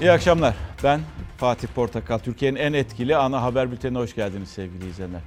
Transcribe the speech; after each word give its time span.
İyi 0.00 0.10
akşamlar. 0.10 0.54
Ben 0.84 1.00
Fatih 1.36 1.68
Portakal. 1.68 2.18
Türkiye'nin 2.18 2.56
en 2.56 2.72
etkili 2.72 3.16
ana 3.16 3.42
haber 3.42 3.70
bültenine 3.70 3.98
hoş 3.98 4.14
geldiniz 4.14 4.48
sevgili 4.48 4.88
izleyenler. 4.88 5.20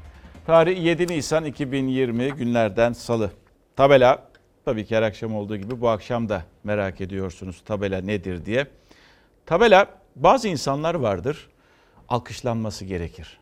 Tarih 0.46 0.84
7 0.84 1.07
Nisan 1.07 1.46
2020 1.46 2.32
günlerden 2.32 2.93
salı. 2.93 3.32
Tabela 3.75 4.30
tabii 4.66 4.86
ki 4.86 4.95
her 4.95 5.02
akşam 5.02 5.36
olduğu 5.36 5.57
gibi 5.57 5.82
bu 5.82 5.89
akşam 5.89 6.30
da 6.30 6.43
merak 6.64 7.02
ediyorsunuz 7.02 7.61
tabela 7.66 8.02
nedir 8.02 8.45
diye. 8.45 8.68
Tabela 9.45 9.88
bazı 10.16 10.48
insanlar 10.48 10.95
vardır 10.95 11.49
alkışlanması 12.09 12.86
gerekir. 12.86 13.39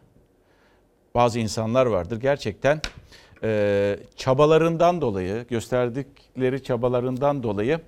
Bazı 1.15 1.39
insanlar 1.39 1.85
vardır 1.85 2.19
gerçekten 2.19 2.81
e, 3.43 3.99
çabalarından 4.15 5.01
dolayı 5.01 5.47
gösterdikleri 5.49 6.63
çabalarından 6.63 7.43
dolayı 7.43 7.79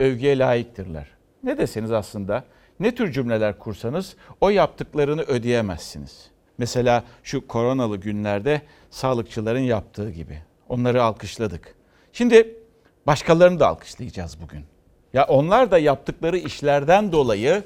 övgüye 0.00 0.38
layıktırlar. 0.38 1.08
Ne 1.42 1.58
deseniz 1.58 1.92
aslında 1.92 2.44
ne 2.80 2.94
tür 2.94 3.12
cümleler 3.12 3.58
kursanız 3.58 4.16
o 4.40 4.50
yaptıklarını 4.50 5.22
ödeyemezsiniz. 5.22 6.30
Mesela 6.58 7.04
şu 7.22 7.46
koronalı 7.46 7.96
günlerde 7.96 8.62
sağlıkçıların 8.90 9.60
yaptığı 9.60 10.10
gibi. 10.10 10.42
Onları 10.68 11.02
alkışladık. 11.02 11.74
Şimdi 12.12 12.56
başkalarını 13.06 13.60
da 13.60 13.68
alkışlayacağız 13.68 14.40
bugün. 14.42 14.64
Ya 15.12 15.24
onlar 15.24 15.70
da 15.70 15.78
yaptıkları 15.78 16.38
işlerden 16.38 17.12
dolayı 17.12 17.64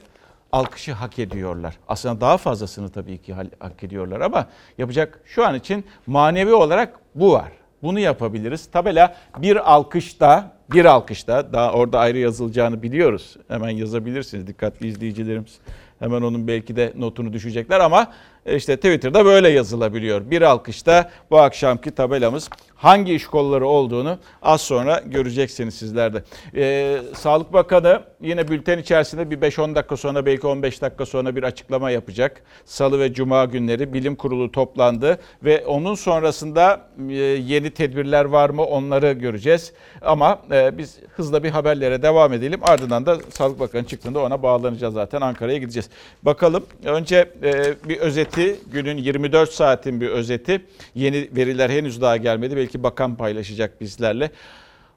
alkışı 0.53 0.93
hak 0.93 1.19
ediyorlar. 1.19 1.79
Aslında 1.89 2.21
daha 2.21 2.37
fazlasını 2.37 2.89
tabii 2.89 3.23
ki 3.23 3.35
hak 3.59 3.85
ediyorlar 3.85 4.21
ama 4.21 4.49
yapacak 4.79 5.21
şu 5.25 5.47
an 5.47 5.55
için 5.55 5.85
manevi 6.07 6.55
olarak 6.55 7.01
bu 7.15 7.33
var. 7.33 7.53
Bunu 7.83 8.01
yapabiliriz. 8.01 8.67
Tabela 8.67 9.17
bir 9.39 9.75
alkışta, 9.75 10.53
bir 10.73 10.85
alkışta 10.85 11.53
daha 11.53 11.73
orada 11.73 11.99
ayrı 11.99 12.19
yazılacağını 12.19 12.83
biliyoruz. 12.83 13.37
Hemen 13.49 13.71
yazabilirsiniz 13.71 14.47
dikkatli 14.47 14.87
izleyicilerimiz. 14.87 15.59
Hemen 15.99 16.23
onun 16.23 16.49
belki 16.49 16.77
de 16.77 16.93
notunu 16.97 17.33
düşecekler 17.33 17.81
ama 17.81 18.13
işte 18.47 18.77
Twitter'da 18.77 19.25
böyle 19.25 19.49
yazılabiliyor. 19.49 20.31
Bir 20.31 20.43
alkışta 20.43 21.11
bu 21.31 21.39
akşamki 21.39 21.91
tabelamız 21.91 22.51
hangi 22.79 23.15
iş 23.15 23.27
kolları 23.27 23.67
olduğunu 23.67 24.19
az 24.43 24.61
sonra 24.61 25.03
göreceksiniz 25.07 25.75
sizler 25.75 26.15
de. 26.15 26.23
Ee, 26.55 26.99
Sağlık 27.15 27.53
Bakanı 27.53 28.03
yine 28.21 28.49
bülten 28.49 28.79
içerisinde 28.79 29.31
bir 29.31 29.39
5-10 29.39 29.75
dakika 29.75 29.97
sonra 29.97 30.27
belki 30.27 30.47
15 30.47 30.83
dakika 30.83 31.07
sonra 31.07 31.37
bir 31.37 31.43
açıklama 31.43 31.91
yapacak. 31.91 32.43
Salı 32.65 33.01
ve 33.01 33.13
Cuma 33.13 33.45
günleri 33.45 33.93
bilim 33.93 34.17
kurulu 34.17 34.53
toplandı 34.53 35.19
ve 35.45 35.67
onun 35.67 35.95
sonrasında 35.95 36.81
e, 37.09 37.15
yeni 37.15 37.71
tedbirler 37.71 38.25
var 38.25 38.51
mı 38.51 38.65
onları 38.65 39.13
göreceğiz. 39.13 39.73
Ama 40.03 40.43
e, 40.51 40.79
biz 40.79 40.99
hızla 41.17 41.43
bir 41.43 41.51
haberlere 41.51 42.03
devam 42.03 42.33
edelim. 42.33 42.61
Ardından 42.63 43.07
da 43.07 43.19
Sağlık 43.31 43.61
Bakanı 43.61 43.85
çıktığında 43.85 44.21
ona 44.21 44.43
bağlanacağız 44.43 44.95
zaten 44.95 45.21
Ankara'ya 45.21 45.59
gideceğiz. 45.59 45.89
Bakalım 46.23 46.67
önce 46.85 47.31
e, 47.43 47.75
bir 47.89 47.97
özeti 47.97 48.57
günün 48.73 48.97
24 48.97 49.53
saatin 49.53 50.01
bir 50.01 50.09
özeti. 50.09 50.61
Yeni 50.95 51.29
veriler 51.37 51.71
henüz 51.71 52.01
daha 52.01 52.17
gelmedi. 52.17 52.57
Belki 52.57 52.68
bakan 52.75 53.17
paylaşacak 53.17 53.81
bizlerle. 53.81 54.31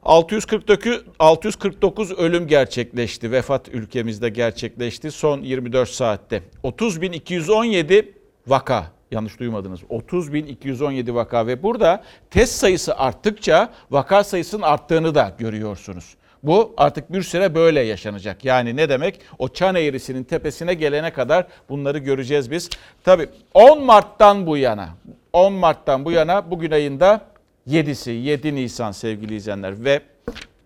649, 0.03 1.03
649 1.19 2.11
ölüm 2.11 2.47
gerçekleşti. 2.47 3.31
Vefat 3.31 3.69
ülkemizde 3.69 4.29
gerçekleşti 4.29 5.11
son 5.11 5.41
24 5.41 5.89
saatte. 5.89 6.43
30.217 6.63 8.05
vaka. 8.47 8.91
Yanlış 9.11 9.39
duymadınız. 9.39 9.81
30.217 9.81 11.13
vaka 11.13 11.47
ve 11.47 11.63
burada 11.63 12.03
test 12.29 12.53
sayısı 12.53 12.97
arttıkça 12.97 13.73
vaka 13.91 14.23
sayısının 14.23 14.61
arttığını 14.61 15.15
da 15.15 15.35
görüyorsunuz. 15.37 16.15
Bu 16.43 16.73
artık 16.77 17.13
bir 17.13 17.21
süre 17.21 17.55
böyle 17.55 17.81
yaşanacak. 17.81 18.45
Yani 18.45 18.75
ne 18.75 18.89
demek? 18.89 19.19
O 19.39 19.47
çan 19.47 19.75
eğrisinin 19.75 20.23
tepesine 20.23 20.73
gelene 20.73 21.13
kadar 21.13 21.47
bunları 21.69 21.97
göreceğiz 21.97 22.51
biz. 22.51 22.69
Tabii 23.03 23.29
10 23.53 23.83
Mart'tan 23.83 24.47
bu 24.47 24.57
yana, 24.57 24.89
10 25.33 25.53
Mart'tan 25.53 26.05
bu 26.05 26.11
yana 26.11 26.51
bugün 26.51 26.71
ayında 26.71 27.30
7'si, 27.67 28.11
7 28.11 28.55
Nisan 28.55 28.91
sevgili 28.91 29.35
izleyenler 29.35 29.85
ve 29.85 30.01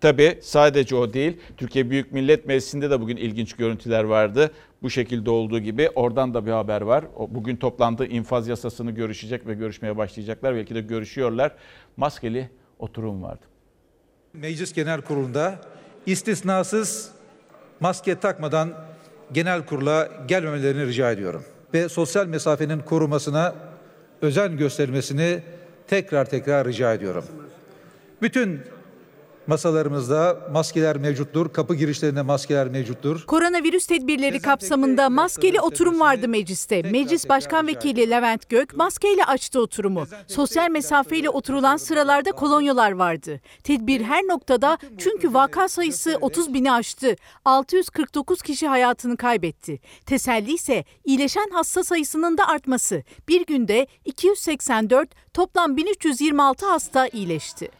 Tabii 0.00 0.38
sadece 0.42 0.96
o 0.96 1.12
değil. 1.12 1.36
Türkiye 1.56 1.90
Büyük 1.90 2.12
Millet 2.12 2.46
Meclisi'nde 2.46 2.90
de 2.90 3.00
bugün 3.00 3.16
ilginç 3.16 3.52
görüntüler 3.52 4.04
vardı. 4.04 4.50
Bu 4.82 4.90
şekilde 4.90 5.30
olduğu 5.30 5.58
gibi 5.58 5.90
oradan 5.94 6.34
da 6.34 6.46
bir 6.46 6.50
haber 6.50 6.80
var. 6.80 7.04
Bugün 7.28 7.56
toplantığı 7.56 8.06
infaz 8.06 8.48
yasasını 8.48 8.90
görüşecek 8.90 9.46
ve 9.46 9.54
görüşmeye 9.54 9.96
başlayacaklar. 9.96 10.54
Belki 10.54 10.74
de 10.74 10.80
görüşüyorlar. 10.80 11.52
Maskeli 11.96 12.50
oturum 12.78 13.22
vardı. 13.22 13.46
Meclis 14.32 14.72
Genel 14.72 15.00
Kurulu'nda 15.00 15.60
istisnasız 16.06 17.10
maske 17.80 18.20
takmadan 18.20 18.74
genel 19.32 19.66
kurula 19.66 20.08
gelmemelerini 20.28 20.86
rica 20.86 21.10
ediyorum. 21.10 21.44
Ve 21.74 21.88
sosyal 21.88 22.26
mesafenin 22.26 22.78
korumasına 22.78 23.54
özen 24.22 24.56
gösterilmesini 24.56 25.42
tekrar 25.88 26.24
tekrar 26.24 26.68
rica 26.68 26.94
ediyorum. 26.94 27.24
Bütün 28.22 28.60
Masalarımızda 29.46 30.38
maskeler 30.52 30.96
mevcuttur. 30.96 31.52
Kapı 31.52 31.74
girişlerinde 31.74 32.22
maskeler 32.22 32.68
mevcuttur. 32.68 33.26
Koronavirüs 33.26 33.86
tedbirleri 33.86 34.40
kapsamında 34.40 35.10
maskeli 35.10 35.60
oturum 35.60 36.00
vardı 36.00 36.28
mecliste. 36.28 36.82
Meclis 36.82 37.28
Başkan 37.28 37.66
Vekili 37.66 38.10
Levent 38.10 38.48
Gök 38.48 38.76
maskeyle 38.76 39.24
açtı 39.24 39.60
oturumu. 39.60 40.06
Sosyal 40.26 40.70
mesafeyle 40.70 41.30
oturulan 41.30 41.76
sıralarda 41.76 42.32
kolonyalar 42.32 42.92
vardı. 42.92 43.40
Tedbir 43.64 44.00
her 44.00 44.22
noktada 44.22 44.78
çünkü 44.98 45.34
vaka 45.34 45.68
sayısı 45.68 46.18
30 46.20 46.54
bini 46.54 46.72
aştı. 46.72 47.16
649 47.44 48.42
kişi 48.42 48.68
hayatını 48.68 49.16
kaybetti. 49.16 49.80
Teselli 50.06 50.52
ise 50.52 50.84
iyileşen 51.04 51.50
hasta 51.52 51.84
sayısının 51.84 52.38
da 52.38 52.48
artması. 52.48 53.02
Bir 53.28 53.46
günde 53.46 53.86
284 54.04 55.08
toplam 55.34 55.76
1326 55.76 56.66
hasta 56.66 57.08
iyileşti. 57.08 57.70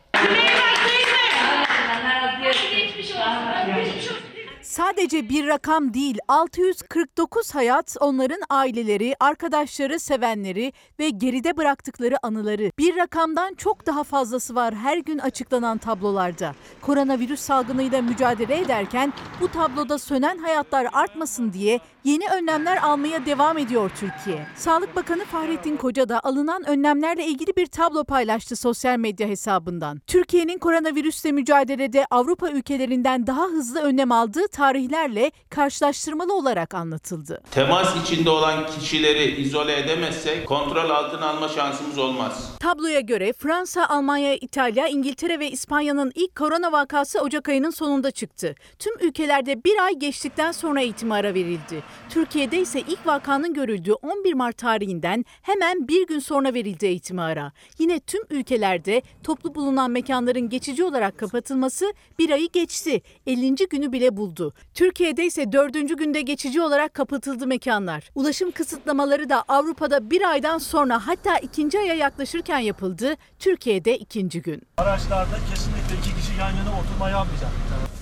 Sadece 4.77 5.29
bir 5.29 5.47
rakam 5.47 5.95
değil, 5.95 6.19
649 6.29 7.55
hayat 7.55 7.97
onların 8.01 8.41
aileleri, 8.51 9.15
arkadaşları, 9.21 10.01
sevenleri 10.01 10.73
ve 10.99 11.11
geride 11.11 11.57
bıraktıkları 11.57 12.17
anıları. 12.23 12.71
Bir 12.79 12.97
rakamdan 12.97 13.55
çok 13.55 13.87
daha 13.87 14.05
fazlası 14.05 14.55
var 14.55 14.75
her 14.75 14.99
gün 14.99 15.19
açıklanan 15.19 15.79
tablolarda. 15.79 16.55
Koronavirüs 16.81 17.41
salgınıyla 17.41 18.03
mücadele 18.03 18.59
ederken 18.59 19.13
bu 19.41 19.49
tabloda 19.49 19.99
sönen 19.99 20.39
hayatlar 20.39 20.89
artmasın 20.93 21.53
diye 21.53 21.81
yeni 22.05 22.29
önlemler 22.29 22.77
almaya 22.77 23.27
devam 23.27 23.59
ediyor 23.59 23.91
Türkiye. 24.01 24.47
Sağlık 24.57 24.97
Bakanı 24.97 25.25
Fahrettin 25.25 25.77
Koca 25.77 26.09
da 26.09 26.21
alınan 26.21 26.69
önlemlerle 26.69 27.27
ilgili 27.27 27.57
bir 27.57 27.67
tablo 27.67 28.05
paylaştı 28.05 28.57
sosyal 28.57 28.99
medya 28.99 29.29
hesabından. 29.29 30.01
Türkiye'nin 30.07 30.59
koronavirüsle 30.59 31.33
mücadelede 31.33 32.07
Avrupa 32.11 32.51
ülkelerinden 32.51 33.27
daha 33.27 33.45
hızlı 33.45 33.81
önlem 33.81 34.13
aldığı 34.13 34.49
tarihlerle 34.67 35.33
karşılaştırmalı 35.51 36.35
olarak 36.37 36.75
anlatıldı. 36.75 37.43
Temas 37.51 37.97
içinde 38.03 38.31
olan 38.31 38.67
kişileri 38.67 39.41
izole 39.41 39.79
edemezsek 39.79 40.47
kontrol 40.47 40.91
altına 40.91 41.29
alma 41.29 41.49
şansımız 41.49 41.99
olmaz. 41.99 42.53
Tabloya 42.61 43.01
göre 43.01 43.33
Fransa, 43.33 43.87
Almanya, 43.89 44.35
İtalya, 44.35 44.89
İngiltere 44.89 45.41
ve 45.41 45.51
İspanya'nın 45.51 46.13
ilk 46.15 46.37
korona 46.37 46.73
vakası 46.73 47.21
Ocak 47.21 47.49
ayının 47.49 47.71
sonunda 47.71 48.11
çıktı. 48.11 48.55
Tüm 48.79 48.93
ülkelerde 49.01 49.65
bir 49.65 49.85
ay 49.85 49.95
geçtikten 49.95 50.53
sonra 50.53 50.81
eğitime 50.81 51.15
ara 51.15 51.35
verildi. 51.35 51.83
Türkiye'de 52.11 52.61
ise 52.61 52.81
ilk 52.81 53.07
vakanın 53.07 53.55
görüldüğü 53.55 53.93
11 53.93 54.35
Mart 54.35 54.59
tarihinden 54.59 55.25
hemen 55.43 55.89
bir 55.89 56.07
gün 56.07 56.19
sonra 56.19 56.55
verildi 56.55 56.87
eğitime 56.87 57.23
ara. 57.23 57.53
Yine 57.79 58.01
tüm 58.01 58.23
ülkelerde 58.31 59.03
toplu 59.23 59.55
bulunan 59.55 59.91
mekanların 59.91 60.49
geçici 60.49 60.85
olarak 60.85 61.19
kapatılması 61.19 61.93
bir 62.19 62.31
ayı 62.31 62.49
geçti. 62.53 63.03
50. 63.27 63.55
günü 63.55 63.93
bile 63.93 64.17
buldu. 64.17 64.46
Türkiye'de 64.75 65.27
ise 65.27 65.53
4. 65.53 65.99
günde 65.99 66.21
geçici 66.21 66.61
olarak 66.63 66.95
kapatıldı 66.95 67.47
mekanlar. 67.47 68.11
Ulaşım 68.15 68.51
kısıtlamaları 68.51 69.29
da 69.29 69.45
Avrupa'da 69.49 70.11
bir 70.11 70.31
aydan 70.31 70.59
sonra 70.59 71.07
hatta 71.07 71.39
ikinci 71.39 71.79
aya 71.79 71.95
yaklaşırken 71.95 72.59
yapıldı. 72.59 73.15
Türkiye'de 73.39 73.99
ikinci 73.99 74.43
gün. 74.43 74.63
Araçlarda 74.77 75.37
kesinlikle 75.51 75.95
iki 76.01 76.21
kişi 76.21 76.41
yan 76.41 76.51
yana 76.51 76.71
oturma 76.81 77.11
yapmayacak. 77.11 77.51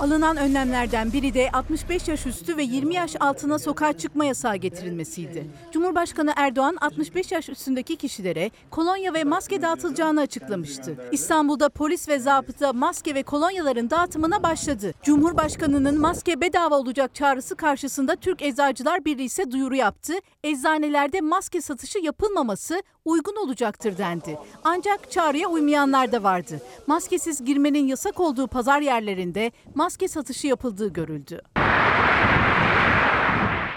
Alınan 0.01 0.37
önlemlerden 0.37 1.13
biri 1.13 1.35
de 1.35 1.51
65 1.51 2.09
yaş 2.09 2.27
üstü 2.27 2.57
ve 2.57 2.63
20 2.63 2.95
yaş 2.95 3.17
altına 3.21 3.59
sokağa 3.59 3.93
çıkma 3.93 4.25
yasağı 4.25 4.57
getirilmesiydi. 4.57 5.47
Cumhurbaşkanı 5.73 6.33
Erdoğan 6.37 6.77
65 6.81 7.33
yaş 7.33 7.49
üstündeki 7.49 7.97
kişilere 7.97 8.51
kolonya 8.71 9.15
ve 9.15 9.25
maske 9.25 9.63
dağıtılacağını 9.63 10.21
açıklamıştı. 10.21 10.97
İstanbul'da 11.13 11.69
polis 11.69 12.09
ve 12.09 12.19
zabıta 12.19 12.73
maske 12.73 13.15
ve 13.15 13.23
kolonyaların 13.23 13.91
dağıtımına 13.91 14.43
başladı. 14.43 14.95
Cumhurbaşkanının 15.03 16.01
maske 16.01 16.41
bedava 16.41 16.79
olacak 16.79 17.15
çağrısı 17.15 17.57
karşısında 17.57 18.17
Türk 18.17 18.43
Eczacılar 18.43 19.05
Birliği 19.05 19.25
ise 19.25 19.51
duyuru 19.51 19.75
yaptı. 19.75 20.13
Eczanelerde 20.45 21.21
maske 21.21 21.61
satışı 21.61 21.99
yapılmaması 21.99 22.83
uygun 23.05 23.37
olacaktır 23.37 23.99
dendi. 23.99 24.39
Ancak 24.65 25.11
çağrıya 25.11 25.49
uymayanlar 25.49 26.13
da 26.13 26.23
vardı. 26.23 26.61
Maskesiz 26.87 27.45
girmenin 27.45 27.87
yasak 27.87 28.21
olduğu 28.21 28.47
pazar 28.47 28.81
yerlerinde 28.81 29.53
maske 29.75 30.09
satışı 30.09 30.47
yapıldığı 30.47 30.93
görüldü. 30.93 31.43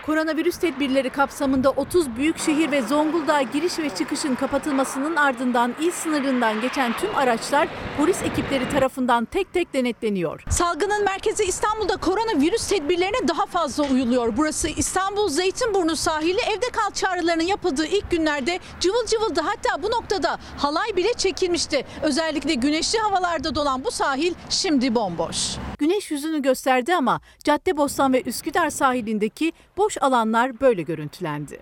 Koronavirüs 0.08 0.58
tedbirleri 0.58 1.10
kapsamında 1.10 1.70
30 1.70 2.16
büyük 2.16 2.38
şehir 2.40 2.72
ve 2.72 2.82
Zonguldak'a 2.82 3.42
giriş 3.42 3.80
ve 3.80 3.90
çıkışın 3.90 4.36
kapatılmasının 4.36 5.16
ardından 5.16 5.76
il 5.82 5.92
sınırından 5.92 6.62
geçen 6.62 6.94
tüm 6.98 7.16
araçlar 7.16 7.68
polis 7.98 8.22
ekipleri 8.22 8.70
tarafından 8.70 9.26
tek 9.26 9.54
tek 9.54 9.74
denetleniyor. 9.74 10.44
Salgının 10.50 11.04
merkezi 11.04 11.44
İstanbul'da 11.44 11.98
koronavirüs 11.98 12.68
tedbirlerine 12.68 13.28
daha 13.28 13.46
fazla 13.46 13.84
uyuluyor. 13.84 14.38
Burası 14.38 14.68
İstanbul 14.68 15.30
Zeytinburnu 15.30 15.96
sahili 15.96 16.40
evde 16.42 16.70
kal 16.74 16.92
çağrılarının 16.92 17.44
yapıldığı 17.44 17.86
ilk 17.86 18.12
günlerde 18.12 18.60
cıvıl 18.80 19.06
cıvıldı. 19.06 19.42
Hatta 19.42 19.84
bu 19.84 19.92
noktada 19.92 20.38
halay 20.58 20.96
bile 20.96 21.14
çekilmişti. 21.14 21.86
Özellikle 22.04 22.54
güneşli 22.54 23.00
havalarda 23.00 23.56
dolan 23.56 23.84
bu 23.86 23.92
sahil 23.92 24.34
şimdi 24.50 24.96
bomboş. 24.96 25.58
Güneş 25.80 26.12
yüzünü 26.12 26.42
gösterdi 26.42 26.96
ama 26.96 27.22
Caddebostan 27.44 28.14
ve 28.14 28.22
Üsküdar 28.22 28.70
sahilindeki 28.70 29.54
boş 29.78 29.97
alanlar 30.00 30.62
böyle 30.62 30.82
görüntülendi. 30.82 31.60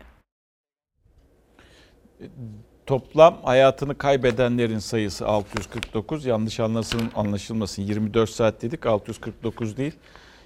Toplam 2.86 3.44
hayatını 3.44 3.98
kaybedenlerin 3.98 4.80
sayısı 4.80 5.28
649. 5.28 6.26
Yanlış 6.26 6.60
anlasın, 6.60 7.12
anlaşılmasın. 7.16 7.84
24 7.84 8.30
saat 8.30 8.62
dedik 8.62 8.86
649 8.86 9.78
değil. 9.78 9.94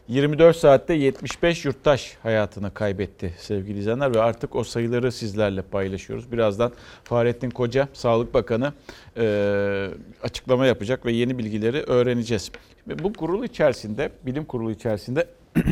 24 0.09 0.57
saatte 0.57 0.94
75 0.94 1.65
yurttaş 1.65 2.18
hayatını 2.24 2.74
kaybetti 2.74 3.36
sevgili 3.38 3.80
izleyenler 3.80 4.15
ve 4.15 4.21
artık 4.21 4.56
o 4.56 4.63
sayıları 4.63 5.12
sizlerle 5.12 5.62
paylaşıyoruz. 5.62 6.31
Birazdan 6.31 6.71
Fahrettin 7.03 7.50
Koca, 7.50 7.88
Sağlık 7.94 8.33
Bakanı 8.33 8.74
e, 9.18 9.88
açıklama 10.24 10.65
yapacak 10.65 11.06
ve 11.06 11.12
yeni 11.12 11.38
bilgileri 11.38 11.83
öğreneceğiz. 11.83 12.51
Şimdi 12.83 13.03
bu 13.03 13.13
kurul 13.13 13.44
içerisinde, 13.44 14.12
bilim 14.25 14.45
kurulu 14.45 14.71
içerisinde 14.71 15.27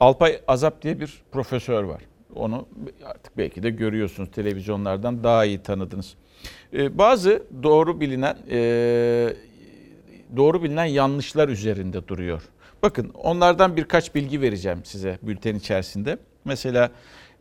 Alpay 0.00 0.40
Azap 0.48 0.82
diye 0.82 1.00
bir 1.00 1.22
profesör 1.32 1.84
var. 1.84 2.02
Onu 2.34 2.66
artık 3.04 3.36
belki 3.36 3.62
de 3.62 3.70
görüyorsunuz 3.70 4.30
televizyonlardan 4.30 5.24
daha 5.24 5.44
iyi 5.44 5.62
tanıdınız. 5.62 6.14
Ee, 6.72 6.98
bazı 6.98 7.42
doğru 7.62 8.00
bilinen 8.00 8.36
e, 8.50 8.58
doğru 10.36 10.62
bilinen 10.62 10.84
yanlışlar 10.84 11.48
üzerinde 11.48 12.08
duruyor. 12.08 12.42
Bakın 12.82 13.10
onlardan 13.14 13.76
birkaç 13.76 14.14
bilgi 14.14 14.40
vereceğim 14.40 14.80
size 14.84 15.18
bülten 15.22 15.54
içerisinde. 15.54 16.18
Mesela 16.44 16.90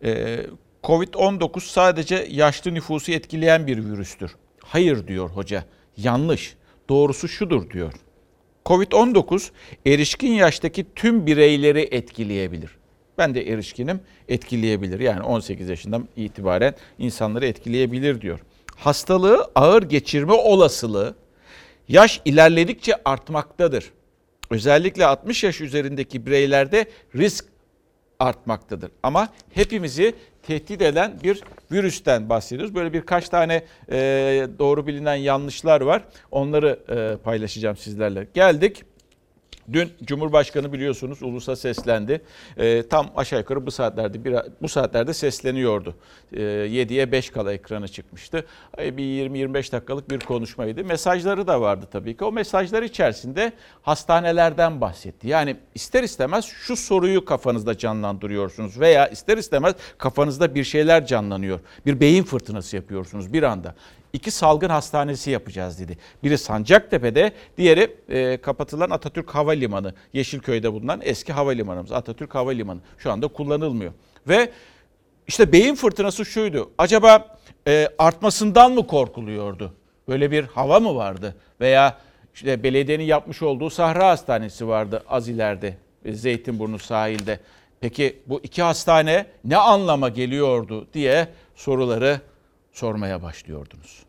e, 0.04 0.40
Covid-19 0.84 1.60
sadece 1.60 2.28
yaşlı 2.30 2.74
nüfusu 2.74 3.12
etkileyen 3.12 3.68
bir 3.68 3.78
virüstür. 3.78 4.36
Hayır 4.64 5.08
diyor 5.08 5.30
hoca. 5.30 5.66
Yanlış. 5.98 6.56
Doğrusu 6.90 7.28
şudur 7.28 7.70
diyor. 7.70 7.94
Covid-19 8.66 9.50
erişkin 9.86 10.32
yaştaki 10.32 10.86
tüm 10.96 11.26
bireyleri 11.26 11.82
etkileyebilir. 11.92 12.78
Ben 13.18 13.36
de 13.36 13.50
erişkinim 13.50 14.00
etkileyebilir. 14.30 15.00
Yani 15.00 15.22
18 15.22 15.70
yaşından 15.70 16.08
itibaren 16.16 16.76
insanları 17.00 17.46
etkileyebilir 17.46 18.22
diyor. 18.22 18.40
Hastalığı 18.76 19.52
ağır 19.56 19.84
geçirme 19.84 20.34
olasılığı 20.34 21.16
yaş 21.88 22.22
ilerledikçe 22.26 22.94
artmaktadır. 23.06 23.92
Özellikle 24.50 25.06
60 25.06 25.44
yaş 25.44 25.62
üzerindeki 25.62 26.26
bireylerde 26.26 26.86
risk 27.16 27.46
artmaktadır. 28.20 28.92
Ama 29.04 29.30
hepimizi 29.54 30.16
tehdit 30.48 30.82
eden 30.82 31.14
bir 31.24 31.42
virüsten 31.72 32.30
bahsediyoruz. 32.30 32.76
Böyle 32.76 32.94
birkaç 32.94 33.30
tane 33.30 33.64
e, 33.92 33.98
doğru 34.60 34.88
bilinen 34.88 35.16
yanlışlar 35.16 35.82
var. 35.82 36.02
Onları 36.32 36.80
e, 36.90 37.18
paylaşacağım 37.24 37.78
sizlerle. 37.78 38.28
Geldik. 38.34 38.84
Dün 39.74 39.92
Cumhurbaşkanı 40.04 40.74
biliyorsunuz 40.74 41.24
ulusa 41.24 41.56
seslendi. 41.56 42.22
E, 42.58 42.88
tam 42.88 43.12
aşağı 43.16 43.40
yukarı 43.40 43.66
bu 43.66 43.72
saatlerde 43.72 44.26
bir, 44.26 44.36
bu 44.62 44.70
saatlerde 44.70 45.14
sesleniyordu. 45.14 45.96
E, 46.34 46.42
7'ye 46.42 47.12
5 47.12 47.30
kala 47.30 47.54
ekranı 47.54 47.88
çıkmıştı. 47.88 48.46
E, 48.80 48.98
bir 48.98 49.04
20-25 49.04 49.72
dakikalık 49.72 50.12
bir 50.12 50.20
konuşmaydı. 50.20 50.84
Mesajları 50.84 51.48
da 51.48 51.62
vardı 51.62 51.88
tabii 51.92 52.18
ki. 52.18 52.24
O 52.24 52.32
mesajlar 52.32 52.84
içerisinde 52.84 53.54
hastanelerden 53.82 54.82
bahsetti. 54.82 55.28
Yani 55.28 55.56
ister 55.76 56.04
istemez 56.04 56.46
şu 56.46 56.76
soruyu 56.76 57.26
kafanızda 57.26 57.78
canlandırıyorsunuz 57.78 58.80
veya 58.80 59.08
ister 59.08 59.38
istemez 59.38 59.76
kafanızda 59.98 60.56
bir 60.56 60.64
şeyler 60.64 61.06
canlanıyor. 61.06 61.60
Bir 61.86 62.00
beyin 62.00 62.24
fırtınası 62.24 62.76
yapıyorsunuz 62.76 63.34
bir 63.34 63.44
anda 63.44 63.76
iki 64.16 64.32
salgın 64.32 64.70
hastanesi 64.70 65.32
yapacağız 65.32 65.80
dedi. 65.80 65.98
Biri 66.24 66.38
Sancaktepe'de, 66.38 67.32
diğeri 67.58 67.96
e, 68.10 68.38
kapatılan 68.38 68.90
Atatürk 68.90 69.36
Havalimanı. 69.36 69.94
Yeşilköy'de 70.14 70.74
bulunan 70.74 71.02
eski 71.04 71.34
havalimanımız 71.34 71.92
Atatürk 71.92 72.36
Havalimanı. 72.36 72.80
Şu 72.98 73.12
anda 73.12 73.28
kullanılmıyor. 73.28 73.94
Ve 74.28 74.52
işte 75.28 75.52
beyin 75.52 75.76
fırtınası 75.76 76.26
şuydu. 76.26 76.72
Acaba 76.78 77.38
e, 77.68 77.90
artmasından 77.98 78.72
mı 78.72 78.88
korkuluyordu? 78.88 79.74
Böyle 80.08 80.32
bir 80.32 80.44
hava 80.44 80.80
mı 80.80 80.96
vardı? 80.96 81.36
Veya 81.62 81.98
işte 82.34 82.64
belediyenin 82.64 83.04
yapmış 83.04 83.42
olduğu 83.42 83.70
Sahra 83.70 84.10
Hastanesi 84.10 84.68
vardı 84.68 85.04
az 85.10 85.28
ileride 85.28 85.78
e, 86.06 86.14
Zeytinburnu 86.14 86.80
sahilde. 86.80 87.40
Peki 87.82 88.20
bu 88.28 88.40
iki 88.44 88.62
hastane 88.62 89.26
ne 89.44 89.58
anlama 89.58 90.10
geliyordu 90.10 90.88
diye 90.94 91.28
soruları 91.56 92.22
sormaya 92.72 93.22
başlıyordunuz. 93.22 94.05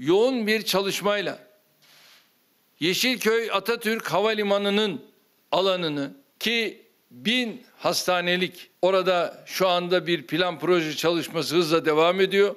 Yoğun 0.00 0.46
bir 0.46 0.62
çalışmayla 0.62 1.38
Yeşilköy 2.80 3.50
Atatürk 3.52 4.06
Havalimanı'nın 4.12 5.04
alanını 5.52 6.14
ki 6.38 6.82
bin 7.10 7.62
hastanelik 7.78 8.70
orada 8.82 9.44
şu 9.46 9.68
anda 9.68 10.06
bir 10.06 10.26
plan 10.26 10.58
proje 10.58 10.96
çalışması 10.96 11.56
hızla 11.56 11.84
devam 11.84 12.20
ediyor. 12.20 12.56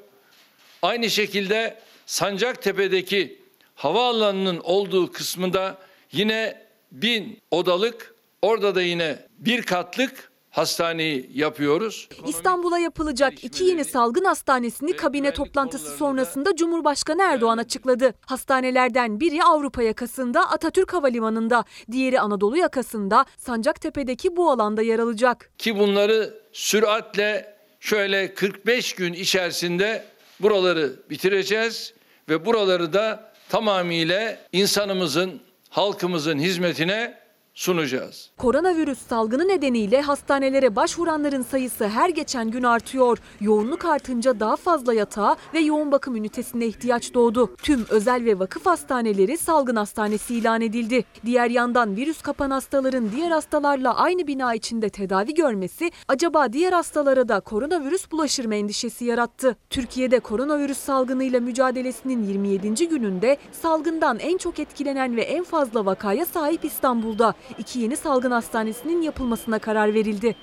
Aynı 0.82 1.10
şekilde 1.10 1.80
Sancaktepe'deki 2.06 3.40
havaalanının 3.76 4.60
olduğu 4.60 5.12
kısmında 5.12 5.78
yine 6.12 6.66
bin 6.92 7.42
odalık 7.52 8.16
orada 8.42 8.76
da 8.76 8.82
yine 8.82 9.28
bir 9.38 9.62
katlık 9.62 10.32
hastaneyi 10.54 11.30
yapıyoruz. 11.34 12.10
İstanbul'a 12.28 12.80
yapılacak 12.80 13.44
iki 13.44 13.64
yeni 13.64 13.86
salgın 13.86 14.26
hastanesini 14.26 14.96
kabine 14.96 15.34
toplantısı 15.34 15.98
sonrasında 15.98 16.56
Cumhurbaşkanı 16.56 17.22
Erdoğan 17.22 17.58
açıkladı. 17.58 18.14
Hastanelerden 18.26 19.20
biri 19.20 19.44
Avrupa 19.44 19.84
yakasında 19.84 20.52
Atatürk 20.52 20.94
Havalimanı'nda, 20.94 21.66
diğeri 21.92 22.20
Anadolu 22.20 22.58
yakasında 22.58 23.26
Sancaktepe'deki 23.38 24.36
bu 24.36 24.52
alanda 24.52 24.82
yer 24.82 25.00
alacak. 25.00 25.52
ki 25.58 25.80
bunları 25.80 26.34
süratle 26.52 27.56
şöyle 27.80 28.34
45 28.34 28.94
gün 28.96 29.14
içerisinde 29.14 30.06
buraları 30.40 30.94
bitireceğiz 31.10 31.94
ve 32.30 32.46
buraları 32.46 32.94
da 32.94 33.34
tamamıyla 33.50 34.38
insanımızın, 34.52 35.42
halkımızın 35.70 36.40
hizmetine 36.40 37.23
sunacağız. 37.54 38.30
Koronavirüs 38.38 39.00
salgını 39.00 39.48
nedeniyle 39.48 40.02
hastanelere 40.02 40.76
başvuranların 40.76 41.42
sayısı 41.42 41.88
her 41.88 42.10
geçen 42.10 42.52
gün 42.52 42.64
artıyor. 42.64 43.18
Yoğunluk 43.42 43.86
artınca 43.86 44.40
daha 44.40 44.56
fazla 44.56 44.94
yatağa 44.94 45.36
ve 45.54 45.60
yoğun 45.60 45.92
bakım 45.92 46.16
ünitesine 46.16 46.66
ihtiyaç 46.66 47.14
doğdu. 47.14 47.56
Tüm 47.58 47.86
özel 47.90 48.26
ve 48.26 48.40
vakıf 48.40 48.66
hastaneleri 48.66 49.38
salgın 49.38 49.76
hastanesi 49.76 50.36
ilan 50.36 50.62
edildi. 50.62 51.04
Diğer 51.26 51.50
yandan 51.50 51.96
virüs 51.96 52.22
kapan 52.22 52.52
hastaların 52.52 53.12
diğer 53.16 53.32
hastalarla 53.32 53.96
aynı 53.96 54.28
bina 54.28 54.54
içinde 54.54 54.90
tedavi 54.90 55.34
görmesi 55.34 55.92
acaba 56.08 56.54
diğer 56.54 56.74
hastalara 56.74 57.28
da 57.28 57.40
koronavirüs 57.40 58.12
bulaşır 58.12 58.46
mı 58.46 58.56
endişesi 58.56 59.06
yarattı. 59.06 59.56
Türkiye'de 59.70 60.20
koronavirüs 60.20 60.78
salgınıyla 60.78 61.40
mücadelesinin 61.40 62.24
27. 62.24 62.88
gününde 62.88 63.38
salgından 63.52 64.20
en 64.20 64.38
çok 64.38 64.60
etkilenen 64.60 65.16
ve 65.16 65.22
en 65.22 65.44
fazla 65.44 65.86
vakaya 65.86 66.26
sahip 66.26 66.66
İstanbul'da 66.66 67.34
iki 67.58 67.80
yeni 67.80 67.98
salgın 67.98 68.32
hastanesinin 68.32 69.02
yapılmasına 69.02 69.60
karar 69.60 69.94
verildi. 69.94 70.36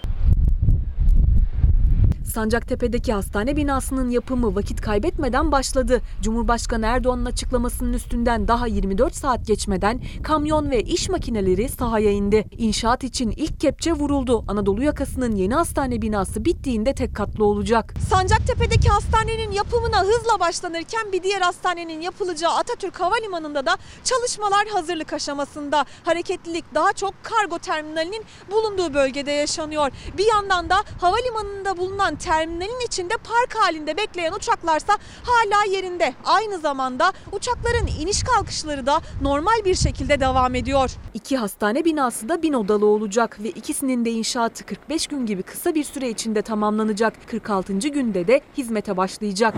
Sancaktepe'deki 2.31 3.13
hastane 3.13 3.57
binasının 3.57 4.11
yapımı 4.11 4.55
vakit 4.55 4.81
kaybetmeden 4.81 5.53
başladı. 5.53 6.01
Cumhurbaşkanı 6.23 6.87
Erdoğan'ın 6.87 7.25
açıklamasının 7.25 7.93
üstünden 7.93 8.49
daha 8.49 8.67
24 8.67 9.15
saat 9.15 9.47
geçmeden 9.47 10.01
kamyon 10.23 10.71
ve 10.71 10.83
iş 10.83 11.09
makineleri 11.09 11.69
sahaya 11.69 12.11
indi. 12.11 12.45
İnşaat 12.59 13.05
için 13.05 13.31
ilk 13.31 13.61
kepçe 13.61 13.93
vuruldu. 13.93 14.45
Anadolu 14.49 14.83
yakasının 14.83 15.37
yeni 15.37 15.55
hastane 15.55 16.03
binası 16.03 16.45
bittiğinde 16.45 16.95
tek 16.95 17.17
katlı 17.17 17.45
olacak. 17.45 17.95
Sancaktepe'deki 18.11 18.89
hastanenin 18.89 19.53
yapımına 19.53 20.01
hızla 20.03 20.41
başlanırken 20.41 21.13
bir 21.13 21.23
diğer 21.23 21.41
hastanenin 21.41 22.01
yapılacağı 22.01 22.53
Atatürk 22.53 23.01
Havalimanı'nda 23.01 23.67
da 23.67 23.77
çalışmalar 24.05 24.67
hazırlık 24.69 25.13
aşamasında. 25.13 25.85
Hareketlilik 26.05 26.65
daha 26.75 26.93
çok 26.93 27.15
kargo 27.23 27.59
terminalinin 27.59 28.25
bulunduğu 28.51 28.95
bölgede 28.95 29.33
yaşanıyor. 29.33 29.91
Bir 30.19 30.27
yandan 30.27 30.71
da 30.71 30.77
havalimanında 31.01 31.77
bulunan 31.77 32.17
terminalin 32.21 32.87
içinde 32.87 33.15
park 33.15 33.55
halinde 33.55 33.97
bekleyen 33.97 34.33
uçaklarsa 34.33 34.93
hala 35.23 35.73
yerinde. 35.73 36.15
Aynı 36.25 36.59
zamanda 36.59 37.13
uçakların 37.33 37.87
iniş 38.01 38.23
kalkışları 38.23 38.87
da 38.87 39.01
normal 39.23 39.65
bir 39.65 39.75
şekilde 39.75 40.21
devam 40.21 40.55
ediyor. 40.55 40.91
İki 41.15 41.37
hastane 41.37 41.85
binası 41.85 42.29
da 42.29 42.43
bin 42.43 42.53
odalı 42.53 42.87
olacak 42.87 43.39
ve 43.43 43.49
ikisinin 43.49 44.05
de 44.05 44.11
inşaatı 44.11 44.67
45 44.67 45.07
gün 45.07 45.27
gibi 45.27 45.43
kısa 45.43 45.75
bir 45.75 45.85
süre 45.85 46.11
içinde 46.11 46.43
tamamlanacak. 46.43 47.15
46. 47.27 47.73
günde 47.73 48.27
de 48.27 48.41
hizmete 48.57 48.97
başlayacak. 48.97 49.55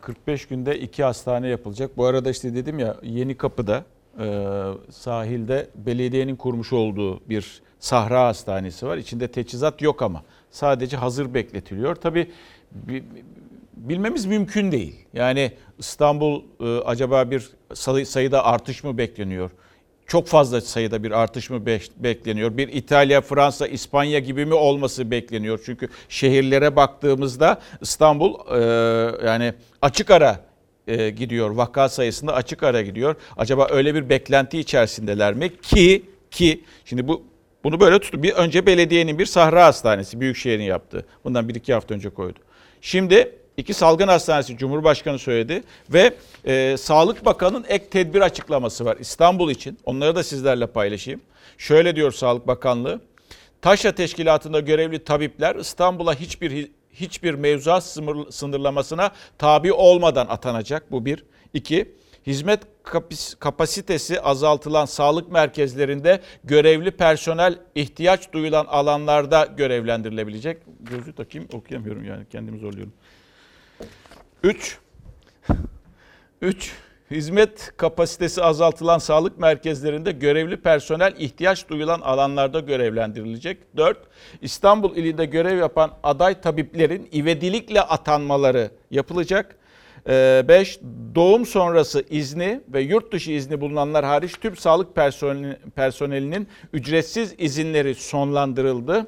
45 0.00 0.46
günde 0.46 0.78
iki 0.78 1.04
hastane 1.04 1.48
yapılacak. 1.48 1.96
Bu 1.96 2.04
arada 2.04 2.30
işte 2.30 2.54
dedim 2.54 2.78
ya 2.78 2.96
Yeni 3.02 3.36
Kapı'da 3.36 3.84
e, 4.18 4.26
sahilde 4.90 5.68
belediyenin 5.74 6.36
kurmuş 6.36 6.72
olduğu 6.72 7.28
bir 7.28 7.62
sahra 7.82 8.26
hastanesi 8.26 8.86
var. 8.86 8.96
İçinde 8.96 9.28
teçhizat 9.28 9.82
yok 9.82 10.02
ama 10.02 10.22
sadece 10.50 10.96
hazır 10.96 11.34
bekletiliyor. 11.34 11.96
Tabii 11.96 12.30
bi- 12.72 13.04
bilmemiz 13.76 14.26
mümkün 14.26 14.72
değil. 14.72 14.94
Yani 15.14 15.52
İstanbul 15.78 16.42
e, 16.60 16.78
acaba 16.78 17.30
bir 17.30 17.50
sayı- 17.74 18.06
sayıda 18.06 18.44
artış 18.44 18.84
mı 18.84 18.98
bekleniyor? 18.98 19.50
Çok 20.06 20.26
fazla 20.26 20.60
sayıda 20.60 21.02
bir 21.02 21.10
artış 21.10 21.50
mı 21.50 21.66
be- 21.66 21.80
bekleniyor? 21.96 22.56
Bir 22.56 22.68
İtalya, 22.68 23.20
Fransa, 23.20 23.66
İspanya 23.66 24.18
gibi 24.18 24.46
mi 24.46 24.54
olması 24.54 25.10
bekleniyor? 25.10 25.60
Çünkü 25.66 25.88
şehirlere 26.08 26.76
baktığımızda 26.76 27.60
İstanbul 27.80 28.34
e, 28.50 29.26
yani 29.26 29.54
açık 29.82 30.10
ara 30.10 30.40
e, 30.86 31.10
gidiyor. 31.10 31.50
Vaka 31.50 31.88
sayısında 31.88 32.34
açık 32.34 32.62
ara 32.62 32.82
gidiyor. 32.82 33.16
Acaba 33.36 33.66
öyle 33.70 33.94
bir 33.94 34.08
beklenti 34.08 34.58
içerisindeler 34.58 35.34
mi? 35.34 35.56
Ki 35.62 36.02
ki 36.30 36.64
şimdi 36.84 37.08
bu 37.08 37.22
bunu 37.64 37.80
böyle 37.80 37.98
tutun. 37.98 38.22
Bir 38.22 38.32
önce 38.32 38.66
belediyenin 38.66 39.18
bir 39.18 39.26
sahra 39.26 39.64
hastanesi 39.66 40.20
büyükşehirin 40.20 40.62
yaptığı. 40.62 41.06
Bundan 41.24 41.48
bir 41.48 41.54
iki 41.54 41.74
hafta 41.74 41.94
önce 41.94 42.10
koydu. 42.10 42.38
Şimdi 42.80 43.34
iki 43.56 43.74
salgın 43.74 44.08
hastanesi 44.08 44.56
Cumhurbaşkanı 44.56 45.18
söyledi 45.18 45.62
ve 45.90 46.14
e, 46.46 46.76
Sağlık 46.76 47.24
Bakanı'nın 47.24 47.64
ek 47.68 47.84
tedbir 47.90 48.20
açıklaması 48.20 48.84
var 48.84 48.96
İstanbul 49.00 49.50
için. 49.50 49.78
Onları 49.84 50.16
da 50.16 50.22
sizlerle 50.22 50.66
paylaşayım. 50.66 51.20
Şöyle 51.58 51.96
diyor 51.96 52.12
Sağlık 52.12 52.46
Bakanlığı. 52.46 53.00
Taşra 53.62 53.92
Teşkilatı'nda 53.92 54.60
görevli 54.60 55.04
tabipler 55.04 55.56
İstanbul'a 55.56 56.14
hiçbir 56.14 56.68
hiçbir 56.92 57.34
mevzuat 57.34 57.82
sınır- 57.82 58.32
sınırlamasına 58.32 59.10
tabi 59.38 59.72
olmadan 59.72 60.26
atanacak. 60.26 60.92
Bu 60.92 61.04
bir. 61.04 61.24
İki, 61.54 61.94
hizmet 62.26 62.60
kapasitesi 63.40 64.20
azaltılan 64.20 64.84
sağlık 64.84 65.32
merkezlerinde 65.32 66.20
görevli 66.44 66.90
personel 66.90 67.58
ihtiyaç 67.74 68.32
duyulan 68.32 68.66
alanlarda 68.66 69.44
görevlendirilebilecek. 69.56 70.58
Gözü 70.80 71.14
takayım 71.14 71.48
okuyamıyorum 71.52 72.04
yani 72.04 72.26
kendimi 72.30 72.58
zorluyorum. 72.58 72.92
3. 74.42 74.78
3. 76.42 76.72
Hizmet 77.10 77.72
kapasitesi 77.76 78.42
azaltılan 78.42 78.98
sağlık 78.98 79.38
merkezlerinde 79.38 80.12
görevli 80.12 80.56
personel 80.56 81.14
ihtiyaç 81.18 81.68
duyulan 81.68 82.00
alanlarda 82.00 82.60
görevlendirilecek. 82.60 83.76
4. 83.76 83.98
İstanbul 84.42 84.96
ilinde 84.96 85.24
görev 85.24 85.58
yapan 85.58 85.92
aday 86.02 86.40
tabiplerin 86.40 87.08
ivedilikle 87.14 87.80
atanmaları 87.82 88.70
yapılacak. 88.90 89.56
5. 90.06 90.80
Doğum 91.14 91.46
sonrası 91.46 92.04
izni 92.10 92.60
ve 92.68 92.80
yurt 92.80 93.12
dışı 93.12 93.30
izni 93.30 93.60
bulunanlar 93.60 94.04
hariç 94.04 94.32
tüm 94.40 94.56
sağlık 94.56 94.96
personeli- 94.96 95.56
personelinin 95.76 96.48
ücretsiz 96.72 97.34
izinleri 97.38 97.94
sonlandırıldı. 97.94 99.06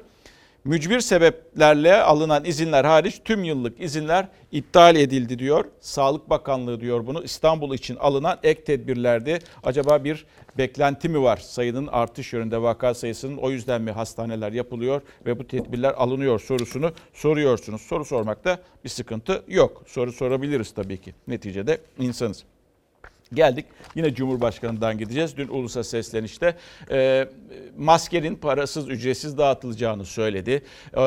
Mücbir 0.65 0.99
sebeplerle 0.99 2.01
alınan 2.01 2.45
izinler 2.45 2.85
hariç 2.85 3.21
tüm 3.25 3.43
yıllık 3.43 3.81
izinler 3.81 4.27
iptal 4.51 4.95
edildi 4.95 5.39
diyor. 5.39 5.65
Sağlık 5.79 6.29
Bakanlığı 6.29 6.79
diyor 6.81 7.07
bunu. 7.07 7.23
İstanbul 7.23 7.75
için 7.75 7.95
alınan 7.95 8.39
ek 8.43 8.63
tedbirlerdi. 8.63 9.39
Acaba 9.63 10.03
bir 10.03 10.25
beklenti 10.57 11.09
mi 11.09 11.21
var? 11.21 11.37
Sayının 11.37 11.87
artış 11.87 12.33
yönünde 12.33 12.61
vaka 12.61 12.93
sayısının 12.93 13.37
o 13.37 13.51
yüzden 13.51 13.81
mi 13.81 13.91
hastaneler 13.91 14.51
yapılıyor 14.51 15.01
ve 15.25 15.39
bu 15.39 15.47
tedbirler 15.47 15.93
alınıyor 15.93 16.39
sorusunu 16.39 16.91
soruyorsunuz. 17.13 17.81
Soru 17.81 18.05
sormakta 18.05 18.59
bir 18.83 18.89
sıkıntı 18.89 19.43
yok. 19.47 19.83
Soru 19.87 20.11
sorabiliriz 20.11 20.71
tabii 20.71 21.01
ki. 21.01 21.13
Neticede 21.27 21.81
insanız. 21.99 22.43
Geldik 23.33 23.65
yine 23.95 24.13
Cumhurbaşkanı'ndan 24.13 24.97
gideceğiz. 24.97 25.37
Dün 25.37 25.47
ulusa 25.47 25.83
seslenişte 25.83 26.55
e, 26.91 27.27
maskenin 27.77 28.35
parasız 28.35 28.89
ücretsiz 28.89 29.37
dağıtılacağını 29.37 30.05
söyledi. 30.05 30.51
E, 30.51 30.99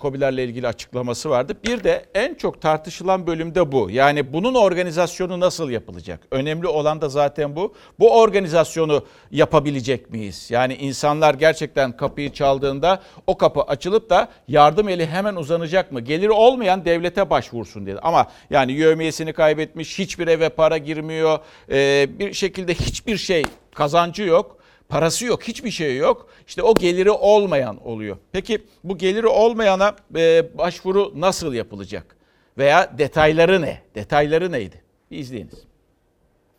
COBİ'lerle 0.00 0.44
ilgili 0.44 0.68
açıklaması 0.68 1.30
vardı. 1.30 1.56
Bir 1.64 1.84
de 1.84 2.04
en 2.14 2.34
çok 2.34 2.62
tartışılan 2.62 3.26
bölümde 3.26 3.72
bu. 3.72 3.90
Yani 3.90 4.32
bunun 4.32 4.54
organizasyonu 4.54 5.40
nasıl 5.40 5.70
yapılacak? 5.70 6.20
Önemli 6.30 6.66
olan 6.66 7.00
da 7.00 7.08
zaten 7.08 7.56
bu. 7.56 7.74
Bu 7.98 8.20
organizasyonu 8.20 9.04
yapabilecek 9.30 10.10
miyiz? 10.10 10.50
Yani 10.50 10.74
insanlar 10.74 11.34
gerçekten 11.34 11.96
kapıyı 11.96 12.32
çaldığında 12.32 13.02
o 13.26 13.38
kapı 13.38 13.62
açılıp 13.62 14.10
da 14.10 14.28
yardım 14.48 14.88
eli 14.88 15.06
hemen 15.06 15.36
uzanacak 15.36 15.92
mı? 15.92 16.00
Geliri 16.00 16.30
olmayan 16.30 16.84
devlete 16.84 17.30
başvursun 17.30 17.86
dedi. 17.86 17.98
Ama 18.02 18.26
yani 18.50 18.72
yövmiyesini 18.72 19.32
kaybetmiş, 19.32 19.98
hiçbir 19.98 20.26
eve 20.28 20.48
para 20.48 20.78
girmiyor, 20.78 21.38
e, 21.70 22.06
bir 22.18 22.32
şekilde 22.32 22.74
hiçbir 22.74 23.16
şey 23.16 23.44
kazancı 23.74 24.22
yok. 24.22 24.56
Parası 24.88 25.24
yok, 25.24 25.42
hiçbir 25.42 25.70
şey 25.70 25.96
yok. 25.96 26.28
İşte 26.46 26.62
o 26.62 26.74
geliri 26.74 27.10
olmayan 27.10 27.86
oluyor. 27.86 28.16
Peki 28.32 28.62
bu 28.84 28.98
geliri 28.98 29.26
olmayana 29.26 29.96
e, 30.16 30.58
başvuru 30.58 31.12
nasıl 31.16 31.54
yapılacak? 31.54 32.16
Veya 32.58 32.98
detayları 32.98 33.62
ne? 33.62 33.82
Detayları 33.94 34.52
neydi? 34.52 34.82
Bir 35.10 35.18
izleyiniz. 35.18 35.54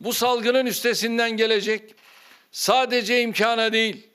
Bu 0.01 0.13
salgının 0.13 0.65
üstesinden 0.65 1.31
gelecek 1.31 1.95
sadece 2.51 3.21
imkana 3.21 3.73
değil, 3.73 4.07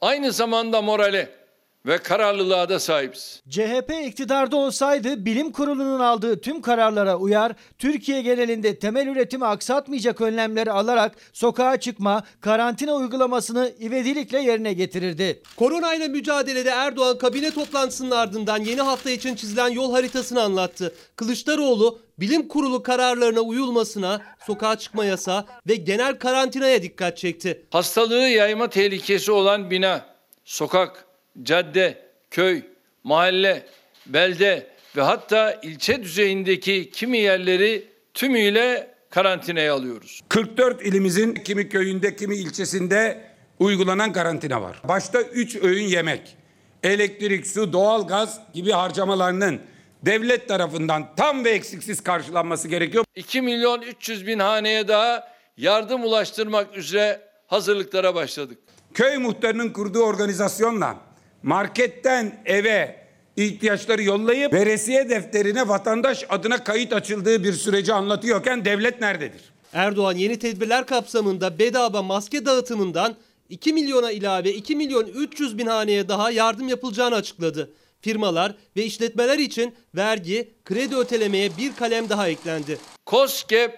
aynı 0.00 0.32
zamanda 0.32 0.82
morale 0.82 1.39
ve 1.86 1.98
kararlılığa 1.98 2.68
da 2.68 2.80
sahibiz. 2.80 3.42
CHP 3.50 3.92
iktidarda 4.04 4.56
olsaydı 4.56 5.24
bilim 5.24 5.52
kurulunun 5.52 6.00
aldığı 6.00 6.40
tüm 6.40 6.62
kararlara 6.62 7.16
uyar, 7.16 7.52
Türkiye 7.78 8.22
genelinde 8.22 8.78
temel 8.78 9.06
üretimi 9.06 9.46
aksatmayacak 9.46 10.20
önlemleri 10.20 10.72
alarak 10.72 11.16
sokağa 11.32 11.80
çıkma, 11.80 12.24
karantina 12.40 12.92
uygulamasını 12.92 13.72
ivedilikle 13.80 14.38
yerine 14.38 14.72
getirirdi. 14.72 15.42
Koronayla 15.56 16.08
mücadelede 16.08 16.70
Erdoğan 16.70 17.18
kabine 17.18 17.50
toplantısının 17.50 18.10
ardından 18.10 18.64
yeni 18.64 18.80
hafta 18.80 19.10
için 19.10 19.34
çizilen 19.34 19.68
yol 19.68 19.92
haritasını 19.92 20.42
anlattı. 20.42 20.94
Kılıçdaroğlu 21.16 21.98
bilim 22.18 22.48
kurulu 22.48 22.82
kararlarına 22.82 23.40
uyulmasına, 23.40 24.22
sokağa 24.46 24.76
çıkma 24.76 25.04
yasağı 25.04 25.44
ve 25.68 25.74
genel 25.74 26.18
karantinaya 26.18 26.82
dikkat 26.82 27.16
çekti. 27.16 27.66
Hastalığı 27.70 28.28
yayma 28.28 28.70
tehlikesi 28.70 29.32
olan 29.32 29.70
bina, 29.70 30.06
sokak, 30.44 31.09
cadde, 31.42 31.98
köy, 32.30 32.62
mahalle, 33.04 33.66
belde 34.06 34.66
ve 34.96 35.02
hatta 35.02 35.60
ilçe 35.62 36.02
düzeyindeki 36.02 36.90
kimi 36.90 37.18
yerleri 37.18 37.88
tümüyle 38.14 38.94
karantinaya 39.10 39.74
alıyoruz. 39.74 40.20
44 40.28 40.82
ilimizin 40.82 41.34
kimi 41.34 41.68
köyünde 41.68 42.16
kimi 42.16 42.36
ilçesinde 42.36 43.24
uygulanan 43.58 44.12
karantina 44.12 44.62
var. 44.62 44.82
Başta 44.88 45.22
3 45.22 45.56
öğün 45.56 45.84
yemek, 45.84 46.36
elektrik, 46.82 47.46
su, 47.46 47.72
doğalgaz 47.72 48.40
gibi 48.54 48.70
harcamalarının 48.70 49.60
devlet 50.02 50.48
tarafından 50.48 51.14
tam 51.16 51.44
ve 51.44 51.50
eksiksiz 51.50 52.00
karşılanması 52.00 52.68
gerekiyor. 52.68 53.04
2 53.14 53.42
milyon 53.42 53.82
300 53.82 54.26
bin 54.26 54.38
haneye 54.38 54.88
daha 54.88 55.28
yardım 55.56 56.04
ulaştırmak 56.04 56.76
üzere 56.76 57.20
hazırlıklara 57.46 58.14
başladık. 58.14 58.58
Köy 58.94 59.16
muhtarının 59.16 59.68
kurduğu 59.70 60.02
organizasyonla 60.02 60.96
marketten 61.42 62.42
eve 62.44 63.00
ihtiyaçları 63.36 64.02
yollayıp 64.02 64.52
veresiye 64.52 65.08
defterine 65.08 65.68
vatandaş 65.68 66.24
adına 66.28 66.64
kayıt 66.64 66.92
açıldığı 66.92 67.44
bir 67.44 67.52
süreci 67.52 67.92
anlatıyorken 67.92 68.64
devlet 68.64 69.00
nerededir? 69.00 69.40
Erdoğan 69.72 70.16
yeni 70.16 70.38
tedbirler 70.38 70.86
kapsamında 70.86 71.58
bedava 71.58 72.02
maske 72.02 72.46
dağıtımından 72.46 73.16
2 73.48 73.72
milyona 73.72 74.10
ilave 74.10 74.50
2 74.50 74.76
milyon 74.76 75.06
300 75.06 75.58
bin 75.58 75.66
haneye 75.66 76.08
daha 76.08 76.30
yardım 76.30 76.68
yapılacağını 76.68 77.14
açıkladı. 77.14 77.70
Firmalar 78.00 78.54
ve 78.76 78.84
işletmeler 78.84 79.38
için 79.38 79.74
vergi, 79.94 80.54
kredi 80.64 80.96
ötelemeye 80.96 81.50
bir 81.58 81.74
kalem 81.74 82.08
daha 82.08 82.28
eklendi. 82.28 82.78
COSGAP 83.06 83.72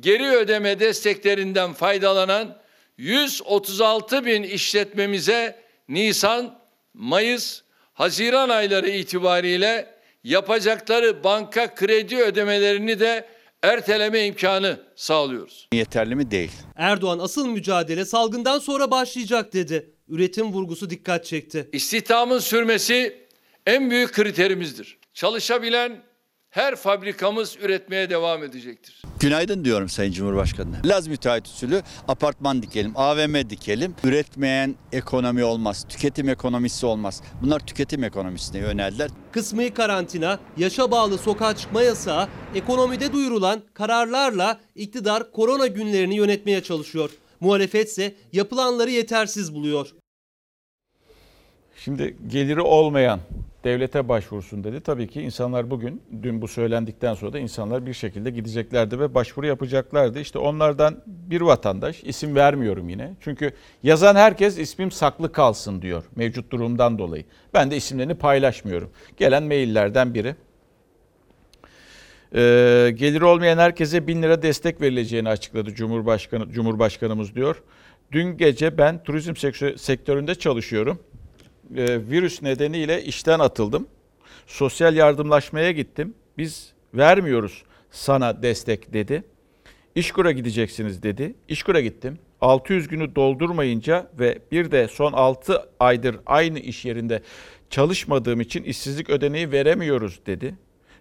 geri 0.00 0.30
ödeme 0.30 0.80
desteklerinden 0.80 1.72
faydalanan 1.72 2.58
136 2.98 4.26
bin 4.26 4.42
işletmemize 4.42 5.62
Nisan, 5.88 6.58
Mayıs, 6.94 7.62
Haziran 7.92 8.48
ayları 8.48 8.88
itibariyle 8.90 9.94
yapacakları 10.24 11.24
banka 11.24 11.74
kredi 11.74 12.16
ödemelerini 12.16 13.00
de 13.00 13.28
erteleme 13.62 14.26
imkanı 14.26 14.80
sağlıyoruz. 14.96 15.68
Yeterli 15.72 16.14
mi? 16.14 16.30
Değil. 16.30 16.52
Erdoğan 16.76 17.18
asıl 17.18 17.46
mücadele 17.46 18.04
salgından 18.04 18.58
sonra 18.58 18.90
başlayacak 18.90 19.52
dedi. 19.52 19.90
Üretim 20.08 20.52
vurgusu 20.52 20.90
dikkat 20.90 21.24
çekti. 21.24 21.68
İstihdamın 21.72 22.38
sürmesi 22.38 23.26
en 23.66 23.90
büyük 23.90 24.12
kriterimizdir. 24.12 24.98
Çalışabilen 25.14 26.02
her 26.52 26.76
fabrikamız 26.76 27.56
üretmeye 27.62 28.10
devam 28.10 28.44
edecektir. 28.44 29.02
Günaydın 29.20 29.64
diyorum 29.64 29.88
Sayın 29.88 30.12
Cumhurbaşkanı'na. 30.12 30.76
Laz 30.84 31.08
müteahhit 31.08 31.46
usulü 31.46 31.82
apartman 32.08 32.62
dikelim, 32.62 32.92
AVM 32.94 33.50
dikelim. 33.50 33.94
Üretmeyen 34.04 34.74
ekonomi 34.92 35.44
olmaz, 35.44 35.86
tüketim 35.88 36.28
ekonomisi 36.28 36.86
olmaz. 36.86 37.22
Bunlar 37.42 37.60
tüketim 37.66 38.04
ekonomisine 38.04 38.58
yöneldiler. 38.60 39.10
Kısmi 39.32 39.74
karantina, 39.74 40.38
yaşa 40.56 40.90
bağlı 40.90 41.18
sokağa 41.18 41.56
çıkma 41.56 41.82
yasağı, 41.82 42.28
ekonomide 42.54 43.12
duyurulan 43.12 43.62
kararlarla 43.74 44.60
iktidar 44.74 45.32
korona 45.32 45.66
günlerini 45.66 46.16
yönetmeye 46.16 46.62
çalışıyor. 46.62 47.10
Muhalefet 47.40 47.88
ise 47.88 48.14
yapılanları 48.32 48.90
yetersiz 48.90 49.54
buluyor. 49.54 49.94
Şimdi 51.76 52.16
geliri 52.26 52.60
olmayan 52.60 53.20
devlete 53.64 54.08
başvursun 54.08 54.64
dedi. 54.64 54.80
Tabii 54.80 55.08
ki 55.08 55.22
insanlar 55.22 55.70
bugün 55.70 56.02
dün 56.22 56.42
bu 56.42 56.48
söylendikten 56.48 57.14
sonra 57.14 57.32
da 57.32 57.38
insanlar 57.38 57.86
bir 57.86 57.92
şekilde 57.92 58.30
gideceklerdi 58.30 59.00
ve 59.00 59.14
başvuru 59.14 59.46
yapacaklardı. 59.46 60.20
İşte 60.20 60.38
onlardan 60.38 61.02
bir 61.06 61.40
vatandaş 61.40 62.04
isim 62.04 62.36
vermiyorum 62.36 62.88
yine. 62.88 63.14
Çünkü 63.20 63.52
yazan 63.82 64.16
herkes 64.16 64.58
ismim 64.58 64.90
saklı 64.90 65.32
kalsın 65.32 65.82
diyor 65.82 66.04
mevcut 66.16 66.50
durumdan 66.50 66.98
dolayı. 66.98 67.24
Ben 67.54 67.70
de 67.70 67.76
isimlerini 67.76 68.14
paylaşmıyorum. 68.14 68.90
Gelen 69.16 69.42
maillerden 69.42 70.14
biri. 70.14 70.34
Ee, 72.34 72.90
geliri 72.94 73.24
olmayan 73.24 73.58
herkese 73.58 74.06
1000 74.06 74.22
lira 74.22 74.42
destek 74.42 74.80
verileceğini 74.80 75.28
açıkladı 75.28 75.74
Cumhurbaşkanı 75.74 76.50
Cumhurbaşkanımız 76.50 77.34
diyor. 77.34 77.62
Dün 78.12 78.36
gece 78.36 78.78
ben 78.78 79.02
turizm 79.02 79.34
sektöründe 79.76 80.34
çalışıyorum 80.34 80.98
virüs 81.76 82.42
nedeniyle 82.42 83.02
işten 83.02 83.38
atıldım. 83.38 83.86
Sosyal 84.46 84.96
yardımlaşmaya 84.96 85.70
gittim. 85.70 86.14
Biz 86.38 86.72
vermiyoruz 86.94 87.62
sana 87.90 88.42
destek 88.42 88.92
dedi. 88.92 89.22
İşkur'a 89.94 90.32
gideceksiniz 90.32 91.02
dedi. 91.02 91.34
İşkur'a 91.48 91.80
gittim. 91.80 92.18
600 92.40 92.88
günü 92.88 93.14
doldurmayınca 93.14 94.10
ve 94.18 94.38
bir 94.52 94.70
de 94.70 94.88
son 94.88 95.12
6 95.12 95.62
aydır 95.80 96.16
aynı 96.26 96.58
iş 96.58 96.84
yerinde 96.84 97.22
çalışmadığım 97.70 98.40
için 98.40 98.62
işsizlik 98.62 99.10
ödeneği 99.10 99.52
veremiyoruz 99.52 100.20
dedi. 100.26 100.54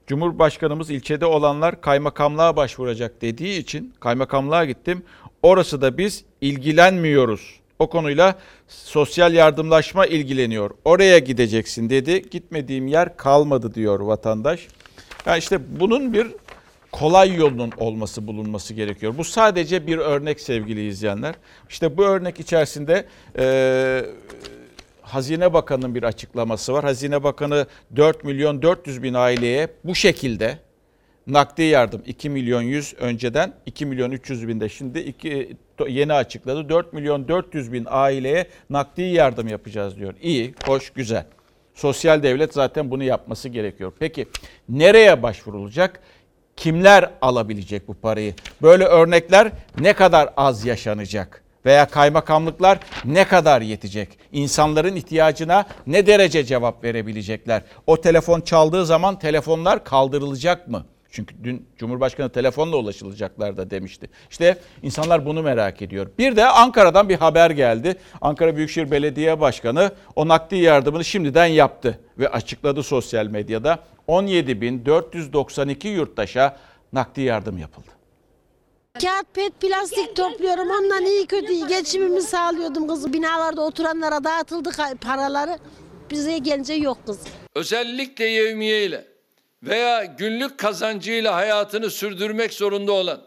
Cumhurbaşkanımız 0.08 0.90
ilçede 0.90 1.26
olanlar 1.26 1.82
kaymakamlığa 1.82 2.56
başvuracak 2.56 3.22
dediği 3.22 3.60
için 3.60 3.94
kaymakamlığa 4.00 4.66
gittim. 4.66 5.04
Orası 5.44 5.82
da 5.82 5.98
biz 5.98 6.26
ilgilenmiyoruz 6.42 7.61
o 7.82 7.90
konuyla 7.90 8.36
sosyal 8.68 9.34
yardımlaşma 9.34 10.06
ilgileniyor. 10.06 10.72
Oraya 10.86 11.20
gideceksin 11.20 11.90
dedi. 11.90 12.30
Gitmediğim 12.30 12.88
yer 12.88 13.18
kalmadı 13.18 13.74
diyor 13.74 14.00
vatandaş. 14.00 14.68
Yani 15.26 15.40
işte 15.40 15.80
bunun 15.80 16.14
bir 16.14 16.28
kolay 16.92 17.36
yolunun 17.36 17.72
olması 17.78 18.28
bulunması 18.28 18.74
gerekiyor. 18.74 19.14
Bu 19.18 19.24
sadece 19.24 19.88
bir 19.88 19.98
örnek 19.98 20.40
sevgili 20.40 20.88
izleyenler. 20.88 21.36
İşte 21.70 21.98
bu 21.98 22.06
örnek 22.06 22.40
içerisinde 22.40 23.06
e, 23.38 24.06
Hazine 25.02 25.54
Bakanı'nın 25.54 25.96
bir 25.96 26.04
açıklaması 26.04 26.74
var. 26.74 26.84
Hazine 26.84 27.24
Bakanı 27.24 27.68
4 27.96 28.24
milyon 28.24 28.62
400 28.62 29.04
bin 29.04 29.14
aileye 29.14 29.68
bu 29.84 29.96
şekilde 29.96 30.58
nakdi 31.28 31.62
yardım 31.62 32.02
2 32.06 32.30
milyon 32.30 32.62
100 32.62 32.94
önceden 33.00 33.54
2 33.66 33.86
milyon 33.86 34.12
300 34.12 34.48
binde 34.48 34.70
şimdi 34.70 35.00
2, 35.00 35.56
yeni 35.88 36.14
açıkladı. 36.14 36.70
4 36.70 36.94
milyon 36.94 37.28
400 37.28 37.74
bin 37.74 37.88
aileye 37.90 38.48
nakdi 38.70 39.02
yardım 39.02 39.48
yapacağız 39.48 39.98
diyor. 39.98 40.14
İyi, 40.22 40.54
hoş, 40.66 40.90
güzel. 40.90 41.26
Sosyal 41.76 42.24
devlet 42.24 42.54
zaten 42.54 42.92
bunu 42.92 43.04
yapması 43.04 43.50
gerekiyor. 43.50 43.94
Peki 44.00 44.26
nereye 44.70 45.24
başvurulacak? 45.24 46.00
Kimler 46.56 47.12
alabilecek 47.22 47.88
bu 47.88 47.94
parayı? 47.94 48.34
Böyle 48.62 48.86
örnekler 48.86 49.52
ne 49.80 49.94
kadar 49.94 50.30
az 50.38 50.66
yaşanacak? 50.66 51.44
Veya 51.66 51.88
kaymakamlıklar 51.88 52.80
ne 53.06 53.28
kadar 53.28 53.62
yetecek? 53.62 54.10
İnsanların 54.32 54.96
ihtiyacına 54.96 55.66
ne 55.88 56.08
derece 56.08 56.44
cevap 56.44 56.84
verebilecekler? 56.84 57.62
O 57.88 58.02
telefon 58.02 58.42
çaldığı 58.42 58.86
zaman 58.86 59.20
telefonlar 59.20 59.84
kaldırılacak 59.84 60.68
mı? 60.68 60.86
Çünkü 61.12 61.36
dün 61.44 61.68
Cumhurbaşkanı 61.78 62.30
telefonla 62.30 62.78
ulaşılacaklar 62.78 63.58
da 63.58 63.70
demişti. 63.70 64.10
İşte 64.30 64.58
insanlar 64.84 65.26
bunu 65.26 65.42
merak 65.42 65.82
ediyor. 65.82 66.08
Bir 66.18 66.36
de 66.36 66.46
Ankara'dan 66.46 67.10
bir 67.10 67.16
haber 67.18 67.52
geldi. 67.52 67.96
Ankara 68.22 68.56
Büyükşehir 68.56 68.92
Belediye 68.92 69.40
Başkanı 69.40 69.92
o 70.16 70.28
nakdi 70.28 70.56
yardımını 70.56 71.06
şimdiden 71.06 71.46
yaptı 71.46 72.00
ve 72.18 72.30
açıkladı 72.30 72.84
sosyal 72.84 73.26
medyada. 73.26 73.80
17.492 74.08 75.88
yurttaşa 75.88 76.58
nakdi 76.94 77.22
yardım 77.22 77.58
yapıldı. 77.58 77.88
Kağıt 79.02 79.34
pet 79.34 79.62
plastik 79.62 80.16
topluyorum 80.16 80.70
ondan 80.70 81.06
iyi 81.06 81.26
kötü 81.26 81.68
geçimimi 81.68 82.22
sağlıyordum 82.22 82.88
kızım. 82.88 83.14
Binalarda 83.14 83.62
oturanlara 83.62 84.24
dağıtıldı 84.24 84.70
paraları 85.02 85.60
bize 86.12 86.38
gelince 86.38 86.74
yok 86.74 86.98
kız. 87.06 87.20
Özellikle 87.56 88.26
yevmiye 88.26 88.86
veya 89.64 90.06
günlük 90.06 90.58
kazancıyla 90.58 91.36
hayatını 91.36 91.90
sürdürmek 91.90 92.54
zorunda 92.54 92.92
olan 92.92 93.22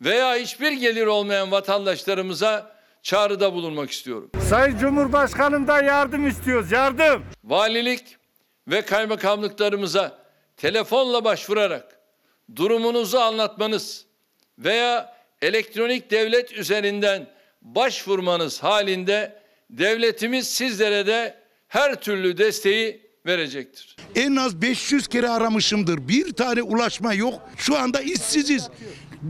veya 0.00 0.34
hiçbir 0.34 0.72
gelir 0.72 1.06
olmayan 1.06 1.50
vatandaşlarımıza 1.50 2.76
çağrıda 3.02 3.52
bulunmak 3.52 3.90
istiyorum. 3.90 4.30
Sayın 4.48 4.78
Cumhurbaşkanımdan 4.78 5.84
yardım 5.84 6.28
istiyoruz, 6.28 6.72
yardım. 6.72 7.24
Valilik 7.44 8.16
ve 8.68 8.82
kaymakamlıklarımıza 8.82 10.18
telefonla 10.56 11.24
başvurarak 11.24 11.98
durumunuzu 12.56 13.18
anlatmanız 13.18 14.06
veya 14.58 15.16
elektronik 15.42 16.10
devlet 16.10 16.52
üzerinden 16.52 17.26
başvurmanız 17.62 18.62
halinde 18.62 19.42
devletimiz 19.70 20.48
sizlere 20.48 21.06
de 21.06 21.34
her 21.68 22.00
türlü 22.00 22.38
desteği 22.38 23.10
verecektir. 23.26 23.95
En 24.14 24.36
az 24.36 24.62
500 24.62 25.08
kere 25.08 25.28
aramışımdır. 25.28 26.08
Bir 26.08 26.32
tane 26.32 26.62
ulaşma 26.62 27.14
yok. 27.14 27.34
Şu 27.56 27.78
anda 27.78 28.00
işsiziz. 28.00 28.68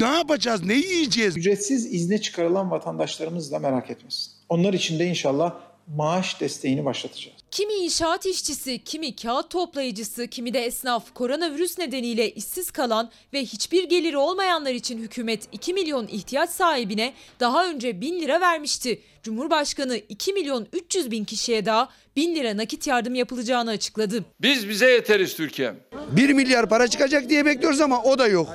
Ne 0.00 0.06
yapacağız? 0.06 0.64
Ne 0.64 0.74
yiyeceğiz? 0.74 1.36
Ücretsiz 1.36 1.94
izne 1.94 2.20
çıkarılan 2.20 2.70
vatandaşlarımız 2.70 3.52
da 3.52 3.58
merak 3.58 3.90
etmesin. 3.90 4.32
Onlar 4.48 4.72
için 4.72 4.98
de 4.98 5.06
inşallah 5.06 5.54
maaş 5.96 6.40
desteğini 6.40 6.84
başlatacağız. 6.84 7.36
Kimi 7.50 7.72
inşaat 7.72 8.26
işçisi, 8.26 8.78
kimi 8.84 9.16
kağıt 9.16 9.50
toplayıcısı, 9.50 10.26
kimi 10.26 10.54
de 10.54 10.60
esnaf 10.60 11.14
koronavirüs 11.14 11.78
nedeniyle 11.78 12.30
işsiz 12.30 12.70
kalan 12.70 13.10
ve 13.32 13.40
hiçbir 13.44 13.84
geliri 13.84 14.16
olmayanlar 14.16 14.72
için 14.72 14.98
hükümet 14.98 15.48
2 15.52 15.74
milyon 15.74 16.06
ihtiyaç 16.06 16.50
sahibine 16.50 17.12
daha 17.40 17.68
önce 17.68 18.00
1000 18.00 18.20
lira 18.20 18.40
vermişti. 18.40 19.00
Cumhurbaşkanı 19.26 19.96
2 19.96 20.32
milyon 20.32 20.66
300 20.72 21.10
bin 21.10 21.24
kişiye 21.24 21.66
daha 21.66 21.88
1000 22.16 22.34
lira 22.34 22.56
nakit 22.56 22.86
yardım 22.86 23.14
yapılacağını 23.14 23.70
açıkladı. 23.70 24.24
Biz 24.40 24.68
bize 24.68 24.90
yeteriz 24.90 25.36
Türkiye. 25.36 25.74
1 26.12 26.32
milyar 26.32 26.68
para 26.68 26.88
çıkacak 26.88 27.28
diye 27.28 27.46
bekliyoruz 27.46 27.80
ama 27.80 28.02
o 28.02 28.18
da 28.18 28.26
yok. 28.26 28.48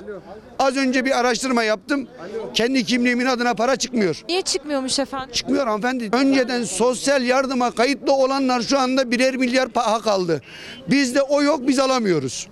Az 0.59 0.77
önce 0.77 1.05
bir 1.05 1.19
araştırma 1.19 1.63
yaptım. 1.63 2.07
Kendi 2.53 2.85
kimliğimin 2.85 3.25
adına 3.25 3.53
para 3.53 3.75
çıkmıyor. 3.75 4.23
Niye 4.29 4.41
çıkmıyormuş 4.41 4.99
efendim? 4.99 5.29
Çıkmıyor 5.33 5.67
hanımefendi. 5.67 6.09
Önceden 6.13 6.63
sosyal 6.63 7.23
yardıma 7.23 7.71
kayıtlı 7.71 8.13
olanlar 8.13 8.61
şu 8.61 8.79
anda 8.79 9.11
birer 9.11 9.35
milyar 9.35 9.69
paha 9.69 10.01
kaldı. 10.01 10.41
Bizde 10.89 11.21
o 11.21 11.43
yok 11.43 11.67
biz 11.67 11.79
alamıyoruz. 11.79 12.47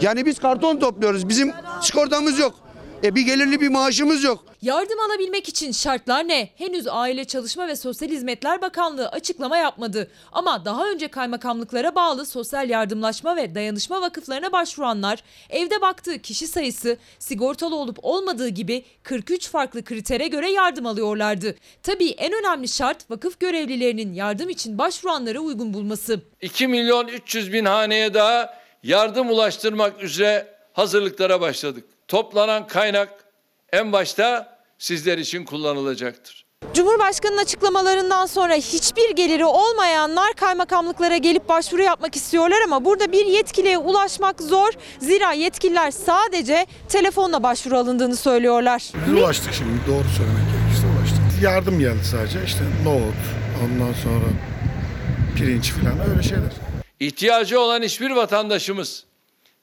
Yani 0.00 0.26
biz 0.26 0.38
karton 0.38 0.76
topluyoruz. 0.76 1.28
Bizim 1.28 1.52
sigortamız 1.82 2.38
yok. 2.38 2.54
E 3.02 3.14
bir 3.14 3.20
gelirli 3.20 3.60
bir 3.60 3.68
maaşımız 3.68 4.24
yok. 4.24 4.44
Yardım 4.62 4.98
alabilmek 5.00 5.48
için 5.48 5.72
şartlar 5.72 6.28
ne? 6.28 6.48
Henüz 6.56 6.86
Aile 6.88 7.24
Çalışma 7.24 7.68
ve 7.68 7.76
Sosyal 7.76 8.08
Hizmetler 8.08 8.62
Bakanlığı 8.62 9.08
açıklama 9.08 9.56
yapmadı. 9.56 10.10
Ama 10.32 10.64
daha 10.64 10.90
önce 10.90 11.08
kaymakamlıklara 11.08 11.94
bağlı 11.94 12.26
sosyal 12.26 12.70
yardımlaşma 12.70 13.36
ve 13.36 13.54
dayanışma 13.54 14.00
vakıflarına 14.00 14.52
başvuranlar 14.52 15.22
evde 15.50 15.80
baktığı 15.80 16.18
kişi 16.18 16.46
sayısı 16.46 16.96
sigortalı 17.18 17.76
olup 17.76 17.98
olmadığı 18.02 18.48
gibi 18.48 18.84
43 19.02 19.48
farklı 19.48 19.84
kritere 19.84 20.28
göre 20.28 20.50
yardım 20.50 20.86
alıyorlardı. 20.86 21.56
Tabii 21.82 22.08
en 22.10 22.32
önemli 22.32 22.68
şart 22.68 23.10
vakıf 23.10 23.40
görevlilerinin 23.40 24.12
yardım 24.14 24.48
için 24.48 24.78
başvuranları 24.78 25.40
uygun 25.40 25.74
bulması. 25.74 26.20
2 26.40 26.68
milyon 26.68 27.08
300 27.08 27.52
bin 27.52 27.64
haneye 27.64 28.14
daha 28.14 28.54
yardım 28.82 29.30
ulaştırmak 29.30 30.02
üzere 30.02 30.54
hazırlıklara 30.72 31.40
başladık. 31.40 31.84
Toplanan 32.12 32.66
kaynak 32.66 33.08
en 33.72 33.92
başta 33.92 34.58
sizler 34.78 35.18
için 35.18 35.44
kullanılacaktır. 35.44 36.46
Cumhurbaşkanının 36.74 37.38
açıklamalarından 37.38 38.26
sonra 38.26 38.54
hiçbir 38.54 39.10
geliri 39.10 39.44
olmayanlar 39.44 40.32
kaymakamlıklara 40.32 41.16
gelip 41.16 41.48
başvuru 41.48 41.82
yapmak 41.82 42.16
istiyorlar 42.16 42.56
ama 42.64 42.84
burada 42.84 43.12
bir 43.12 43.26
yetkiliye 43.26 43.78
ulaşmak 43.78 44.42
zor. 44.42 44.72
Zira 44.98 45.32
yetkililer 45.32 45.90
sadece 45.90 46.66
telefonla 46.88 47.42
başvuru 47.42 47.78
alındığını 47.78 48.16
söylüyorlar. 48.16 48.92
Biz 49.06 49.14
ulaştık 49.14 49.52
şimdi 49.52 49.86
doğru 49.86 50.08
söylemek 50.16 50.44
gerekirse 50.52 50.86
ulaştık. 50.86 51.42
Yardım 51.42 51.78
geldi 51.78 52.04
sadece 52.04 52.38
işte 52.46 52.64
nohut 52.84 53.22
ondan 53.64 53.92
sonra 53.92 54.26
pirinç 55.36 55.70
falan 55.72 56.10
öyle 56.10 56.22
şeyler. 56.22 56.52
İhtiyacı 57.00 57.60
olan 57.60 57.82
hiçbir 57.82 58.10
vatandaşımız 58.10 59.04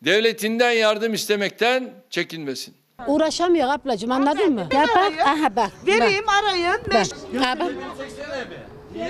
devletinden 0.05 0.71
yardım 0.71 1.13
istemekten 1.13 1.89
çekinmesin. 2.09 2.73
Uğraşamıyor 3.07 3.69
ablacığım 3.69 4.11
anladın 4.11 4.53
mı? 4.53 4.67
Ya 4.73 4.85
bak 4.95 5.13
aha 5.25 5.55
bak. 5.55 5.71
Vereyim 5.87 6.29
arayın. 6.29 6.81
Bak. 6.93 7.07
Ha, 7.43 7.59
bak. 7.59 7.71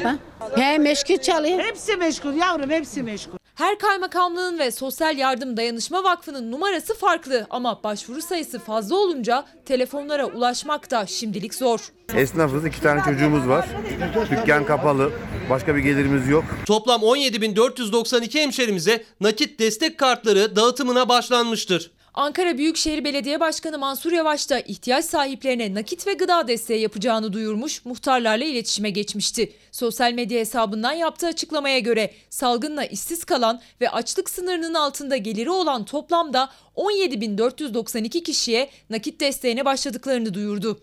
Bak. 0.03 0.19
He 0.59 0.77
meşgul 0.77 1.17
çalıyor. 1.17 1.59
Hepsi 1.59 1.97
meşgul 1.97 2.33
yavrum 2.33 2.69
hepsi 2.69 3.03
meşgul. 3.03 3.38
Her 3.59 3.77
kaymakamlığın 3.77 4.59
ve 4.59 4.71
Sosyal 4.71 5.17
Yardım 5.17 5.57
Dayanışma 5.57 6.03
Vakfı'nın 6.03 6.51
numarası 6.51 6.95
farklı 6.95 7.47
ama 7.49 7.83
başvuru 7.83 8.21
sayısı 8.21 8.59
fazla 8.59 8.95
olunca 8.95 9.45
telefonlara 9.65 10.25
ulaşmak 10.25 10.91
da 10.91 11.05
şimdilik 11.05 11.53
zor. 11.53 11.91
Esnafız, 12.15 12.65
iki 12.65 12.81
tane 12.81 13.01
çocuğumuz 13.03 13.47
var. 13.47 13.67
Dükkan 14.31 14.65
kapalı, 14.65 15.11
başka 15.49 15.75
bir 15.75 15.79
gelirimiz 15.79 16.27
yok. 16.27 16.43
Toplam 16.65 17.01
17.492 17.01 18.39
hemşerimize 18.39 19.03
nakit 19.21 19.59
destek 19.59 19.97
kartları 19.97 20.55
dağıtımına 20.55 21.09
başlanmıştır. 21.09 21.91
Ankara 22.13 22.57
Büyükşehir 22.57 23.03
Belediye 23.03 23.39
Başkanı 23.39 23.77
Mansur 23.77 24.11
Yavaş 24.11 24.49
da 24.49 24.59
ihtiyaç 24.59 25.05
sahiplerine 25.05 25.73
nakit 25.73 26.07
ve 26.07 26.13
gıda 26.13 26.47
desteği 26.47 26.81
yapacağını 26.81 27.33
duyurmuş, 27.33 27.85
muhtarlarla 27.85 28.45
iletişime 28.45 28.89
geçmişti. 28.89 29.53
Sosyal 29.71 30.13
medya 30.13 30.39
hesabından 30.39 30.91
yaptığı 30.91 31.27
açıklamaya 31.27 31.79
göre 31.79 32.11
salgınla 32.29 32.85
işsiz 32.85 33.23
kalan 33.23 33.61
ve 33.81 33.89
açlık 33.89 34.29
sınırının 34.29 34.73
altında 34.73 35.17
geliri 35.17 35.49
olan 35.49 35.85
toplamda 35.85 36.49
17.492 36.75 38.23
kişiye 38.23 38.69
nakit 38.89 39.19
desteğine 39.21 39.65
başladıklarını 39.65 40.33
duyurdu. 40.33 40.79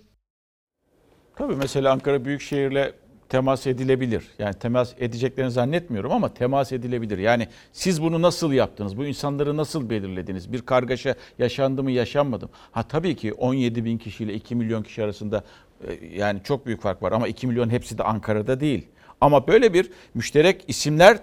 Tabii 1.36 1.56
mesela 1.56 1.92
Ankara 1.92 2.24
Büyükşehir'le 2.24 3.05
temas 3.28 3.66
edilebilir. 3.66 4.24
Yani 4.38 4.54
temas 4.54 4.94
edeceklerini 4.98 5.50
zannetmiyorum 5.50 6.12
ama 6.12 6.34
temas 6.34 6.72
edilebilir. 6.72 7.18
Yani 7.18 7.48
siz 7.72 8.02
bunu 8.02 8.22
nasıl 8.22 8.52
yaptınız? 8.52 8.96
Bu 8.96 9.06
insanları 9.06 9.56
nasıl 9.56 9.90
belirlediniz? 9.90 10.52
Bir 10.52 10.62
kargaşa 10.62 11.14
yaşandı 11.38 11.82
mı 11.82 11.90
yaşanmadı 11.90 12.44
mı? 12.44 12.50
Ha 12.72 12.82
tabii 12.82 13.16
ki 13.16 13.32
17 13.32 13.84
bin 13.84 13.98
kişiyle 13.98 14.34
2 14.34 14.54
milyon 14.54 14.82
kişi 14.82 15.02
arasında 15.02 15.44
e, 15.88 16.06
yani 16.16 16.40
çok 16.44 16.66
büyük 16.66 16.82
fark 16.82 17.02
var. 17.02 17.12
Ama 17.12 17.28
2 17.28 17.46
milyon 17.46 17.70
hepsi 17.70 17.98
de 17.98 18.02
Ankara'da 18.02 18.60
değil. 18.60 18.86
Ama 19.20 19.46
böyle 19.46 19.74
bir 19.74 19.90
müşterek 20.14 20.64
isimler 20.68 21.18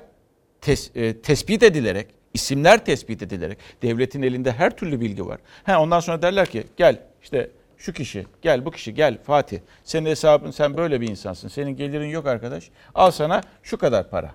tes, 0.61 0.91
e, 0.95 1.21
tespit 1.21 1.63
edilerek, 1.63 2.07
isimler 2.33 2.85
tespit 2.85 3.21
edilerek 3.21 3.57
devletin 3.81 4.21
elinde 4.21 4.51
her 4.51 4.77
türlü 4.77 5.01
bilgi 5.01 5.25
var. 5.25 5.39
Ha, 5.63 5.81
ondan 5.81 5.99
sonra 5.99 6.21
derler 6.21 6.49
ki 6.49 6.63
gel 6.77 6.99
işte 7.23 7.49
şu 7.83 7.93
kişi 7.93 8.25
gel 8.41 8.65
bu 8.65 8.71
kişi 8.71 8.93
gel 8.93 9.17
Fatih 9.23 9.59
senin 9.83 10.09
hesabın 10.09 10.51
sen 10.51 10.77
böyle 10.77 11.01
bir 11.01 11.07
insansın 11.07 11.47
senin 11.47 11.75
gelirin 11.75 12.07
yok 12.07 12.27
arkadaş 12.27 12.69
al 12.95 13.11
sana 13.11 13.41
şu 13.63 13.77
kadar 13.77 14.09
para. 14.09 14.31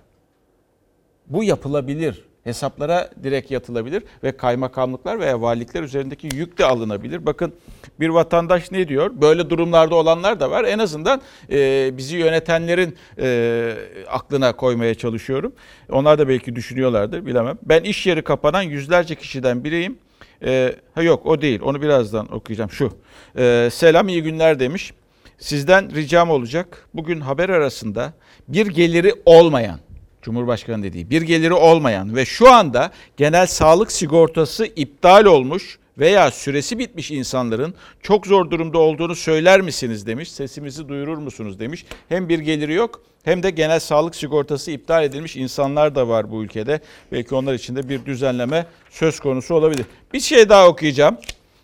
Bu 1.27 1.43
yapılabilir. 1.43 2.25
Hesaplara 2.43 3.09
direkt 3.23 3.51
yatılabilir 3.51 4.03
ve 4.23 4.37
kaymakamlıklar 4.37 5.19
veya 5.19 5.41
valilikler 5.41 5.83
üzerindeki 5.83 6.29
yük 6.35 6.57
de 6.57 6.65
alınabilir. 6.65 7.25
Bakın 7.25 7.53
bir 7.99 8.09
vatandaş 8.09 8.71
ne 8.71 8.87
diyor? 8.87 9.11
Böyle 9.21 9.49
durumlarda 9.49 9.95
olanlar 9.95 10.39
da 10.39 10.51
var. 10.51 10.63
En 10.63 10.79
azından 10.79 11.21
e, 11.51 11.89
bizi 11.97 12.17
yönetenlerin 12.17 12.97
e, 13.19 13.75
aklına 14.09 14.55
koymaya 14.55 14.95
çalışıyorum. 14.95 15.53
Onlar 15.91 16.19
da 16.19 16.27
belki 16.27 16.55
düşünüyorlardır 16.55 17.25
bilemem. 17.25 17.57
Ben 17.63 17.83
iş 17.83 18.07
yeri 18.07 18.21
kapanan 18.21 18.61
yüzlerce 18.61 19.15
kişiden 19.15 19.63
biriyim. 19.63 19.97
E, 20.43 20.75
ha 20.95 21.03
yok 21.03 21.25
o 21.25 21.41
değil 21.41 21.61
onu 21.63 21.81
birazdan 21.81 22.35
okuyacağım 22.35 22.71
şu. 22.71 22.97
E, 23.37 23.69
selam 23.71 24.09
iyi 24.09 24.23
günler 24.23 24.59
demiş. 24.59 24.93
Sizden 25.37 25.95
ricam 25.95 26.29
olacak. 26.29 26.87
Bugün 26.93 27.19
haber 27.19 27.49
arasında 27.49 28.13
bir 28.47 28.67
geliri 28.67 29.13
olmayan 29.25 29.79
Cumhurbaşkanı 30.21 30.83
dediği 30.83 31.09
bir 31.09 31.21
geliri 31.21 31.53
olmayan 31.53 32.15
ve 32.15 32.25
şu 32.25 32.51
anda 32.51 32.91
genel 33.17 33.47
sağlık 33.47 33.91
sigortası 33.91 34.65
iptal 34.65 35.25
olmuş 35.25 35.78
veya 35.99 36.31
süresi 36.31 36.79
bitmiş 36.79 37.11
insanların 37.11 37.73
çok 38.01 38.27
zor 38.27 38.51
durumda 38.51 38.77
olduğunu 38.77 39.15
söyler 39.15 39.61
misiniz 39.61 40.07
demiş. 40.07 40.31
Sesimizi 40.31 40.89
duyurur 40.89 41.17
musunuz 41.17 41.59
demiş. 41.59 41.85
Hem 42.09 42.29
bir 42.29 42.39
geliri 42.39 42.73
yok 42.73 43.01
hem 43.23 43.43
de 43.43 43.49
genel 43.49 43.79
sağlık 43.79 44.15
sigortası 44.15 44.71
iptal 44.71 45.03
edilmiş 45.03 45.35
insanlar 45.35 45.95
da 45.95 46.07
var 46.07 46.31
bu 46.31 46.43
ülkede. 46.43 46.79
Belki 47.11 47.35
onlar 47.35 47.53
için 47.53 47.75
de 47.75 47.89
bir 47.89 48.05
düzenleme 48.05 48.65
söz 48.89 49.19
konusu 49.19 49.55
olabilir. 49.55 49.85
Bir 50.13 50.19
şey 50.19 50.49
daha 50.49 50.67
okuyacağım. 50.67 51.17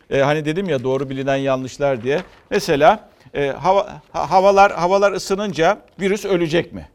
Ee, 0.10 0.20
hani 0.20 0.46
dedim 0.46 0.70
ya 0.70 0.84
doğru 0.84 1.10
bilinen 1.10 1.36
yanlışlar 1.36 2.04
diye. 2.04 2.22
Mesela 2.50 3.10
e, 3.34 3.48
hava, 3.48 4.02
havalar 4.12 4.72
havalar 4.72 5.12
ısınınca 5.12 5.82
virüs 6.00 6.26
ölecek 6.26 6.74
mi? 6.74 6.90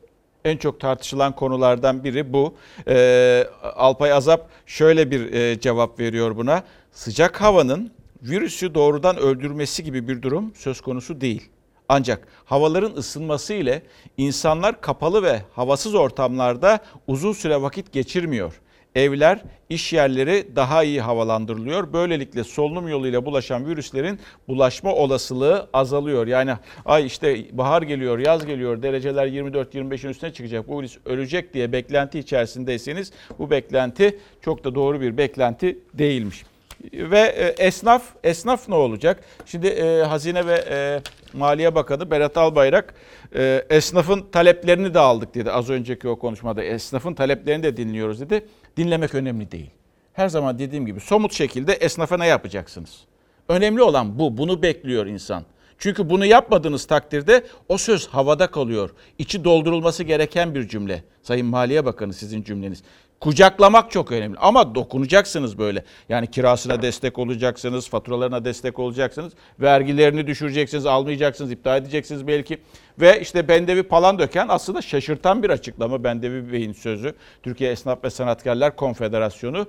En 0.45 0.57
çok 0.57 0.81
tartışılan 0.81 1.33
konulardan 1.35 2.05
biri 2.05 2.33
bu. 2.33 2.55
Ee, 2.89 3.47
Alpay 3.63 4.13
Azap 4.13 4.49
şöyle 4.67 5.11
bir 5.11 5.33
e, 5.33 5.61
cevap 5.61 6.01
veriyor 6.01 6.37
buna. 6.37 6.63
Sıcak 6.93 7.41
havanın 7.41 7.91
virüsü 8.23 8.75
doğrudan 8.75 9.17
öldürmesi 9.17 9.85
gibi 9.85 10.09
bir 10.09 10.23
durum 10.23 10.53
söz 10.55 10.81
konusu 10.81 11.21
değil. 11.21 11.49
Ancak 11.89 12.29
havaların 12.45 12.97
ısınması 12.97 13.55
ile 13.55 13.83
insanlar 14.17 14.81
kapalı 14.81 15.23
ve 15.23 15.43
havasız 15.53 15.95
ortamlarda 15.95 16.79
uzun 17.07 17.33
süre 17.33 17.63
vakit 17.63 17.93
geçirmiyor. 17.93 18.61
Evler, 18.95 19.43
iş 19.69 19.93
yerleri 19.93 20.47
daha 20.57 20.85
iyi 20.85 21.01
havalandırılıyor. 21.01 21.93
Böylelikle 21.93 22.45
solunum 22.45 22.89
yoluyla 22.89 23.25
bulaşan 23.25 23.67
virüslerin 23.67 24.21
bulaşma 24.49 24.95
olasılığı 24.95 25.69
azalıyor. 25.73 26.27
Yani 26.27 26.53
ay 26.85 27.07
işte 27.07 27.59
bahar 27.59 27.83
geliyor, 27.83 28.19
yaz 28.19 28.47
geliyor, 28.47 28.83
dereceler 28.83 29.27
24-25'in 29.27 30.11
üstüne 30.11 30.33
çıkacak. 30.33 30.69
Bu 30.69 30.79
virüs 30.79 30.99
ölecek 31.05 31.55
diye 31.55 31.73
beklenti 31.73 32.19
içerisindeyseniz 32.19 33.13
bu 33.39 33.51
beklenti 33.51 34.19
çok 34.43 34.65
da 34.65 34.75
doğru 34.75 35.01
bir 35.01 35.17
beklenti 35.17 35.79
değilmiş. 35.95 36.45
Ve 36.93 37.21
e, 37.21 37.67
esnaf, 37.67 38.03
esnaf 38.25 38.69
ne 38.69 38.75
olacak? 38.75 39.21
Şimdi 39.47 39.67
e, 39.67 40.03
Hazine 40.03 40.47
ve 40.47 40.65
e, 40.71 41.01
Maliye 41.33 41.75
Bakanı 41.75 42.11
Berat 42.11 42.37
Albayrak 42.37 42.95
e, 43.35 43.65
esnafın 43.71 44.27
taleplerini 44.33 44.95
de 44.95 44.99
aldık 44.99 45.35
dedi. 45.35 45.51
Az 45.51 45.71
önceki 45.71 46.09
o 46.09 46.19
konuşmada 46.19 46.63
esnafın 46.63 47.15
taleplerini 47.15 47.63
de 47.63 47.77
dinliyoruz 47.77 48.21
dedi. 48.21 48.47
Dinlemek 48.77 49.15
önemli 49.15 49.53
değil. 49.53 49.71
Her 50.13 50.29
zaman 50.29 50.59
dediğim 50.59 50.87
gibi 50.87 51.01
somut 51.01 51.33
şekilde 51.33 51.73
esnafa 51.73 52.17
ne 52.17 52.27
yapacaksınız? 52.27 53.05
Önemli 53.49 53.83
olan 53.83 54.19
bu. 54.19 54.37
Bunu 54.37 54.63
bekliyor 54.63 55.07
insan. 55.07 55.45
Çünkü 55.79 56.11
bunu 56.11 56.27
yapmadığınız 56.27 56.87
takdirde 56.87 57.45
o 57.69 57.79
söz 57.79 58.07
havada 58.07 58.47
kalıyor. 58.47 58.91
İçi 59.19 59.45
doldurulması 59.45 60.05
gereken 60.05 60.55
bir 60.55 60.69
cümle. 60.69 61.05
Sayın 61.23 61.47
Maliye 61.47 61.85
Bakanı 61.85 62.13
sizin 62.13 62.43
cümleniz. 62.43 62.83
Kucaklamak 63.21 63.91
çok 63.91 64.13
önemli 64.13 64.39
ama 64.39 64.75
dokunacaksınız 64.75 65.59
böyle. 65.59 65.85
Yani 66.09 66.27
kirasına 66.27 66.83
destek 66.83 67.19
olacaksınız, 67.19 67.89
faturalarına 67.89 68.45
destek 68.45 68.79
olacaksınız, 68.79 69.33
vergilerini 69.61 70.27
düşüreceksiniz, 70.27 70.87
almayacaksınız, 70.87 71.51
iptal 71.51 71.79
edeceksiniz 71.79 72.27
belki. 72.27 72.59
Ve 73.01 73.21
işte 73.21 73.49
Bendevi 73.49 73.83
Palan 73.83 74.19
döken 74.19 74.47
aslında 74.49 74.83
şaşırtan 74.83 75.43
bir 75.43 75.51
açıklama 75.51 76.05
Bendevi 76.05 76.53
Bey'in 76.53 76.73
sözü. 76.73 77.15
Türkiye 77.43 77.71
Esnaf 77.71 78.05
ve 78.05 78.11
Sanatkarlar 78.11 78.77
Konfederasyonu 78.77 79.67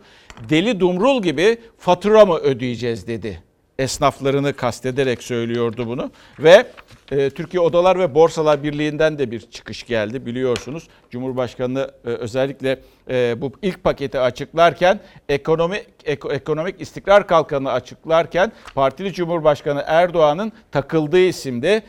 deli 0.49 0.79
dumrul 0.79 1.21
gibi 1.21 1.57
fatura 1.77 2.25
mı 2.25 2.37
ödeyeceğiz 2.37 3.07
dedi 3.07 3.43
esnaflarını 3.81 4.53
kastederek 4.53 5.23
söylüyordu 5.23 5.87
bunu 5.87 6.11
ve 6.39 6.67
e, 7.11 7.29
Türkiye 7.29 7.61
Odalar 7.61 7.99
ve 7.99 8.15
Borsalar 8.15 8.63
Birliği'nden 8.63 9.19
de 9.19 9.31
bir 9.31 9.39
çıkış 9.39 9.83
geldi 9.83 10.25
biliyorsunuz. 10.25 10.87
Cumhurbaşkanı 11.09 11.91
e, 12.05 12.09
özellikle 12.09 12.79
e, 13.09 13.41
bu 13.41 13.51
ilk 13.61 13.83
paketi 13.83 14.19
açıklarken 14.19 14.99
ekonomik 15.29 15.85
ek, 16.05 16.27
ekonomik 16.31 16.81
istikrar 16.81 17.27
kalkanı 17.27 17.71
açıklarken 17.71 18.51
partili 18.75 19.13
Cumhurbaşkanı 19.13 19.83
Erdoğan'ın 19.87 20.51
takıldığı 20.71 21.19
isimde 21.19 21.81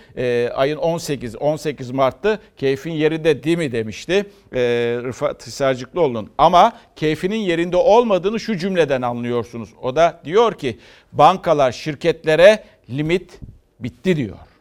ayın 0.54 0.76
18 0.76 1.36
18 1.36 1.90
Mart'ta 1.90 2.38
keyfin 2.56 2.92
yerinde 2.92 3.42
değil 3.42 3.58
mi 3.58 3.72
demişti 3.72 4.26
e, 4.54 4.60
Rıfat 5.02 5.46
Hisarcıklıoğlu'nun. 5.46 6.30
Ama 6.38 6.72
keyfinin 6.96 7.36
yerinde 7.36 7.76
olmadığını 7.76 8.40
şu 8.40 8.56
cümleden 8.56 9.02
anlıyorsunuz. 9.02 9.68
O 9.82 9.96
da 9.96 10.20
diyor 10.24 10.54
ki 10.54 10.78
bankalar 11.12 11.72
şirketlere 11.72 12.64
limit 12.90 13.40
bitti 13.80 14.16
diyor. 14.16 14.51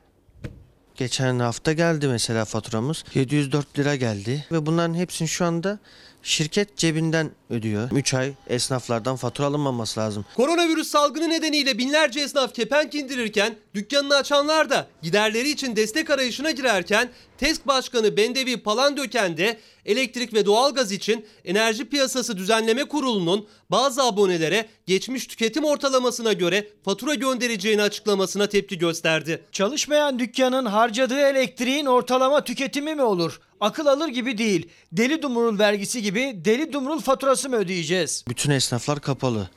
Geçen 0.96 1.40
hafta 1.40 1.74
geldi 1.74 2.08
mesela 2.08 2.46
faturamız. 2.46 3.04
704 3.14 3.80
lira 3.80 3.96
geldi 3.96 4.46
ve 4.52 4.66
bunların 4.66 4.94
hepsini 4.94 5.28
şu 5.28 5.46
anda 5.46 5.80
Şirket 6.24 6.78
cebinden 6.78 7.32
ödüyor. 7.50 7.90
3 7.92 8.14
ay 8.14 8.34
esnaflardan 8.48 9.16
fatura 9.16 9.48
alınmaması 9.48 10.00
lazım. 10.00 10.26
Koronavirüs 10.36 10.88
salgını 10.88 11.30
nedeniyle 11.30 11.78
binlerce 11.78 12.20
esnaf 12.20 12.54
kepenk 12.54 12.96
indirirken 12.96 13.56
dükkanını 13.76 14.16
açanlar 14.16 14.70
da 14.70 14.88
giderleri 15.02 15.50
için 15.50 15.76
destek 15.76 16.10
arayışına 16.10 16.52
girerken 16.52 17.10
TESK 17.38 17.68
Başkanı 17.68 18.18
Bendevi 18.18 18.58
Palandöken 18.58 19.38
de 19.38 19.60
elektrik 19.86 20.34
ve 20.34 20.46
doğalgaz 20.46 20.92
için 20.92 21.26
Enerji 21.46 21.86
Piyasası 21.86 22.38
Düzenleme 22.38 22.84
Kurulu'nun 22.84 23.48
bazı 23.72 24.04
abonelere 24.04 24.66
geçmiş 24.86 25.28
tüketim 25.28 25.64
ortalamasına 25.66 26.34
göre 26.34 26.68
fatura 26.86 27.14
göndereceğini 27.16 27.82
açıklamasına 27.82 28.48
tepki 28.48 28.78
gösterdi. 28.78 29.44
Çalışmayan 29.52 30.20
dükkanın 30.20 30.66
harcadığı 30.66 31.22
elektriğin 31.22 31.86
ortalama 31.86 32.44
tüketimi 32.44 32.96
mi 32.96 33.04
olur? 33.04 33.40
Akıl 33.62 33.86
alır 33.86 34.08
gibi 34.08 34.38
değil. 34.38 34.70
Deli 34.92 35.22
dumrul 35.22 35.60
vergisi 35.60 36.02
gibi 36.02 36.42
deli 36.46 36.74
dumrul 36.74 37.00
faturası 37.00 37.50
mı 37.50 37.56
ödeyeceğiz? 37.56 38.26
Bütün 38.28 38.52
esnaflar 38.52 39.00
kapalı. 39.00 39.50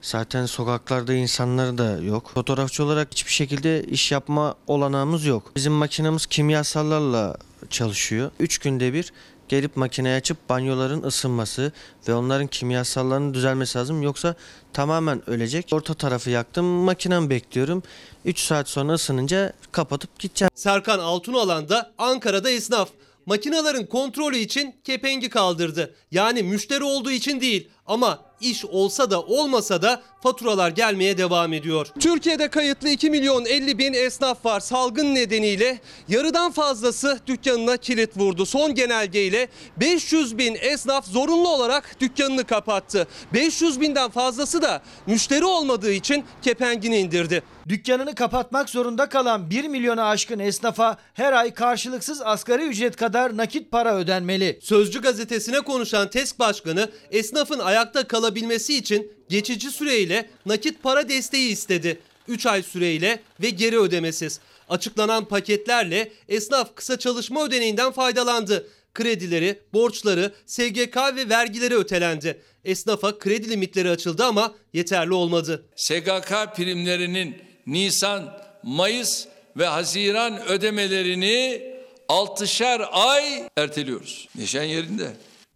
Zaten 0.00 0.46
sokaklarda 0.46 1.14
insanlar 1.14 1.78
da 1.78 1.98
yok. 2.02 2.30
Fotoğrafçı 2.34 2.84
olarak 2.84 3.08
hiçbir 3.12 3.32
şekilde 3.32 3.84
iş 3.84 4.12
yapma 4.12 4.54
olanağımız 4.66 5.24
yok. 5.24 5.52
Bizim 5.56 5.72
makinamız 5.72 6.26
kimyasallarla 6.26 7.36
çalışıyor. 7.70 8.30
3 8.40 8.58
günde 8.58 8.92
bir 8.92 9.12
gelip 9.48 9.76
makineyi 9.76 10.16
açıp 10.16 10.48
banyoların 10.48 11.02
ısınması 11.02 11.72
ve 12.08 12.14
onların 12.14 12.46
kimyasallarının 12.46 13.34
düzelmesi 13.34 13.78
lazım. 13.78 14.02
Yoksa 14.02 14.34
tamamen 14.72 15.30
ölecek. 15.30 15.68
Orta 15.72 15.94
tarafı 15.94 16.30
yaktım, 16.30 16.64
makinem 16.64 17.30
bekliyorum. 17.30 17.82
3 18.24 18.40
saat 18.40 18.68
sonra 18.68 18.92
ısınınca 18.92 19.52
kapatıp 19.72 20.18
gideceğim. 20.18 20.50
Serkan 20.54 20.98
Altunalan 20.98 21.68
da 21.68 21.92
Ankara'da 21.98 22.50
esnaf. 22.50 22.88
Makinaların 23.26 23.86
kontrolü 23.86 24.36
için 24.36 24.74
kepengi 24.84 25.28
kaldırdı. 25.28 25.94
Yani 26.10 26.42
müşteri 26.42 26.84
olduğu 26.84 27.10
için 27.10 27.40
değil 27.40 27.68
ama 27.86 28.24
iş 28.40 28.64
olsa 28.64 29.10
da 29.10 29.22
olmasa 29.22 29.82
da 29.82 30.02
faturalar 30.22 30.70
gelmeye 30.70 31.18
devam 31.18 31.52
ediyor. 31.52 31.86
Türkiye'de 32.00 32.48
kayıtlı 32.48 32.88
2 32.88 33.10
milyon 33.10 33.44
50 33.44 33.78
bin 33.78 33.92
esnaf 33.92 34.44
var. 34.44 34.60
Salgın 34.60 35.14
nedeniyle 35.14 35.80
yarıdan 36.08 36.52
fazlası 36.52 37.20
dükkanına 37.26 37.76
kilit 37.76 38.16
vurdu. 38.16 38.46
Son 38.46 38.74
genelgeyle 38.74 39.48
500 39.76 40.38
bin 40.38 40.56
esnaf 40.60 41.06
zorunlu 41.06 41.48
olarak 41.48 42.00
dükkanını 42.00 42.44
kapattı. 42.44 43.06
500 43.34 43.80
binden 43.80 44.10
fazlası 44.10 44.62
da 44.62 44.82
müşteri 45.06 45.44
olmadığı 45.44 45.92
için 45.92 46.24
kepengini 46.42 46.98
indirdi. 46.98 47.42
Dükkanını 47.68 48.14
kapatmak 48.14 48.70
zorunda 48.70 49.08
kalan 49.08 49.50
1 49.50 49.68
milyona 49.68 50.08
aşkın 50.08 50.38
esnafa 50.38 50.96
her 51.14 51.32
ay 51.32 51.54
karşılıksız 51.54 52.22
asgari 52.22 52.62
ücret 52.62 52.96
kadar 52.96 53.36
nakit 53.36 53.70
para 53.70 53.96
ödenmeli. 53.96 54.58
Sözcü 54.62 55.02
gazetesine 55.02 55.60
konuşan 55.60 56.10
TESK 56.10 56.38
Başkanı 56.38 56.90
esnafın 57.10 57.58
ayakta 57.58 58.08
kalabilmesi 58.08 58.76
için 58.76 59.12
geçici 59.32 59.70
süreyle 59.70 60.30
nakit 60.46 60.82
para 60.82 61.08
desteği 61.08 61.50
istedi. 61.50 61.98
3 62.28 62.46
ay 62.46 62.62
süreyle 62.62 63.20
ve 63.40 63.50
geri 63.50 63.78
ödemesiz. 63.78 64.40
Açıklanan 64.68 65.24
paketlerle 65.24 66.12
esnaf 66.28 66.76
kısa 66.76 66.98
çalışma 66.98 67.44
ödeneğinden 67.44 67.92
faydalandı. 67.92 68.68
Kredileri, 68.94 69.58
borçları, 69.72 70.32
SGK 70.46 70.96
ve 71.16 71.28
vergileri 71.28 71.76
ötelendi. 71.76 72.42
Esnafa 72.64 73.18
kredi 73.18 73.50
limitleri 73.50 73.90
açıldı 73.90 74.24
ama 74.24 74.54
yeterli 74.72 75.12
olmadı. 75.12 75.66
SGK 75.76 76.56
primlerinin 76.56 77.36
Nisan, 77.66 78.38
Mayıs 78.62 79.26
ve 79.56 79.66
Haziran 79.66 80.46
ödemelerini 80.46 81.62
6'şer 82.08 82.84
ay 82.84 83.48
erteliyoruz. 83.56 84.28
Neşen 84.36 84.64
yerinde. 84.64 85.12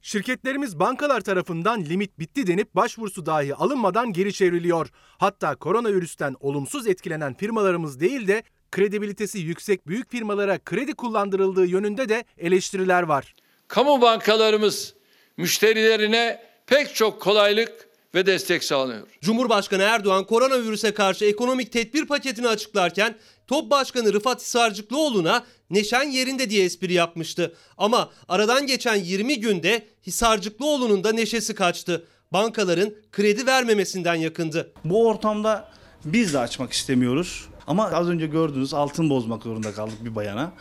Şirketlerimiz 0.06 0.78
bankalar 0.78 1.20
tarafından 1.20 1.84
limit 1.84 2.18
bitti 2.18 2.46
denip 2.46 2.74
başvurusu 2.74 3.26
dahi 3.26 3.54
alınmadan 3.54 4.12
geri 4.12 4.32
çevriliyor. 4.32 4.88
Hatta 5.18 5.56
koronavirüsten 5.56 6.36
olumsuz 6.40 6.86
etkilenen 6.86 7.34
firmalarımız 7.34 8.00
değil 8.00 8.28
de 8.28 8.42
kredibilitesi 8.70 9.38
yüksek 9.38 9.86
büyük 9.86 10.10
firmalara 10.10 10.58
kredi 10.58 10.94
kullandırıldığı 10.94 11.66
yönünde 11.66 12.08
de 12.08 12.24
eleştiriler 12.38 13.02
var. 13.02 13.34
Kamu 13.68 14.00
bankalarımız 14.00 14.94
müşterilerine 15.36 16.42
pek 16.66 16.94
çok 16.94 17.22
kolaylık 17.22 17.88
ve 18.14 18.26
destek 18.26 18.64
sağlıyor. 18.64 19.08
Cumhurbaşkanı 19.20 19.82
Erdoğan 19.82 20.24
koronavirüse 20.24 20.94
karşı 20.94 21.24
ekonomik 21.24 21.72
tedbir 21.72 22.06
paketini 22.06 22.48
açıklarken 22.48 23.14
Top 23.46 23.70
Başkanı 23.70 24.12
Rıfat 24.12 24.40
Hisarcıklıoğlu'na 24.40 25.44
neşen 25.70 26.02
yerinde 26.02 26.50
diye 26.50 26.64
espri 26.64 26.92
yapmıştı. 26.92 27.54
Ama 27.78 28.10
aradan 28.28 28.66
geçen 28.66 28.96
20 28.96 29.40
günde 29.40 29.86
Hisarcıklıoğlu'nun 30.06 31.04
da 31.04 31.12
neşesi 31.12 31.54
kaçtı. 31.54 32.04
Bankaların 32.32 32.94
kredi 33.12 33.46
vermemesinden 33.46 34.14
yakındı. 34.14 34.72
Bu 34.84 35.08
ortamda 35.08 35.68
biz 36.04 36.34
de 36.34 36.38
açmak 36.38 36.72
istemiyoruz. 36.72 37.46
Ama 37.66 37.90
az 37.90 38.08
önce 38.08 38.26
gördüğünüz 38.26 38.74
altın 38.74 39.10
bozmak 39.10 39.42
zorunda 39.42 39.72
kaldık 39.72 40.04
bir 40.04 40.14
bayana. 40.14 40.52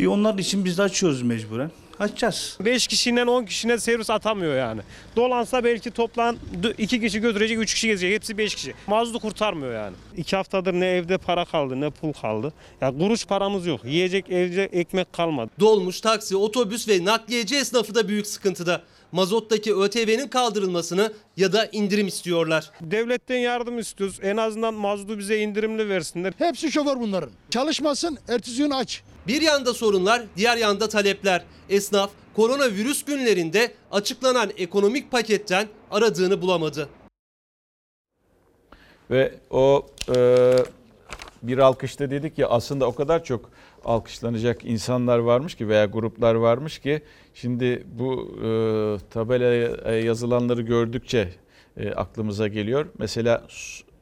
E 0.00 0.08
onlar 0.08 0.38
için 0.38 0.64
biz 0.64 0.78
de 0.78 0.82
açıyoruz 0.82 1.22
mecburen. 1.22 1.70
Açacağız. 2.02 2.56
5 2.60 2.86
kişiden 2.86 3.26
10 3.26 3.44
kişine 3.44 3.78
servis 3.78 4.10
atamıyor 4.10 4.56
yani. 4.56 4.80
Dolansa 5.16 5.64
belki 5.64 5.90
toplam 5.90 6.36
2 6.78 7.00
kişi 7.00 7.20
götürecek 7.20 7.58
3 7.58 7.74
kişi 7.74 7.86
gezecek. 7.86 8.14
Hepsi 8.14 8.38
5 8.38 8.54
kişi. 8.54 8.74
Mazutu 8.86 9.18
kurtarmıyor 9.20 9.74
yani. 9.74 9.96
2 10.16 10.36
haftadır 10.36 10.72
ne 10.72 10.86
evde 10.86 11.18
para 11.18 11.44
kaldı 11.44 11.80
ne 11.80 11.90
pul 11.90 12.12
kaldı. 12.12 12.52
Ya 12.80 12.98
kuruş 12.98 13.26
paramız 13.26 13.66
yok. 13.66 13.80
Yiyecek 13.84 14.30
evde 14.30 14.64
ekmek 14.64 15.12
kalmadı. 15.12 15.50
Dolmuş, 15.60 16.00
taksi, 16.00 16.36
otobüs 16.36 16.88
ve 16.88 17.04
nakliyeci 17.04 17.56
esnafı 17.56 17.94
da 17.94 18.08
büyük 18.08 18.26
sıkıntıda. 18.26 18.82
Mazottaki 19.12 19.74
ÖTV'nin 19.74 20.28
kaldırılmasını 20.28 21.12
ya 21.36 21.52
da 21.52 21.66
indirim 21.66 22.06
istiyorlar. 22.06 22.70
Devletten 22.80 23.38
yardım 23.38 23.78
istiyoruz. 23.78 24.18
En 24.22 24.36
azından 24.36 24.74
mazotu 24.74 25.18
bize 25.18 25.38
indirimli 25.38 25.88
versinler. 25.88 26.32
Hepsi 26.38 26.72
şoför 26.72 27.00
bunların. 27.00 27.30
Çalışmasın, 27.50 28.18
ertesi 28.28 28.56
gün 28.56 28.70
aç. 28.70 29.02
Bir 29.26 29.42
yanda 29.42 29.74
sorunlar, 29.74 30.22
diğer 30.36 30.56
yanda 30.56 30.88
talepler. 30.88 31.44
Esnaf 31.68 32.10
koronavirüs 32.36 33.04
günlerinde 33.04 33.74
açıklanan 33.90 34.50
ekonomik 34.56 35.10
paketten 35.10 35.68
aradığını 35.90 36.42
bulamadı. 36.42 36.88
Ve 39.10 39.34
o 39.50 39.86
e, 40.16 40.56
bir 41.42 41.58
alkışta 41.58 42.10
dedik 42.10 42.38
ya 42.38 42.48
aslında 42.48 42.86
o 42.86 42.94
kadar 42.94 43.24
çok 43.24 43.50
alkışlanacak 43.84 44.64
insanlar 44.64 45.18
varmış 45.18 45.54
ki 45.54 45.68
veya 45.68 45.84
gruplar 45.84 46.34
varmış 46.34 46.78
ki 46.78 47.02
şimdi 47.34 47.84
bu 47.86 48.36
e, 48.36 48.48
tabelaya 49.10 49.98
yazılanları 49.98 50.62
gördükçe 50.62 51.28
e, 51.76 51.90
aklımıza 51.90 52.48
geliyor. 52.48 52.86
Mesela 52.98 53.44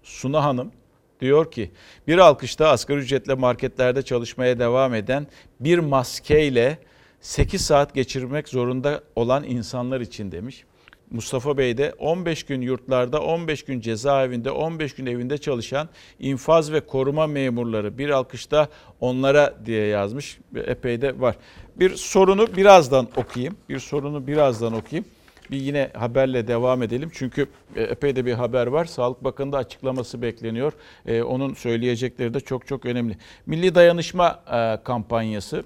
Suna 0.02 0.44
Hanım 0.44 0.72
diyor 1.20 1.50
ki 1.50 1.70
bir 2.06 2.18
alkışta 2.18 2.68
asgari 2.68 2.98
ücretle 2.98 3.34
marketlerde 3.34 4.02
çalışmaya 4.02 4.58
devam 4.58 4.94
eden 4.94 5.26
bir 5.60 5.78
maskeyle 5.78 6.78
8 7.20 7.60
saat 7.60 7.94
geçirmek 7.94 8.48
zorunda 8.48 9.00
olan 9.16 9.44
insanlar 9.44 10.00
için 10.00 10.32
demiş. 10.32 10.64
Mustafa 11.10 11.58
Bey 11.58 11.78
de 11.78 11.94
15 11.98 12.42
gün 12.42 12.60
yurtlarda, 12.60 13.22
15 13.22 13.64
gün 13.64 13.80
cezaevinde, 13.80 14.50
15 14.50 14.94
gün 14.94 15.06
evinde 15.06 15.38
çalışan 15.38 15.88
infaz 16.18 16.72
ve 16.72 16.80
koruma 16.80 17.26
memurları 17.26 17.98
bir 17.98 18.10
alkışta 18.10 18.68
onlara 19.00 19.54
diye 19.66 19.86
yazmış. 19.86 20.38
Epey 20.66 21.02
de 21.02 21.20
var. 21.20 21.36
Bir 21.76 21.94
sorunu 21.96 22.56
birazdan 22.56 23.08
okuyayım. 23.16 23.56
Bir 23.68 23.78
sorunu 23.78 24.26
birazdan 24.26 24.72
okuyayım. 24.72 25.04
Bir 25.50 25.56
yine 25.56 25.90
haberle 25.94 26.48
devam 26.48 26.82
edelim. 26.82 27.10
Çünkü 27.14 27.46
epey 27.76 28.16
de 28.16 28.26
bir 28.26 28.32
haber 28.32 28.66
var. 28.66 28.84
Sağlık 28.84 29.24
Bakanı 29.24 29.52
da 29.52 29.58
açıklaması 29.58 30.22
bekleniyor. 30.22 30.72
Ee, 31.06 31.22
onun 31.22 31.54
söyleyecekleri 31.54 32.34
de 32.34 32.40
çok 32.40 32.66
çok 32.66 32.86
önemli. 32.86 33.16
Milli 33.46 33.74
Dayanışma 33.74 34.42
e, 34.52 34.84
kampanyası. 34.84 35.64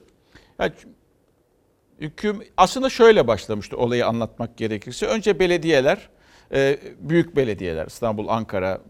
Yani 0.58 0.72
hüküm 2.00 2.42
aslında 2.56 2.90
şöyle 2.90 3.26
başlamıştı 3.26 3.76
olayı 3.76 4.06
anlatmak 4.06 4.56
gerekirse. 4.56 5.06
Önce 5.06 5.38
belediyeler, 5.38 6.08
e, 6.52 6.78
büyük 6.98 7.36
belediyeler 7.36 7.86
İstanbul, 7.86 8.28
Ankara, 8.28 8.80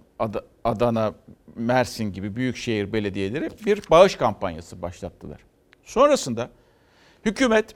Adana, 0.64 1.14
Mersin 1.56 2.12
gibi 2.12 2.36
büyük 2.36 2.56
şehir 2.56 2.92
belediyeleri 2.92 3.48
bir 3.66 3.82
bağış 3.90 4.16
kampanyası 4.16 4.82
başlattılar. 4.82 5.40
Sonrasında 5.84 6.50
hükümet 7.24 7.74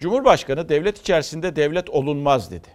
Cumhurbaşkanı 0.00 0.68
devlet 0.68 0.98
içerisinde 1.00 1.56
devlet 1.56 1.90
olunmaz 1.90 2.50
dedi. 2.50 2.68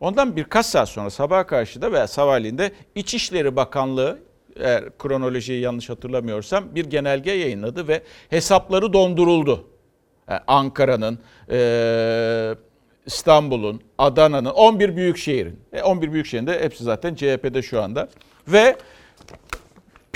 Ondan 0.00 0.36
birkaç 0.36 0.66
saat 0.66 0.88
sonra 0.88 1.10
sabah 1.10 1.46
karşıda 1.46 1.92
veya 1.92 2.06
sabahleyin 2.06 2.60
İçişleri 2.94 3.56
Bakanlığı 3.56 4.18
eğer 4.56 4.98
kronolojiyi 4.98 5.60
yanlış 5.60 5.90
hatırlamıyorsam 5.90 6.74
bir 6.74 6.84
genelge 6.84 7.30
yayınladı 7.30 7.88
ve 7.88 8.02
hesapları 8.30 8.92
donduruldu. 8.92 9.66
Yani 10.28 10.40
Ankara'nın, 10.46 11.18
İstanbul'un, 13.06 13.80
Adana'nın, 13.98 14.50
11 14.50 14.96
büyük 14.96 15.16
şehrin. 15.16 15.60
11 15.84 16.12
büyük 16.12 16.26
şehrin 16.26 16.46
de 16.46 16.60
hepsi 16.60 16.84
zaten 16.84 17.14
CHP'de 17.14 17.62
şu 17.62 17.82
anda. 17.82 18.08
Ve 18.48 18.76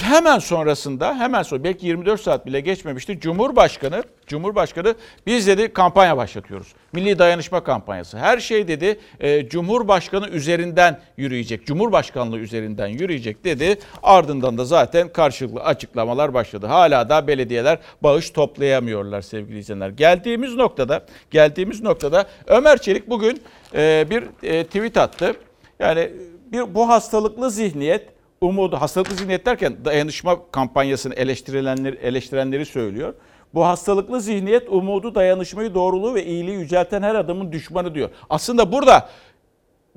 hemen 0.02 0.38
sonrasında 0.38 1.18
hemen 1.18 1.42
sonra 1.42 1.64
belki 1.64 1.86
24 1.86 2.20
saat 2.20 2.46
bile 2.46 2.60
geçmemişti. 2.60 3.20
Cumhurbaşkanı 3.20 4.02
Cumhurbaşkanı 4.26 4.94
biz 5.26 5.46
dedi 5.46 5.72
kampanya 5.72 6.16
başlatıyoruz. 6.16 6.74
Milli 6.92 7.18
dayanışma 7.18 7.64
kampanyası. 7.64 8.18
Her 8.18 8.38
şey 8.38 8.68
dedi 8.68 9.00
e, 9.20 9.48
Cumhurbaşkanı 9.48 10.28
üzerinden 10.28 11.00
yürüyecek. 11.16 11.66
Cumhurbaşkanlığı 11.66 12.38
üzerinden 12.38 12.86
yürüyecek 12.86 13.44
dedi. 13.44 13.78
Ardından 14.02 14.58
da 14.58 14.64
zaten 14.64 15.08
karşılıklı 15.08 15.60
açıklamalar 15.60 16.34
başladı. 16.34 16.66
Hala 16.66 17.08
da 17.08 17.26
belediyeler 17.26 17.78
bağış 18.02 18.30
toplayamıyorlar 18.30 19.22
sevgili 19.22 19.58
izleyenler. 19.58 19.88
Geldiğimiz 19.88 20.54
noktada 20.54 21.06
geldiğimiz 21.30 21.82
noktada 21.82 22.26
Ömer 22.46 22.78
Çelik 22.78 23.10
bugün 23.10 23.42
e, 23.74 24.06
bir 24.10 24.22
e, 24.42 24.64
tweet 24.64 24.96
attı. 24.96 25.34
Yani 25.78 26.10
bir 26.52 26.74
bu 26.74 26.88
hastalıklı 26.88 27.50
zihniyet 27.50 28.08
umudu 28.42 28.76
hastalıklı 28.76 29.16
zihniyet 29.16 29.46
derken 29.46 29.84
dayanışma 29.84 30.50
kampanyasını 30.50 31.14
eleştirilenleri 31.14 31.96
eleştirenleri 31.96 32.66
söylüyor. 32.66 33.14
Bu 33.54 33.66
hastalıklı 33.66 34.20
zihniyet 34.20 34.68
umudu, 34.68 35.14
dayanışmayı, 35.14 35.74
doğruluğu 35.74 36.14
ve 36.14 36.24
iyiliği 36.24 36.56
yücelten 36.56 37.02
her 37.02 37.14
adamın 37.14 37.52
düşmanı 37.52 37.94
diyor. 37.94 38.10
Aslında 38.30 38.72
burada 38.72 39.08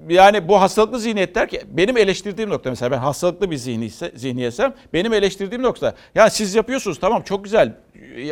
yani 0.10 0.48
bu 0.48 0.62
hastalıklı 0.62 1.00
zihniyet 1.00 1.36
derken 1.36 1.62
benim 1.68 1.98
eleştirdiğim 1.98 2.50
nokta 2.50 2.70
mesela 2.70 2.92
ben 2.92 2.98
hastalıklı 2.98 3.52
bir 3.52 3.56
zihni, 3.58 3.90
zihniyetsem 4.16 4.74
benim 4.94 5.14
eleştirdiğim 5.14 5.64
nokta 5.64 5.96
yani 6.16 6.32
siz 6.32 6.56
yapıyorsunuz 6.56 7.00
tamam 7.00 7.22
çok 7.22 7.44
güzel 7.44 7.74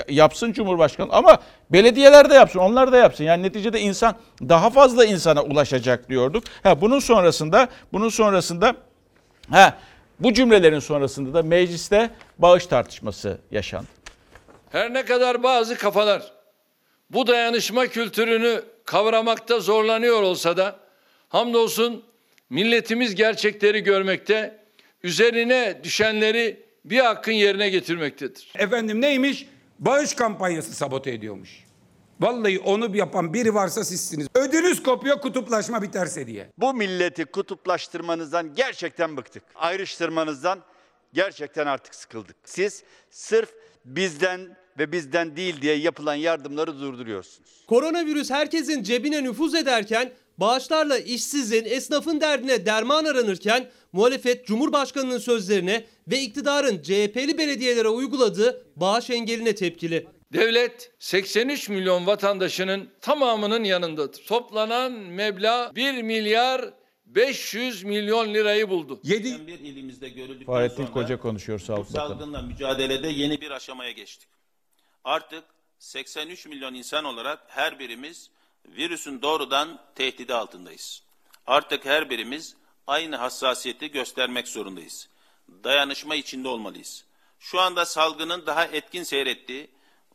yapsın 0.10 0.54
Cumhurbaşkanı 0.54 1.14
ama 1.14 1.38
belediyeler 1.70 2.30
de 2.30 2.34
yapsın 2.34 2.60
onlar 2.60 2.92
da 2.92 2.98
yapsın. 2.98 3.24
Yani 3.24 3.44
neticede 3.44 3.82
insan 3.82 4.16
daha 4.42 4.70
fazla 4.70 5.06
insana 5.06 5.44
ulaşacak 5.44 6.10
diyorduk. 6.10 6.44
Ha, 6.64 6.82
bunun 6.82 7.00
sonrasında 7.00 7.68
bunun 7.94 8.10
sonrasında 8.10 8.76
ha, 9.50 9.78
bu 10.24 10.34
cümlelerin 10.34 10.80
sonrasında 10.80 11.34
da 11.34 11.44
mecliste 11.44 12.10
bağış 12.38 12.66
tartışması 12.66 13.42
yaşandı. 13.52 13.88
Her 14.70 14.94
ne 14.94 15.06
kadar 15.06 15.44
bazı 15.44 15.78
kafalar 15.78 16.32
bu 17.10 17.28
dayanışma 17.28 17.88
kültürünü 17.88 18.62
kavramakta 18.86 19.60
zorlanıyor 19.60 20.22
olsa 20.22 20.58
da 20.58 20.80
hamdolsun 21.30 22.04
milletimiz 22.50 23.16
gerçekleri 23.16 23.84
görmekte, 23.84 24.60
üzerine 25.04 25.80
düşenleri 25.84 26.66
bir 26.86 27.00
hakkın 27.00 27.32
yerine 27.32 27.70
getirmektedir. 27.70 28.52
Efendim 28.56 29.02
neymiş? 29.02 29.48
Bağış 29.80 30.14
kampanyası 30.14 30.74
sabote 30.74 31.12
ediyormuş. 31.12 31.63
Vallahi 32.20 32.60
onu 32.60 32.98
yapan 32.98 33.34
biri 33.34 33.54
varsa 33.54 33.84
sizsiniz. 33.84 34.28
Ödünüz 34.36 34.84
kopuyor 34.84 35.22
kutuplaşma 35.22 35.82
biterse 35.82 36.28
diye. 36.28 36.50
Bu 36.58 36.74
milleti 36.74 37.26
kutuplaştırmanızdan 37.26 38.56
gerçekten 38.56 39.18
bıktık. 39.18 39.44
Ayrıştırmanızdan 39.56 40.60
gerçekten 41.14 41.68
artık 41.68 41.96
sıkıldık. 41.96 42.36
Siz 42.46 42.84
sırf 43.10 43.50
bizden 43.86 44.58
ve 44.80 44.92
bizden 44.92 45.36
değil 45.36 45.62
diye 45.62 45.76
yapılan 45.76 46.16
yardımları 46.16 46.80
durduruyorsunuz. 46.80 47.66
Koronavirüs 47.68 48.32
herkesin 48.32 48.84
cebine 48.84 49.24
nüfuz 49.24 49.56
ederken 49.56 50.12
bağışlarla 50.38 50.98
işsizin, 50.98 51.66
esnafın 51.66 52.22
derdine 52.22 52.66
derman 52.66 53.06
aranırken 53.06 53.70
muhalefet 53.92 54.48
Cumhurbaşkanı'nın 54.48 55.18
sözlerine 55.18 55.86
ve 56.08 56.20
iktidarın 56.22 56.82
CHP'li 56.82 57.38
belediyelere 57.38 57.90
uyguladığı 57.90 58.66
bağış 58.76 59.10
engeline 59.10 59.56
tepkili. 59.56 60.08
Devlet 60.34 60.92
83 61.00 61.70
milyon 61.70 62.08
vatandaşının 62.08 62.90
tamamının 63.02 63.64
yanındadır. 63.64 64.26
Toplanan 64.26 64.92
meblağ 64.92 65.76
1 65.76 66.02
milyar 66.02 66.74
500 67.06 67.84
milyon 67.84 68.34
lirayı 68.34 68.70
buldu. 68.70 69.00
7 69.04 69.48
bir 69.48 69.60
ilimizde 69.60 70.10
görüldükten 70.10 70.46
Fahrettin 70.46 70.76
sonra 70.76 70.92
Koca 70.92 71.20
konuşuyor 71.20 71.60
Sağlık 71.60 71.94
Bakanı. 71.94 72.08
salgınla 72.10 72.42
mücadelede 72.42 73.08
yeni 73.08 73.42
bir 73.42 73.52
aşamaya 73.52 73.92
geçtik. 73.92 74.30
Artık 75.04 75.44
83 75.80 76.46
milyon 76.48 76.74
insan 76.74 77.06
olarak 77.06 77.40
her 77.48 77.80
birimiz 77.80 78.30
virüsün 78.66 79.22
doğrudan 79.22 79.80
tehdidi 79.96 80.34
altındayız. 80.34 81.04
Artık 81.48 81.86
her 81.86 82.10
birimiz 82.10 82.56
aynı 82.88 83.16
hassasiyeti 83.16 83.92
göstermek 83.92 84.48
zorundayız. 84.48 85.10
Dayanışma 85.64 86.16
içinde 86.16 86.48
olmalıyız. 86.48 87.06
Şu 87.40 87.60
anda 87.60 87.86
salgının 87.86 88.46
daha 88.46 88.66
etkin 88.66 89.04
seyrettiği, 89.04 89.70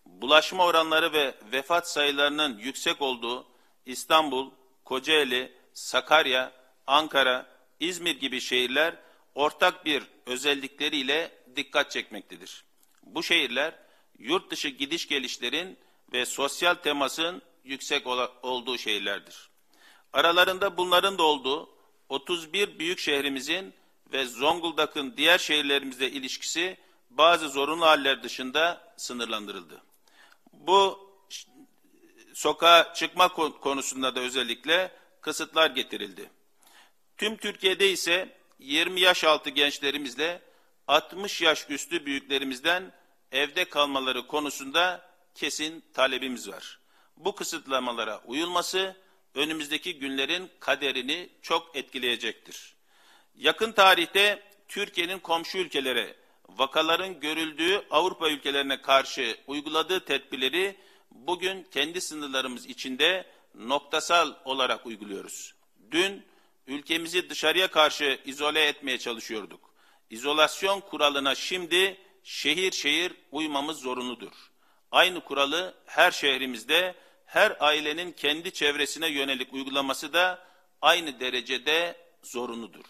bulaşma 0.09 0.65
oranları 0.67 1.13
ve 1.13 1.35
vefat 1.53 1.91
sayılarının 1.91 2.59
yüksek 2.59 3.03
olduğu 3.03 3.47
İstanbul, 3.87 4.51
Kocaeli, 4.85 5.53
Sakarya, 5.73 6.53
Ankara, 6.87 7.47
İzmir 7.81 8.21
gibi 8.21 8.41
şehirler 8.41 8.97
ortak 9.35 9.85
bir 9.85 10.03
özellikleriyle 10.27 11.39
dikkat 11.57 11.91
çekmektedir. 11.91 12.65
Bu 13.03 13.23
şehirler 13.23 13.75
yurt 14.19 14.51
dışı 14.51 14.69
gidiş 14.69 15.09
gelişlerin 15.09 15.79
ve 16.13 16.27
sosyal 16.27 16.75
temasın 16.75 17.43
yüksek 17.65 18.07
olduğu 18.43 18.79
şehirlerdir. 18.79 19.49
Aralarında 20.13 20.77
bunların 20.77 21.19
da 21.19 21.23
olduğu 21.23 21.71
31 22.09 22.79
büyük 22.79 22.99
şehrimizin 22.99 23.75
ve 24.13 24.25
Zonguldak'ın 24.25 25.17
diğer 25.17 25.39
şehirlerimizle 25.39 26.11
ilişkisi 26.11 26.77
bazı 27.11 27.49
zorunlu 27.49 27.87
haller 27.87 28.23
dışında 28.23 28.95
sınırlandırıldı. 28.97 29.83
Bu 30.69 31.11
sokağa 32.35 32.95
çıkma 32.95 33.29
konusunda 33.61 34.15
da 34.15 34.21
özellikle 34.21 34.93
kısıtlar 35.21 35.71
getirildi. 35.71 36.31
Tüm 37.17 37.37
Türkiye'de 37.37 37.91
ise 37.91 38.39
20 38.59 39.01
yaş 39.01 39.25
altı 39.25 39.51
gençlerimizle 39.51 40.43
60 40.89 41.43
yaş 41.43 41.67
üstü 41.71 42.07
büyüklerimizden 42.07 42.93
evde 43.33 43.65
kalmaları 43.65 44.27
konusunda 44.27 45.11
kesin 45.35 45.85
talebimiz 45.93 46.49
var. 46.49 46.79
Bu 47.17 47.35
kısıtlamalara 47.35 48.23
uyulması 48.25 48.97
önümüzdeki 49.35 49.99
günlerin 49.99 50.51
kaderini 50.61 51.29
çok 51.43 51.77
etkileyecektir. 51.77 52.75
Yakın 53.35 53.73
tarihte 53.73 54.43
Türkiye'nin 54.69 55.19
komşu 55.19 55.59
ülkelere, 55.59 56.17
vakaların 56.59 57.21
görüldüğü 57.21 57.87
Avrupa 57.91 58.31
ülkelerine 58.31 58.83
karşı 58.83 59.37
uyguladığı 59.47 60.05
tedbirleri 60.05 60.77
bugün 61.11 61.67
kendi 61.71 62.01
sınırlarımız 62.01 62.67
içinde 62.67 63.27
noktasal 63.55 64.35
olarak 64.45 64.87
uyguluyoruz. 64.87 65.55
Dün 65.91 66.27
ülkemizi 66.67 67.31
dışarıya 67.31 67.69
karşı 67.69 68.21
izole 68.25 68.67
etmeye 68.67 68.99
çalışıyorduk. 68.99 69.71
İzolasyon 70.11 70.81
kuralına 70.81 71.35
şimdi 71.35 72.01
şehir 72.25 72.73
şehir 72.73 73.13
uymamız 73.33 73.81
zorunludur. 73.81 74.33
Aynı 74.91 75.21
kuralı 75.21 75.75
her 75.87 76.11
şehrimizde, 76.11 76.95
her 77.27 77.57
ailenin 77.61 78.13
kendi 78.13 78.53
çevresine 78.53 79.09
yönelik 79.09 79.55
uygulaması 79.55 80.13
da 80.13 80.47
aynı 80.83 81.21
derecede 81.21 81.97
zorunludur. 82.23 82.85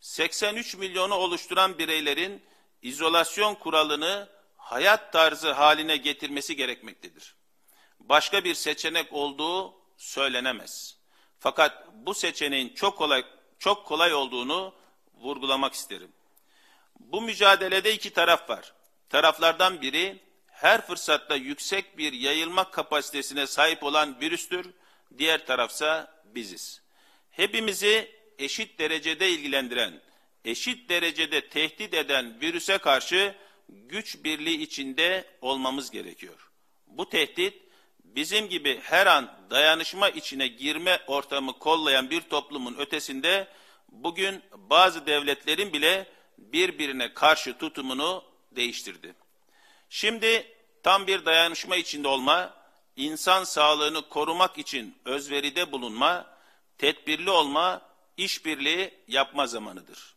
83 0.00 0.76
milyonu 0.76 1.14
oluşturan 1.14 1.78
bireylerin 1.78 2.42
izolasyon 2.86 3.54
kuralını 3.54 4.28
hayat 4.56 5.12
tarzı 5.12 5.52
haline 5.52 5.96
getirmesi 5.96 6.56
gerekmektedir. 6.56 7.34
Başka 8.00 8.44
bir 8.44 8.54
seçenek 8.54 9.12
olduğu 9.12 9.74
söylenemez. 9.96 10.96
Fakat 11.38 11.86
bu 11.92 12.14
seçeneğin 12.14 12.74
çok 12.74 12.98
kolay 12.98 13.24
çok 13.58 13.86
kolay 13.86 14.14
olduğunu 14.14 14.74
vurgulamak 15.14 15.74
isterim. 15.74 16.12
Bu 17.00 17.22
mücadelede 17.22 17.94
iki 17.94 18.10
taraf 18.10 18.50
var. 18.50 18.72
Taraflardan 19.08 19.82
biri 19.82 20.18
her 20.46 20.86
fırsatta 20.86 21.36
yüksek 21.36 21.98
bir 21.98 22.12
yayılma 22.12 22.70
kapasitesine 22.70 23.46
sahip 23.46 23.82
olan 23.82 24.20
virüstür. 24.20 24.70
Diğer 25.18 25.46
tarafsa 25.46 26.22
biziz. 26.24 26.82
Hepimizi 27.30 28.16
eşit 28.38 28.78
derecede 28.78 29.30
ilgilendiren, 29.30 30.02
eşit 30.46 30.88
derecede 30.88 31.48
tehdit 31.48 31.94
eden 31.94 32.40
virüse 32.40 32.78
karşı 32.78 33.34
güç 33.68 34.24
birliği 34.24 34.62
içinde 34.62 35.24
olmamız 35.40 35.90
gerekiyor. 35.90 36.50
Bu 36.86 37.08
tehdit 37.08 37.62
bizim 38.04 38.48
gibi 38.48 38.80
her 38.82 39.06
an 39.06 39.32
dayanışma 39.50 40.08
içine 40.08 40.46
girme 40.46 41.00
ortamı 41.06 41.58
kollayan 41.58 42.10
bir 42.10 42.20
toplumun 42.20 42.74
ötesinde 42.78 43.48
bugün 43.88 44.42
bazı 44.56 45.06
devletlerin 45.06 45.72
bile 45.72 46.06
birbirine 46.38 47.14
karşı 47.14 47.58
tutumunu 47.58 48.24
değiştirdi. 48.56 49.14
Şimdi 49.90 50.46
tam 50.82 51.06
bir 51.06 51.24
dayanışma 51.24 51.76
içinde 51.76 52.08
olma, 52.08 52.54
insan 52.96 53.44
sağlığını 53.44 54.08
korumak 54.08 54.58
için 54.58 54.94
özveride 55.04 55.72
bulunma, 55.72 56.36
tedbirli 56.78 57.30
olma, 57.30 57.82
işbirliği 58.16 58.94
yapma 59.08 59.46
zamanıdır. 59.46 60.15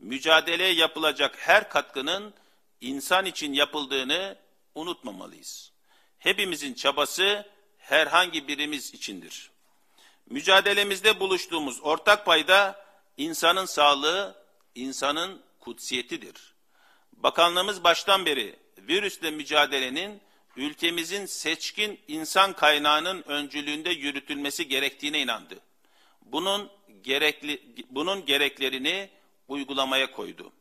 Mücadeleye 0.00 0.72
yapılacak 0.72 1.36
her 1.38 1.68
katkının 1.68 2.34
insan 2.80 3.26
için 3.26 3.52
yapıldığını 3.52 4.36
unutmamalıyız. 4.74 5.72
Hepimizin 6.18 6.74
çabası 6.74 7.46
herhangi 7.78 8.48
birimiz 8.48 8.94
içindir. 8.94 9.50
Mücadelemizde 10.26 11.20
buluştuğumuz 11.20 11.80
ortak 11.82 12.26
payda 12.26 12.86
insanın 13.16 13.64
sağlığı, 13.64 14.44
insanın 14.74 15.42
kutsiyetidir. 15.60 16.54
Bakanlığımız 17.12 17.84
baştan 17.84 18.26
beri 18.26 18.56
virüsle 18.78 19.30
mücadelenin 19.30 20.20
ülkemizin 20.56 21.26
seçkin 21.26 22.00
insan 22.08 22.52
kaynağının 22.52 23.22
öncülüğünde 23.28 23.90
yürütülmesi 23.90 24.68
gerektiğine 24.68 25.20
inandı. 25.20 25.58
Bunun 26.22 26.70
gerekli 27.02 27.62
bunun 27.90 28.26
gereklerini 28.26 29.10
uygulamaya 29.50 30.10
koydu. 30.12 30.52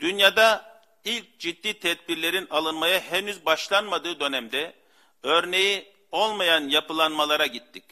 Dünyada 0.00 0.80
ilk 1.04 1.38
ciddi 1.38 1.78
tedbirlerin 1.78 2.46
alınmaya 2.50 3.00
henüz 3.00 3.44
başlanmadığı 3.46 4.20
dönemde 4.20 4.74
örneği 5.22 5.92
olmayan 6.12 6.68
yapılanmalara 6.68 7.46
gittik. 7.46 7.84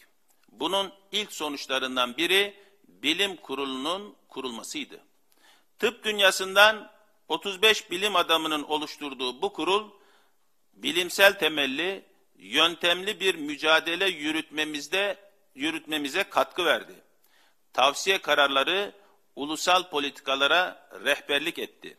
Bunun 0.49 0.93
ilk 1.12 1.33
sonuçlarından 1.33 2.16
biri 2.16 2.55
bilim 2.89 3.37
kurulunun 3.37 4.16
kurulmasıydı. 4.29 5.01
Tıp 5.79 6.05
dünyasından 6.05 6.91
35 7.29 7.91
bilim 7.91 8.16
adamının 8.16 8.62
oluşturduğu 8.62 9.43
bu 9.43 9.53
kurul 9.53 9.91
bilimsel 10.73 11.39
temelli, 11.39 12.05
yöntemli 12.39 13.21
bir 13.21 13.35
mücadele 13.35 14.09
yürütmemizde 14.09 15.16
yürütmemize 15.55 16.25
katkı 16.25 16.64
verdi. 16.64 16.95
Tavsiye 17.73 18.19
kararları 18.19 18.93
ulusal 19.39 19.91
politikalara 19.91 20.89
rehberlik 21.05 21.59
etti. 21.59 21.97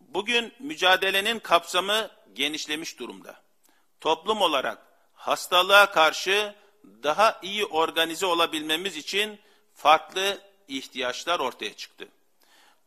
Bugün 0.00 0.54
mücadelenin 0.58 1.38
kapsamı 1.38 2.10
genişlemiş 2.32 2.98
durumda. 2.98 3.40
Toplum 4.00 4.40
olarak 4.40 4.78
hastalığa 5.14 5.90
karşı 5.90 6.54
daha 6.84 7.38
iyi 7.42 7.64
organize 7.64 8.26
olabilmemiz 8.26 8.96
için 8.96 9.40
farklı 9.74 10.38
ihtiyaçlar 10.68 11.40
ortaya 11.40 11.74
çıktı. 11.74 12.08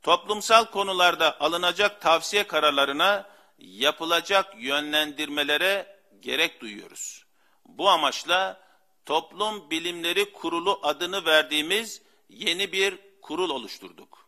Toplumsal 0.03 0.65
konularda 0.65 1.39
alınacak 1.39 2.01
tavsiye 2.01 2.47
kararlarına 2.47 3.30
yapılacak 3.59 4.55
yönlendirmelere 4.57 5.99
gerek 6.21 6.61
duyuyoruz. 6.61 7.25
Bu 7.65 7.89
amaçla 7.89 8.61
Toplum 9.05 9.69
Bilimleri 9.69 10.34
Kurulu 10.34 10.80
adını 10.84 11.25
verdiğimiz 11.25 12.01
yeni 12.30 12.71
bir 12.71 13.09
kurul 13.30 13.49
oluşturduk. 13.49 14.27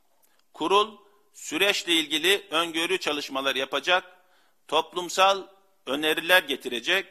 Kurul 0.53 0.97
süreçle 1.33 1.93
ilgili 1.93 2.47
öngörü 2.51 2.97
çalışmalar 2.99 3.55
yapacak, 3.55 4.03
toplumsal 4.67 5.47
öneriler 5.85 6.43
getirecek, 6.43 7.05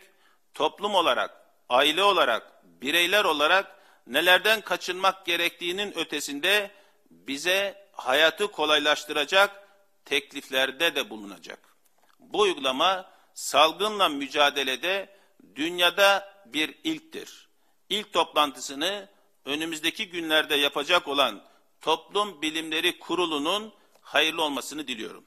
toplum 0.54 0.94
olarak, 0.94 1.30
aile 1.68 2.02
olarak, 2.02 2.62
bireyler 2.64 3.24
olarak 3.24 3.78
nelerden 4.06 4.60
kaçınmak 4.60 5.26
gerektiğinin 5.26 5.98
ötesinde 5.98 6.70
bize 7.10 7.88
hayatı 7.92 8.50
kolaylaştıracak 8.50 9.68
tekliflerde 10.04 10.94
de 10.94 11.10
bulunacak. 11.10 11.76
Bu 12.18 12.40
uygulama 12.40 13.10
salgınla 13.34 14.08
mücadelede 14.08 15.16
dünyada 15.54 16.34
bir 16.46 16.74
ilktir. 16.84 17.48
İlk 17.88 18.12
toplantısını 18.12 19.08
önümüzdeki 19.44 20.10
günlerde 20.10 20.54
yapacak 20.54 21.08
olan 21.08 21.49
Toplum 21.80 22.42
Bilimleri 22.42 22.98
Kurulu'nun 22.98 23.72
hayırlı 24.02 24.42
olmasını 24.42 24.88
diliyorum. 24.88 25.24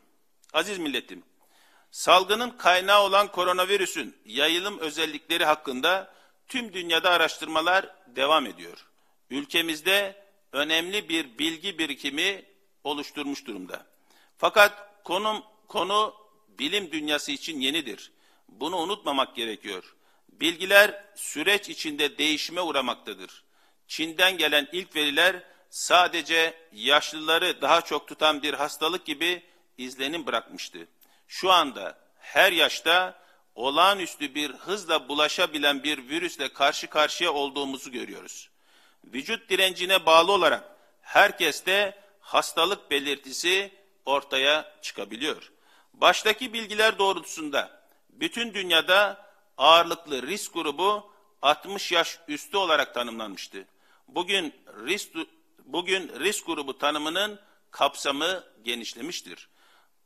Aziz 0.54 0.78
milletim, 0.78 1.24
salgının 1.92 2.50
kaynağı 2.50 3.02
olan 3.02 3.32
koronavirüsün 3.32 4.18
yayılım 4.26 4.80
özellikleri 4.80 5.46
hakkında 5.46 6.14
tüm 6.48 6.74
dünyada 6.74 7.10
araştırmalar 7.10 7.96
devam 8.08 8.46
ediyor. 8.46 8.88
Ülkemizde 9.30 10.24
önemli 10.52 11.10
bir 11.10 11.38
bilgi 11.38 11.78
birikimi 11.80 12.46
oluşturmuş 12.84 13.46
durumda. 13.46 13.86
Fakat 14.38 15.04
konum, 15.04 15.44
konu 15.68 16.16
bilim 16.48 16.92
dünyası 16.92 17.32
için 17.32 17.60
yenidir. 17.60 18.12
Bunu 18.48 18.78
unutmamak 18.78 19.36
gerekiyor. 19.36 19.96
Bilgiler 20.30 21.06
süreç 21.16 21.70
içinde 21.70 22.18
değişime 22.18 22.62
uğramaktadır. 22.62 23.44
Çin'den 23.88 24.38
gelen 24.38 24.68
ilk 24.72 24.96
veriler 24.96 25.44
sadece 25.74 26.54
yaşlıları 26.72 27.62
daha 27.62 27.82
çok 27.82 28.08
tutan 28.08 28.44
bir 28.44 28.54
hastalık 28.54 29.06
gibi 29.06 29.44
izlenim 29.78 30.26
bırakmıştı. 30.26 30.88
Şu 31.28 31.52
anda 31.52 31.98
her 32.20 32.52
yaşta 32.52 33.20
olağanüstü 33.56 34.36
bir 34.36 34.52
hızla 34.52 35.10
bulaşabilen 35.10 35.84
bir 35.84 36.10
virüsle 36.10 36.54
karşı 36.54 36.88
karşıya 36.88 37.34
olduğumuzu 37.34 37.92
görüyoruz. 37.92 38.50
Vücut 39.06 39.50
direncine 39.50 40.06
bağlı 40.06 40.32
olarak 40.32 40.64
herkeste 41.02 42.02
hastalık 42.20 42.92
belirtisi 42.92 43.72
ortaya 44.06 44.76
çıkabiliyor. 44.82 45.52
Baştaki 45.94 46.54
bilgiler 46.54 47.00
doğrultusunda 47.00 47.88
bütün 48.10 48.54
dünyada 48.54 49.26
ağırlıklı 49.58 50.28
risk 50.28 50.54
grubu 50.54 51.12
60 51.42 51.92
yaş 51.92 52.20
üstü 52.28 52.58
olarak 52.58 52.94
tanımlanmıştı. 52.94 53.66
Bugün 54.08 54.54
risk 54.86 55.16
bugün 55.66 56.20
risk 56.20 56.46
grubu 56.46 56.78
tanımının 56.78 57.40
kapsamı 57.72 58.44
genişlemiştir. 58.64 59.50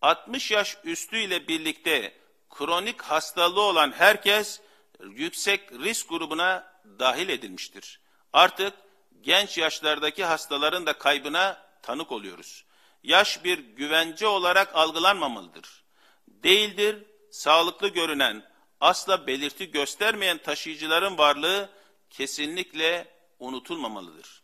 60 0.02 0.52
yaş 0.52 0.78
üstü 0.84 1.18
ile 1.18 1.48
birlikte 1.48 2.14
kronik 2.50 3.02
hastalığı 3.02 3.62
olan 3.62 3.92
herkes 3.92 4.62
yüksek 5.04 5.72
risk 5.72 6.10
grubuna 6.10 6.82
dahil 7.00 7.30
edilmiştir. 7.30 8.00
Artık 8.34 8.74
genç 9.22 9.58
yaşlardaki 9.58 10.26
hastaların 10.26 10.86
da 10.86 10.94
kaybına 10.94 11.62
tanık 11.82 12.12
oluyoruz. 12.12 12.66
Yaş 13.04 13.44
bir 13.44 13.60
güvence 13.60 14.28
olarak 14.28 14.76
algılanmamalıdır. 14.76 15.84
Değildir, 16.28 17.04
sağlıklı 17.32 17.88
görünen, 17.88 18.44
asla 18.80 19.28
belirti 19.28 19.72
göstermeyen 19.72 20.38
taşıyıcıların 20.38 21.18
varlığı 21.18 21.70
kesinlikle 22.10 23.08
unutulmamalıdır. 23.40 24.44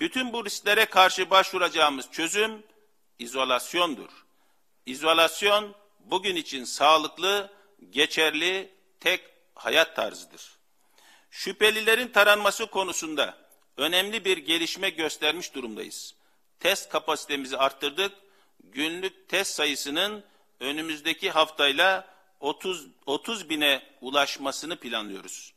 Bütün 0.00 0.32
bu 0.32 0.44
risklere 0.44 0.86
karşı 0.86 1.30
başvuracağımız 1.30 2.10
çözüm 2.10 2.62
izolasyondur. 3.18 4.10
İzolasyon 4.86 5.74
bugün 5.98 6.36
için 6.36 6.64
sağlıklı, 6.64 7.50
geçerli 7.90 8.74
tek 9.00 9.20
hayat 9.54 9.96
tarzıdır. 9.96 10.58
Şüphelilerin 11.30 12.08
taranması 12.08 12.66
konusunda 12.66 13.38
önemli 13.76 14.24
bir 14.24 14.38
gelişme 14.38 14.90
göstermiş 14.90 15.54
durumdayız. 15.54 16.14
Test 16.60 16.88
kapasitemizi 16.88 17.56
arttırdık. 17.56 18.12
Günlük 18.64 19.28
test 19.28 19.54
sayısının 19.54 20.24
önümüzdeki 20.60 21.30
haftayla 21.30 22.14
30, 22.40 22.86
30 23.06 23.50
bine 23.50 23.82
ulaşmasını 24.00 24.76
planlıyoruz. 24.76 25.52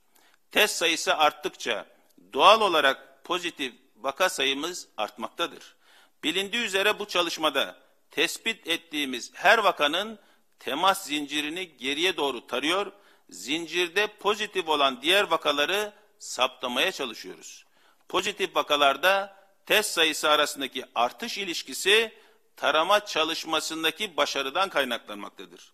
Test 0.51 0.75
sayısı 0.75 1.15
arttıkça 1.15 1.85
doğal 2.33 2.61
olarak 2.61 3.23
pozitif 3.23 3.82
vaka 4.03 4.29
sayımız 4.29 4.87
artmaktadır. 4.97 5.75
Bilindiği 6.23 6.63
üzere 6.63 6.99
bu 6.99 7.07
çalışmada 7.07 7.77
tespit 8.11 8.67
ettiğimiz 8.67 9.31
her 9.33 9.57
vakanın 9.57 10.19
temas 10.59 11.05
zincirini 11.05 11.77
geriye 11.77 12.17
doğru 12.17 12.47
tarıyor, 12.47 12.91
zincirde 13.29 14.07
pozitif 14.07 14.67
olan 14.67 15.01
diğer 15.01 15.23
vakaları 15.23 15.93
saptamaya 16.19 16.91
çalışıyoruz. 16.91 17.65
Pozitif 18.09 18.55
vakalarda 18.55 19.43
test 19.65 19.91
sayısı 19.91 20.29
arasındaki 20.29 20.85
artış 20.95 21.37
ilişkisi 21.37 22.13
tarama 22.55 23.05
çalışmasındaki 23.05 24.17
başarıdan 24.17 24.69
kaynaklanmaktadır. 24.69 25.73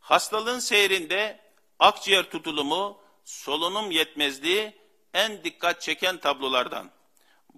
Hastalığın 0.00 0.58
seyrinde 0.58 1.40
akciğer 1.78 2.30
tutulumu, 2.30 3.02
solunum 3.24 3.90
yetmezliği 3.90 4.72
en 5.14 5.44
dikkat 5.44 5.80
çeken 5.80 6.16
tablolardan. 6.16 6.90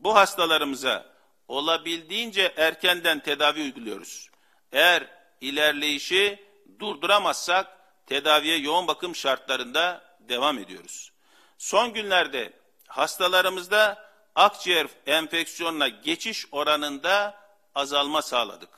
Bu 0.02 0.14
hastalarımıza 0.14 1.06
olabildiğince 1.48 2.54
erkenden 2.56 3.20
tedavi 3.20 3.60
uyguluyoruz. 3.60 4.28
Eğer 4.72 5.06
ilerleyişi 5.40 6.44
durduramazsak 6.80 7.66
tedaviye 8.06 8.56
yoğun 8.56 8.86
bakım 8.86 9.16
şartlarında 9.16 10.04
devam 10.20 10.58
ediyoruz. 10.58 11.12
Son 11.58 11.92
günlerde 11.92 12.52
hastalarımızda 12.86 14.10
akciğer 14.34 14.86
enfeksiyonuna 15.06 15.88
geçiş 15.88 16.46
oranında 16.52 17.34
azalma 17.74 18.22
sağladık. 18.22 18.70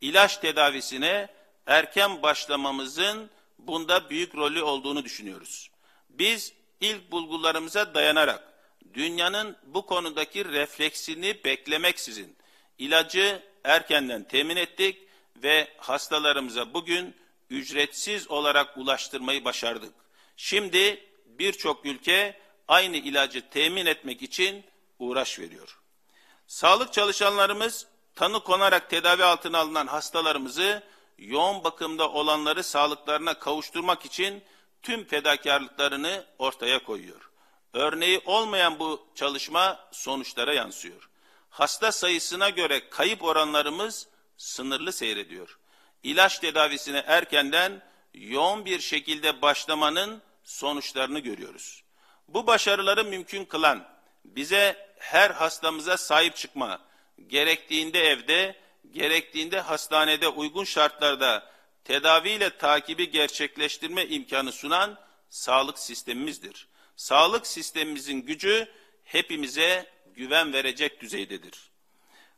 İlaç 0.00 0.36
tedavisine 0.36 1.28
erken 1.66 2.22
başlamamızın 2.22 3.30
bunda 3.58 4.10
büyük 4.10 4.34
rolü 4.34 4.62
olduğunu 4.62 5.04
düşünüyoruz. 5.04 5.70
Biz 6.08 6.52
ilk 6.80 7.10
bulgularımıza 7.10 7.94
dayanarak 7.94 8.53
dünyanın 8.94 9.56
bu 9.66 9.86
konudaki 9.86 10.44
refleksini 10.44 11.44
beklemeksizin 11.44 12.36
ilacı 12.78 13.42
erkenden 13.64 14.24
temin 14.24 14.56
ettik 14.56 14.98
ve 15.36 15.68
hastalarımıza 15.76 16.74
bugün 16.74 17.14
ücretsiz 17.50 18.30
olarak 18.30 18.76
ulaştırmayı 18.76 19.44
başardık. 19.44 19.94
Şimdi 20.36 21.06
birçok 21.26 21.86
ülke 21.86 22.40
aynı 22.68 22.96
ilacı 22.96 23.50
temin 23.50 23.86
etmek 23.86 24.22
için 24.22 24.64
uğraş 24.98 25.38
veriyor. 25.38 25.80
Sağlık 26.46 26.92
çalışanlarımız 26.92 27.86
tanı 28.14 28.40
konarak 28.40 28.90
tedavi 28.90 29.24
altına 29.24 29.58
alınan 29.58 29.86
hastalarımızı 29.86 30.82
yoğun 31.18 31.64
bakımda 31.64 32.10
olanları 32.10 32.64
sağlıklarına 32.64 33.38
kavuşturmak 33.38 34.04
için 34.04 34.42
tüm 34.82 35.04
fedakarlıklarını 35.04 36.24
ortaya 36.38 36.84
koyuyor. 36.84 37.30
Örneği 37.74 38.20
olmayan 38.24 38.78
bu 38.78 39.06
çalışma 39.14 39.88
sonuçlara 39.92 40.54
yansıyor. 40.54 41.08
Hasta 41.50 41.92
sayısına 41.92 42.50
göre 42.50 42.88
kayıp 42.90 43.24
oranlarımız 43.24 44.08
sınırlı 44.36 44.92
seyrediyor. 44.92 45.58
İlaç 46.02 46.38
tedavisine 46.38 47.04
erkenden 47.06 47.82
yoğun 48.14 48.64
bir 48.64 48.80
şekilde 48.80 49.42
başlamanın 49.42 50.22
sonuçlarını 50.44 51.18
görüyoruz. 51.18 51.82
Bu 52.28 52.46
başarıları 52.46 53.04
mümkün 53.04 53.44
kılan 53.44 53.88
bize 54.24 54.94
her 54.98 55.30
hastamıza 55.30 55.96
sahip 55.96 56.36
çıkma, 56.36 56.80
gerektiğinde 57.26 58.00
evde, 58.00 58.56
gerektiğinde 58.92 59.60
hastanede 59.60 60.28
uygun 60.28 60.64
şartlarda 60.64 61.50
tedaviyle 61.84 62.56
takibi 62.56 63.10
gerçekleştirme 63.10 64.06
imkanı 64.06 64.52
sunan 64.52 64.98
sağlık 65.30 65.78
sistemimizdir. 65.78 66.68
Sağlık 66.96 67.46
sistemimizin 67.46 68.22
gücü 68.22 68.68
hepimize 69.04 69.86
güven 70.16 70.52
verecek 70.52 71.00
düzeydedir. 71.00 71.70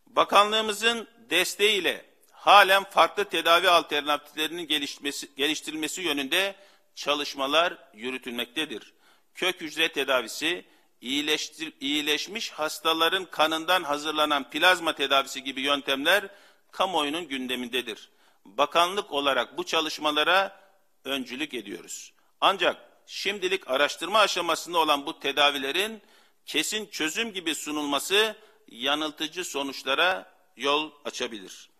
Bakanlığımızın 0.06 1.08
desteğiyle 1.30 2.04
halen 2.32 2.84
farklı 2.84 3.24
tedavi 3.24 3.68
alternatiflerinin 3.68 4.66
gelişmesi, 4.66 5.28
geliştirilmesi 5.36 6.02
yönünde 6.02 6.54
çalışmalar 6.94 7.78
yürütülmektedir. 7.94 8.92
Kök 9.34 9.60
hücre 9.60 9.92
tedavisi, 9.92 10.64
iyileştir, 11.00 11.72
iyileşmiş 11.80 12.50
hastaların 12.50 13.24
kanından 13.24 13.82
hazırlanan 13.82 14.50
plazma 14.50 14.94
tedavisi 14.94 15.44
gibi 15.44 15.60
yöntemler 15.60 16.28
kamuoyunun 16.70 17.28
gündemindedir. 17.28 18.10
Bakanlık 18.44 19.12
olarak 19.12 19.58
bu 19.58 19.66
çalışmalara 19.66 20.60
öncülük 21.04 21.54
ediyoruz. 21.54 22.12
Ancak 22.40 22.85
şimdilik 23.06 23.70
araştırma 23.70 24.18
aşamasında 24.18 24.78
olan 24.78 25.06
bu 25.06 25.20
tedavilerin 25.20 26.02
kesin 26.46 26.86
çözüm 26.86 27.32
gibi 27.32 27.54
sunulması 27.54 28.36
yanıltıcı 28.68 29.44
sonuçlara 29.44 30.32
yol 30.56 30.90
açabilir. 31.04 31.70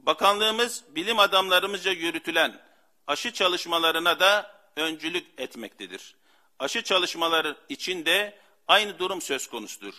Bakanlığımız 0.00 0.84
bilim 0.88 1.18
adamlarımızca 1.18 1.92
yürütülen 1.92 2.60
aşı 3.06 3.32
çalışmalarına 3.32 4.20
da 4.20 4.60
öncülük 4.76 5.26
etmektedir. 5.38 6.14
Aşı 6.58 6.82
çalışmaları 6.82 7.56
içinde 7.68 8.38
aynı 8.68 8.98
durum 8.98 9.22
söz 9.22 9.46
konusudur. 9.46 9.94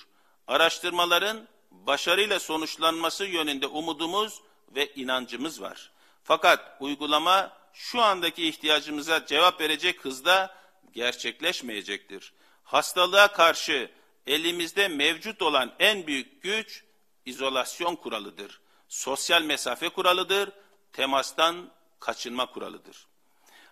Araştırmaların 0.48 1.48
başarıyla 1.72 2.40
sonuçlanması 2.40 3.26
yönünde 3.26 3.68
umudumuz 3.68 4.42
ve 4.76 4.94
inancımız 4.94 5.62
var. 5.62 5.92
Fakat 6.24 6.78
uygulama 6.80 7.52
şu 7.74 8.02
andaki 8.02 8.48
ihtiyacımıza 8.48 9.26
cevap 9.26 9.62
verecek 9.62 10.06
hızda 10.06 10.61
gerçekleşmeyecektir. 10.94 12.34
Hastalığa 12.64 13.28
karşı 13.34 13.92
elimizde 14.28 14.88
mevcut 14.88 15.42
olan 15.42 15.74
en 15.80 16.08
büyük 16.08 16.44
güç 16.44 16.84
izolasyon 17.26 17.96
kuralıdır. 17.96 18.62
Sosyal 18.88 19.42
mesafe 19.42 19.90
kuralıdır, 19.90 20.50
temastan 20.94 21.72
kaçınma 22.00 22.46
kuralıdır. 22.46 23.08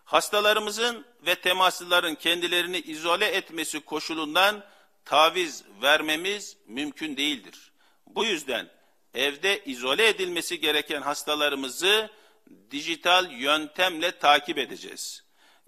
Hastalarımızın 0.06 1.06
ve 1.26 1.36
temaslıların 1.36 2.16
kendilerini 2.16 2.78
izole 2.78 3.26
etmesi 3.26 3.80
koşulundan 3.80 4.66
taviz 5.06 5.64
vermemiz 5.82 6.58
mümkün 6.68 7.18
değildir. 7.18 7.72
Bu 8.08 8.26
yüzden 8.26 8.70
evde 9.14 9.64
izole 9.66 10.08
edilmesi 10.08 10.60
gereken 10.60 11.02
hastalarımızı 11.02 12.10
dijital 12.72 13.32
yöntemle 13.32 14.20
takip 14.20 14.58
edeceğiz. 14.58 15.24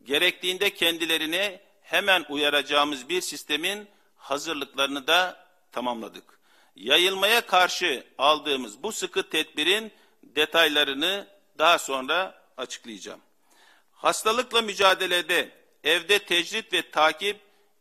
Gerektiğinde 0.06 0.74
kendilerini 0.74 1.60
hemen 1.82 2.26
uyaracağımız 2.30 3.10
bir 3.10 3.22
sistemin 3.22 3.88
hazırlıklarını 4.16 5.08
da 5.08 5.48
tamamladık. 5.72 6.40
Yayılmaya 6.76 7.46
karşı 7.46 8.04
aldığımız 8.18 8.84
bu 8.84 8.92
sıkı 8.92 9.30
tedbirin 9.30 9.92
detaylarını 10.24 11.28
daha 11.58 11.80
sonra 11.80 12.42
açıklayacağım. 12.58 13.22
Hastalıkla 13.92 14.62
mücadelede 14.62 15.50
evde 15.84 16.20
tecrit 16.20 16.74
ve 16.74 16.92
takip 16.92 17.40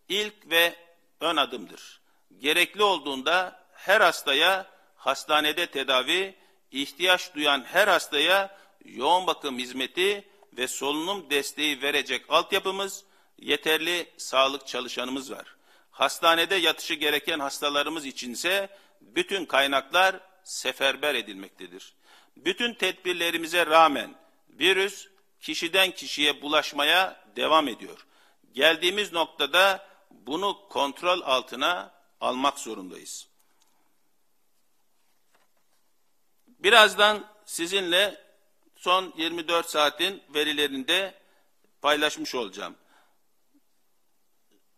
ilk 0.08 0.50
ve 0.50 0.74
ön 1.20 1.36
adımdır. 1.36 2.00
Gerekli 2.38 2.82
olduğunda 2.82 3.66
her 3.72 4.00
hastaya 4.00 4.66
hastanede 4.96 5.66
tedavi, 5.66 6.34
ihtiyaç 6.72 7.34
duyan 7.34 7.64
her 7.64 7.88
hastaya 7.88 8.58
yoğun 8.84 9.26
bakım 9.26 9.58
hizmeti 9.58 10.28
ve 10.56 10.68
solunum 10.68 11.30
desteği 11.30 11.82
verecek 11.82 12.24
altyapımız, 12.28 13.04
yeterli 13.38 14.10
sağlık 14.16 14.66
çalışanımız 14.66 15.30
var. 15.30 15.56
Hastanede 15.90 16.54
yatışı 16.54 16.94
gereken 16.94 17.38
hastalarımız 17.38 18.06
içinse 18.06 18.68
bütün 19.00 19.44
kaynaklar 19.44 20.20
seferber 20.44 21.14
edilmektedir. 21.14 21.94
Bütün 22.36 22.74
tedbirlerimize 22.74 23.66
rağmen 23.66 24.14
virüs 24.48 25.08
kişiden 25.40 25.90
kişiye 25.90 26.42
bulaşmaya 26.42 27.24
devam 27.36 27.68
ediyor. 27.68 28.06
Geldiğimiz 28.52 29.12
noktada 29.12 29.88
bunu 30.10 30.68
kontrol 30.68 31.20
altına 31.20 31.92
almak 32.20 32.58
zorundayız. 32.58 33.28
Birazdan 36.46 37.26
sizinle 37.44 38.29
son 38.80 39.12
24 39.16 39.70
saatin 39.70 40.22
verilerini 40.34 40.88
de 40.88 41.14
paylaşmış 41.82 42.34
olacağım. 42.34 42.76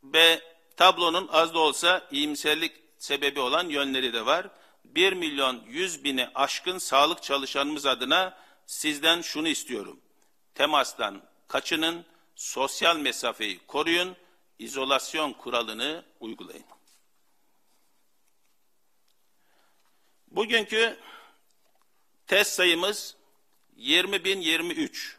Ve 0.02 0.40
tablonun 0.76 1.28
az 1.32 1.54
da 1.54 1.58
olsa 1.58 2.08
iyimserlik 2.10 2.72
sebebi 2.98 3.40
olan 3.40 3.68
yönleri 3.68 4.12
de 4.12 4.26
var. 4.26 4.50
1 4.84 5.12
milyon 5.12 5.62
100 5.66 6.04
bini 6.04 6.28
aşkın 6.34 6.78
sağlık 6.78 7.22
çalışanımız 7.22 7.86
adına 7.86 8.38
sizden 8.66 9.20
şunu 9.20 9.48
istiyorum. 9.48 10.00
Temastan 10.54 11.22
kaçının, 11.48 12.04
sosyal 12.36 12.96
mesafeyi 12.96 13.58
koruyun, 13.66 14.16
izolasyon 14.58 15.32
kuralını 15.32 16.04
uygulayın. 16.20 16.64
Bugünkü 20.28 20.98
test 22.26 22.52
sayımız 22.52 23.21
20.023. 23.82 25.16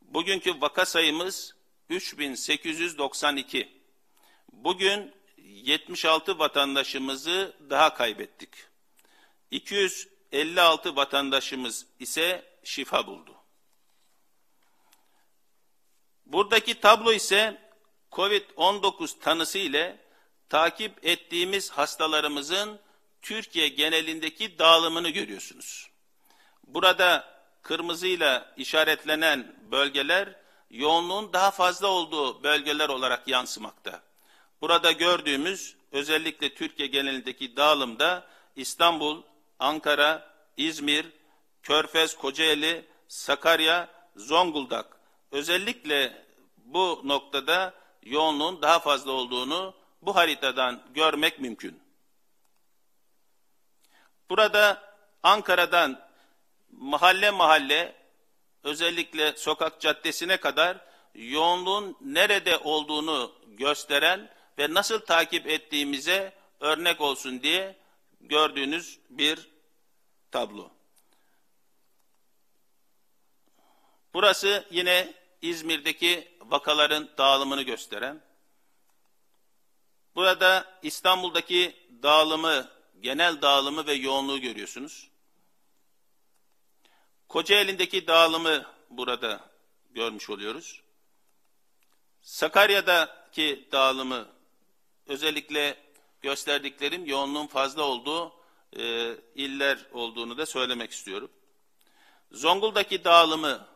Bugünkü 0.00 0.60
vaka 0.60 0.86
sayımız 0.86 1.54
3892. 1.90 3.82
Bugün 4.52 5.14
76 5.36 6.38
vatandaşımızı 6.38 7.56
daha 7.70 7.94
kaybettik. 7.94 8.48
256 9.50 10.96
vatandaşımız 10.96 11.86
ise 11.98 12.44
şifa 12.64 13.06
buldu. 13.06 13.36
Buradaki 16.26 16.80
tablo 16.80 17.12
ise 17.12 17.70
COVID-19 18.12 19.18
tanısı 19.18 19.58
ile 19.58 20.00
takip 20.48 21.04
ettiğimiz 21.04 21.70
hastalarımızın 21.70 22.80
Türkiye 23.22 23.68
genelindeki 23.68 24.58
dağılımını 24.58 25.10
görüyorsunuz. 25.10 25.90
Burada 26.66 27.31
kırmızıyla 27.62 28.54
işaretlenen 28.56 29.56
bölgeler 29.70 30.36
yoğunluğun 30.70 31.32
daha 31.32 31.50
fazla 31.50 31.86
olduğu 31.86 32.42
bölgeler 32.42 32.88
olarak 32.88 33.28
yansımakta. 33.28 34.02
Burada 34.60 34.92
gördüğümüz 34.92 35.76
özellikle 35.92 36.54
Türkiye 36.54 36.88
genelindeki 36.88 37.56
dağılımda 37.56 38.26
İstanbul, 38.56 39.22
Ankara, 39.58 40.34
İzmir, 40.56 41.06
Körfez, 41.62 42.16
Kocaeli, 42.16 42.86
Sakarya, 43.08 43.88
Zonguldak 44.16 44.96
özellikle 45.30 46.24
bu 46.56 47.00
noktada 47.04 47.74
yoğunluğun 48.02 48.62
daha 48.62 48.78
fazla 48.78 49.12
olduğunu 49.12 49.74
bu 50.02 50.16
haritadan 50.16 50.82
görmek 50.94 51.40
mümkün. 51.40 51.82
Burada 54.30 54.82
Ankara'dan 55.22 56.11
mahalle 56.72 57.30
mahalle 57.30 57.94
özellikle 58.62 59.32
sokak 59.36 59.80
caddesine 59.80 60.36
kadar 60.36 60.78
yoğunluğun 61.14 61.96
nerede 62.00 62.58
olduğunu 62.58 63.32
gösteren 63.46 64.30
ve 64.58 64.74
nasıl 64.74 65.00
takip 65.00 65.46
ettiğimize 65.46 66.32
örnek 66.60 67.00
olsun 67.00 67.42
diye 67.42 67.76
gördüğünüz 68.20 68.98
bir 69.10 69.48
tablo. 70.30 70.70
Burası 74.14 74.66
yine 74.70 75.14
İzmir'deki 75.42 76.28
vakaların 76.40 77.08
dağılımını 77.18 77.62
gösteren. 77.62 78.20
Burada 80.14 80.78
İstanbul'daki 80.82 81.76
dağılımı, 82.02 82.68
genel 83.00 83.42
dağılımı 83.42 83.86
ve 83.86 83.92
yoğunluğu 83.92 84.40
görüyorsunuz. 84.40 85.11
Kocaeli'ndeki 87.32 88.06
dağılımı 88.06 88.66
burada 88.90 89.40
görmüş 89.90 90.30
oluyoruz. 90.30 90.82
Sakarya'daki 92.22 93.68
dağılımı 93.72 94.28
özellikle 95.06 95.76
gösterdiklerim 96.22 97.06
yoğunluğun 97.06 97.46
fazla 97.46 97.82
olduğu 97.82 98.32
e, 98.76 99.14
iller 99.34 99.78
olduğunu 99.92 100.38
da 100.38 100.46
söylemek 100.46 100.90
istiyorum. 100.90 101.30
Zonguldak'taki 102.32 103.04
dağılımı 103.04 103.66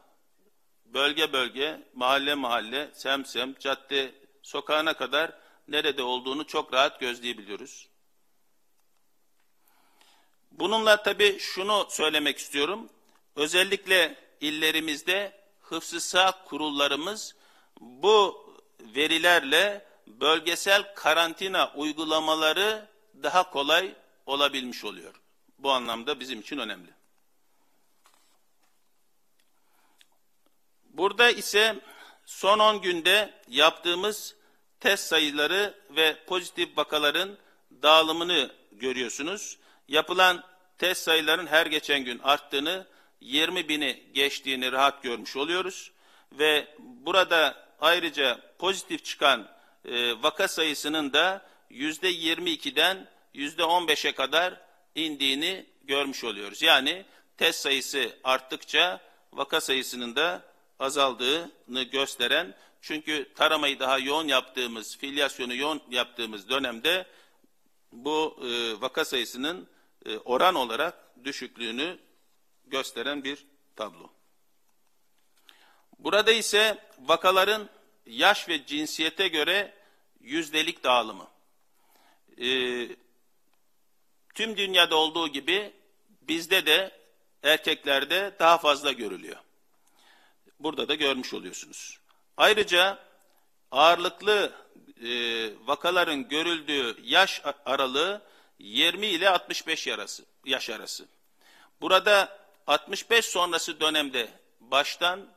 bölge 0.85 1.33
bölge, 1.33 1.83
mahalle 1.95 2.35
mahalle, 2.35 2.91
semsem, 2.95 3.55
cadde, 3.59 4.15
sokağına 4.43 4.95
kadar 4.95 5.33
nerede 5.69 6.03
olduğunu 6.03 6.47
çok 6.47 6.73
rahat 6.73 7.01
gözleyebiliyoruz. 7.01 7.89
Bununla 10.51 11.03
tabii 11.03 11.39
şunu 11.39 11.87
söylemek 11.91 12.39
istiyorum. 12.39 12.89
Özellikle 13.37 14.17
illerimizde 14.41 15.33
hıfzı 15.61 16.01
sağ 16.01 16.45
kurullarımız 16.45 17.35
bu 17.81 18.47
verilerle 18.81 19.87
bölgesel 20.07 20.95
karantina 20.95 21.73
uygulamaları 21.75 22.89
daha 23.23 23.51
kolay 23.51 23.95
olabilmiş 24.27 24.85
oluyor. 24.85 25.15
Bu 25.59 25.73
anlamda 25.73 26.21
bizim 26.21 26.41
için 26.41 26.59
önemli. 26.59 26.91
Burada 30.85 31.31
ise 31.31 31.81
son 32.27 32.59
10 32.59 32.81
günde 32.81 33.35
yaptığımız 33.49 34.35
test 34.81 35.05
sayıları 35.05 35.75
ve 35.91 36.25
pozitif 36.27 36.79
vakaların 36.79 37.39
dağılımını 37.83 38.55
görüyorsunuz. 38.73 39.59
Yapılan 39.89 40.45
test 40.79 41.03
sayıların 41.03 41.47
her 41.47 41.67
geçen 41.67 42.05
gün 42.05 42.19
arttığını, 42.19 42.87
20 43.21 43.69
bini 43.69 44.03
geçtiğini 44.15 44.73
rahat 44.73 45.03
görmüş 45.03 45.37
oluyoruz. 45.37 45.93
Ve 46.33 46.69
burada 46.79 47.67
ayrıca 47.81 48.41
pozitif 48.59 49.05
çıkan 49.05 49.49
e, 49.85 50.23
vaka 50.23 50.49
sayısının 50.49 51.13
da 51.13 51.47
yüzde 51.71 52.13
22'den 52.13 53.09
yüzde 53.35 53.63
15'e 53.63 54.13
kadar 54.13 54.61
indiğini 54.95 55.67
görmüş 55.85 56.25
oluyoruz. 56.25 56.63
Yani 56.63 57.05
test 57.37 57.61
sayısı 57.61 58.17
arttıkça 58.25 59.01
vaka 59.33 59.61
sayısının 59.61 60.17
da 60.17 60.43
azaldığını 60.79 61.83
gösteren 61.83 62.55
çünkü 62.81 63.33
taramayı 63.35 63.81
daha 63.81 63.99
yoğun 63.99 64.29
yaptığımız, 64.29 64.97
filyasyonu 64.99 65.55
yoğun 65.55 65.83
yaptığımız 65.91 66.49
dönemde 66.49 67.07
bu 67.93 68.41
e, 68.43 68.81
vaka 68.81 69.05
sayısının 69.05 69.69
e, 70.07 70.19
oran 70.19 70.55
olarak 70.55 70.95
düşüklüğünü 71.25 71.99
gösteren 72.67 73.25
bir 73.25 73.47
tablo. 73.77 74.11
Burada 75.99 76.33
ise 76.33 76.79
vakaların 76.99 77.69
yaş 78.07 78.49
ve 78.49 78.67
cinsiyete 78.67 79.29
göre 79.29 79.75
yüzdelik 80.21 80.85
dağılımı. 80.85 81.29
E, 82.41 82.49
tüm 84.35 84.57
dünyada 84.57 84.97
olduğu 84.97 85.29
gibi 85.29 85.73
bizde 86.21 86.67
de 86.67 86.91
erkeklerde 87.43 88.37
daha 88.39 88.59
fazla 88.59 88.93
görülüyor. 88.93 89.37
Burada 90.61 90.89
da 90.89 90.95
görmüş 90.95 91.35
oluyorsunuz. 91.35 91.99
Ayrıca 92.37 92.99
ağırlıklı 93.71 94.53
e, 95.03 95.09
vakaların 95.67 96.29
görüldüğü 96.29 96.97
yaş 97.03 97.43
aralığı 97.65 98.23
20 98.59 99.07
ile 99.07 99.29
65 99.29 99.89
arası, 99.89 100.25
yaş 100.45 100.71
arası. 100.71 101.07
Burada 101.81 102.46
65 102.67 103.25
sonrası 103.25 103.81
dönemde 103.81 104.29
baştan 104.61 105.29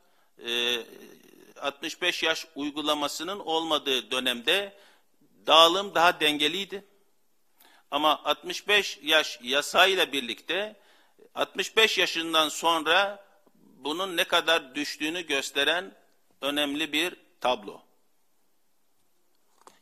e, 0.45 0.77
65 1.61 2.23
yaş 2.23 2.47
uygulamasının 2.55 3.39
olmadığı 3.39 4.11
dönemde 4.11 4.77
dağılım 5.47 5.95
daha 5.95 6.19
dengeliydi. 6.19 6.85
Ama 7.91 8.23
65 8.23 8.99
yaş 9.01 9.39
yasayla 9.43 10.11
birlikte 10.11 10.75
65 11.35 11.97
yaşından 11.97 12.49
sonra 12.49 13.25
bunun 13.61 14.17
ne 14.17 14.23
kadar 14.23 14.75
düştüğünü 14.75 15.21
gösteren 15.21 15.95
önemli 16.41 16.93
bir 16.93 17.15
tablo. 17.41 17.81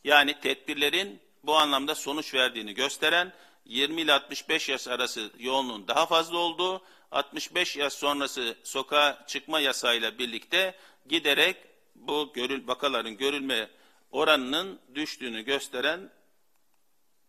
Yani 0.04 0.39
tedbirlerin 0.39 1.22
bu 1.43 1.58
anlamda 1.58 1.95
sonuç 1.95 2.34
verdiğini 2.34 2.74
gösteren 2.74 3.34
20 3.66 4.02
ile 4.02 4.14
65 4.14 4.70
yaş 4.70 4.88
arası 4.88 5.32
yoğunluğun 5.39 5.88
daha 5.88 6.06
fazla 6.06 6.38
olduğu, 6.38 6.82
65 7.12 7.76
yaş 7.76 7.93
sonrası 7.93 8.55
sokağa 8.64 9.26
çıkma 9.28 9.60
yasayla 9.60 10.18
birlikte 10.18 10.76
giderek 11.08 11.58
bu 11.95 12.32
görül, 12.34 12.68
vakaların 12.68 13.18
görülme 13.18 13.70
oranının 14.12 14.80
düştüğünü 14.95 15.41
gösteren 15.41 16.10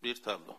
bir 0.02 0.22
tablo. 0.22 0.58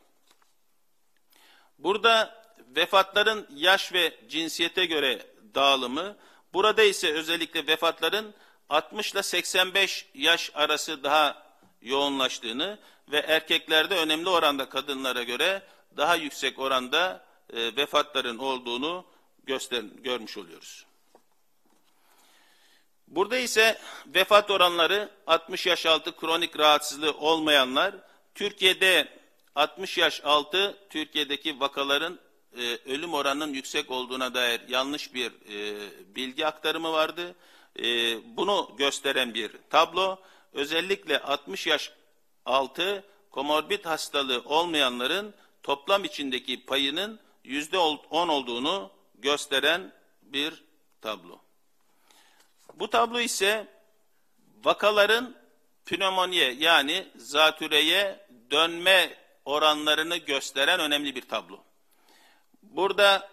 Burada 1.79 2.43
vefatların 2.75 3.47
yaş 3.55 3.93
ve 3.93 4.19
cinsiyete 4.29 4.85
göre 4.85 5.25
dağılımı, 5.55 6.17
burada 6.53 6.83
ise 6.83 7.13
özellikle 7.13 7.67
vefatların 7.67 8.33
60 8.69 9.11
ile 9.11 9.23
85 9.23 10.07
yaş 10.13 10.51
arası 10.53 11.03
daha 11.03 11.49
yoğunlaştığını 11.81 12.79
ve 13.11 13.17
erkeklerde 13.17 13.95
önemli 13.95 14.29
oranda 14.29 14.69
kadınlara 14.69 15.23
göre 15.23 15.63
daha 15.97 16.15
yüksek 16.15 16.59
oranda 16.59 17.25
e, 17.53 17.75
vefatların 17.75 18.37
olduğunu 18.37 19.05
göster 19.49 19.83
görmüş 20.03 20.37
oluyoruz. 20.37 20.85
Burada 23.07 23.37
ise 23.37 23.79
vefat 24.05 24.51
oranları 24.51 25.09
60 25.27 25.65
yaş 25.65 25.85
altı 25.85 26.15
kronik 26.15 26.59
rahatsızlığı 26.59 27.13
olmayanlar, 27.13 27.95
Türkiye'de 28.35 29.07
60 29.55 29.97
yaş 29.97 30.21
altı 30.23 30.77
Türkiye'deki 30.89 31.59
vakaların 31.59 32.19
e, 32.57 32.77
ölüm 32.85 33.13
oranının 33.13 33.53
yüksek 33.53 33.91
olduğuna 33.91 34.33
dair 34.33 34.61
yanlış 34.67 35.13
bir 35.13 35.31
e, 35.31 35.89
bilgi 36.15 36.45
aktarımı 36.45 36.91
vardı. 36.91 37.35
E, 37.79 37.83
bunu 38.37 38.75
gösteren 38.77 39.33
bir 39.33 39.51
tablo. 39.69 40.19
Özellikle 40.53 41.19
60 41.19 41.67
yaş 41.67 41.91
altı 42.45 43.03
komorbid 43.31 43.85
hastalığı 43.85 44.41
olmayanların 44.45 45.33
toplam 45.63 46.03
içindeki 46.03 46.65
payının 46.65 47.19
yüzde 47.43 47.77
10 47.77 48.27
olduğunu 48.27 48.98
gösteren 49.21 49.93
bir 50.21 50.63
tablo. 51.01 51.41
Bu 52.73 52.89
tablo 52.89 53.19
ise 53.19 53.67
vakaların 54.63 55.35
pneumoniye 55.85 56.51
yani 56.51 57.07
zatüreye 57.15 58.27
dönme 58.51 59.17
oranlarını 59.45 60.17
gösteren 60.17 60.79
önemli 60.79 61.15
bir 61.15 61.21
tablo. 61.21 61.63
Burada 62.63 63.29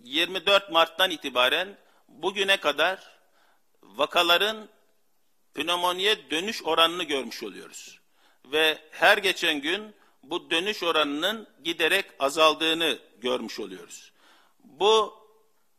24 0.00 0.70
Mart'tan 0.70 1.10
itibaren 1.10 1.78
bugüne 2.08 2.56
kadar 2.56 3.18
vakaların 3.82 4.68
pneumoniye 5.54 6.30
dönüş 6.30 6.62
oranını 6.62 7.02
görmüş 7.04 7.42
oluyoruz. 7.42 8.00
Ve 8.44 8.78
her 8.90 9.18
geçen 9.18 9.60
gün 9.60 9.94
bu 10.22 10.50
dönüş 10.50 10.82
oranının 10.82 11.48
giderek 11.64 12.06
azaldığını 12.18 12.98
görmüş 13.20 13.60
oluyoruz. 13.60 14.12
Bu 14.80 15.14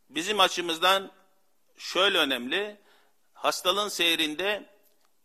bizim 0.09 0.39
açımızdan 0.39 1.11
şöyle 1.77 2.17
önemli. 2.17 2.77
Hastalığın 3.33 3.87
seyrinde 3.87 4.69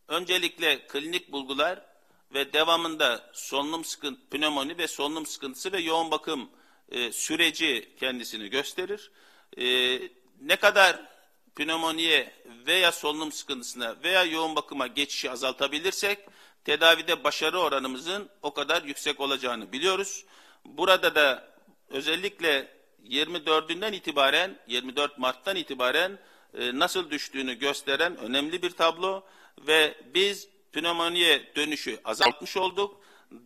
öncelikle 0.09 0.87
klinik 0.87 1.33
bulgular 1.33 1.83
ve 2.35 2.53
devamında 2.53 3.31
solunum 3.33 3.85
sıkıntı, 3.85 4.20
pnömoni 4.31 4.79
ve 4.79 4.89
solunum 4.89 5.27
sıkıntısı 5.27 5.72
ve 5.72 5.81
yoğun 5.81 6.11
bakım 6.11 6.51
e, 6.89 7.12
süreci 7.12 7.97
kendisini 8.01 8.51
gösterir. 8.51 9.11
E, 9.59 9.99
ne 10.41 10.57
kadar 10.57 11.01
pnömoniye 11.57 12.35
veya 12.66 12.93
solunum 12.93 13.33
sıkıntısına 13.33 13.97
veya 14.05 14.25
yoğun 14.25 14.57
bakıma 14.57 14.87
geçişi 14.87 15.31
azaltabilirsek 15.31 16.18
tedavide 16.64 17.25
başarı 17.25 17.59
oranımızın 17.59 18.29
o 18.43 18.55
kadar 18.55 18.83
yüksek 18.83 19.20
olacağını 19.20 19.72
biliyoruz. 19.72 20.25
Burada 20.64 21.14
da 21.14 21.55
özellikle 21.89 22.75
24'ünden 23.11 23.93
itibaren 23.95 24.59
24 24.67 25.19
Mart'tan 25.19 25.57
itibaren 25.57 26.19
e, 26.59 26.79
nasıl 26.79 27.11
düştüğünü 27.11 27.55
gösteren 27.55 28.17
önemli 28.17 28.63
bir 28.63 28.71
tablo 28.71 29.23
ve 29.59 29.95
biz 30.15 30.49
pnömoniye 30.73 31.55
dönüşü 31.57 32.01
azaltmış 32.05 32.57
olduk. 32.57 33.01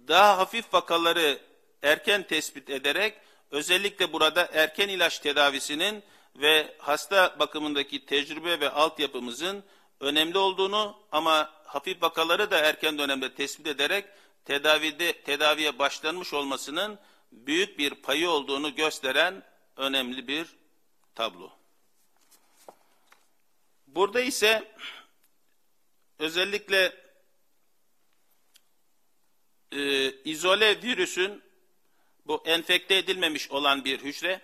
Daha 0.08 0.38
hafif 0.38 0.74
vakaları 0.74 1.38
erken 1.82 2.22
tespit 2.22 2.70
ederek 2.70 3.14
özellikle 3.50 4.12
burada 4.12 4.48
erken 4.52 4.88
ilaç 4.88 5.18
tedavisinin 5.18 6.02
ve 6.36 6.76
hasta 6.78 7.38
bakımındaki 7.38 8.06
tecrübe 8.06 8.60
ve 8.60 8.70
altyapımızın 8.70 9.64
önemli 10.00 10.38
olduğunu 10.38 10.96
ama 11.12 11.50
hafif 11.64 12.02
vakaları 12.02 12.50
da 12.50 12.58
erken 12.58 12.98
dönemde 12.98 13.34
tespit 13.34 13.66
ederek 13.66 14.04
tedavide 14.44 15.12
tedaviye 15.12 15.78
başlanmış 15.78 16.34
olmasının 16.34 16.98
büyük 17.32 17.78
bir 17.78 17.94
payı 17.94 18.30
olduğunu 18.30 18.74
gösteren 18.74 19.42
önemli 19.76 20.28
bir 20.28 20.46
tablo. 21.14 21.50
Burada 23.86 24.20
ise 24.20 24.74
özellikle 26.18 27.08
e, 29.72 30.12
izole 30.22 30.82
virüsün 30.82 31.42
bu 32.26 32.42
enfekte 32.46 32.96
edilmemiş 32.96 33.50
olan 33.50 33.84
bir 33.84 33.98
hücre. 33.98 34.40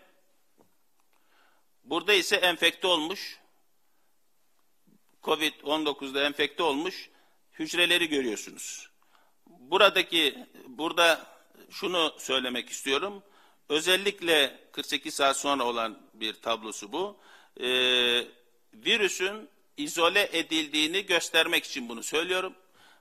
Burada 1.84 2.12
ise 2.12 2.36
enfekte 2.36 2.86
olmuş. 2.86 3.38
Covid-19'da 5.22 6.22
enfekte 6.24 6.62
olmuş 6.62 7.10
hücreleri 7.52 8.08
görüyorsunuz. 8.08 8.90
Buradaki 9.46 10.46
burada 10.66 11.33
şunu 11.74 12.14
söylemek 12.18 12.68
istiyorum. 12.70 13.22
Özellikle 13.68 14.58
48 14.72 15.14
saat 15.14 15.36
sonra 15.36 15.64
olan 15.64 15.98
bir 16.14 16.34
tablosu 16.34 16.92
bu. 16.92 17.16
Ee, 17.60 18.24
virüsün 18.74 19.48
izole 19.76 20.28
edildiğini 20.32 21.06
göstermek 21.06 21.64
için 21.64 21.88
bunu 21.88 22.02
söylüyorum. 22.02 22.54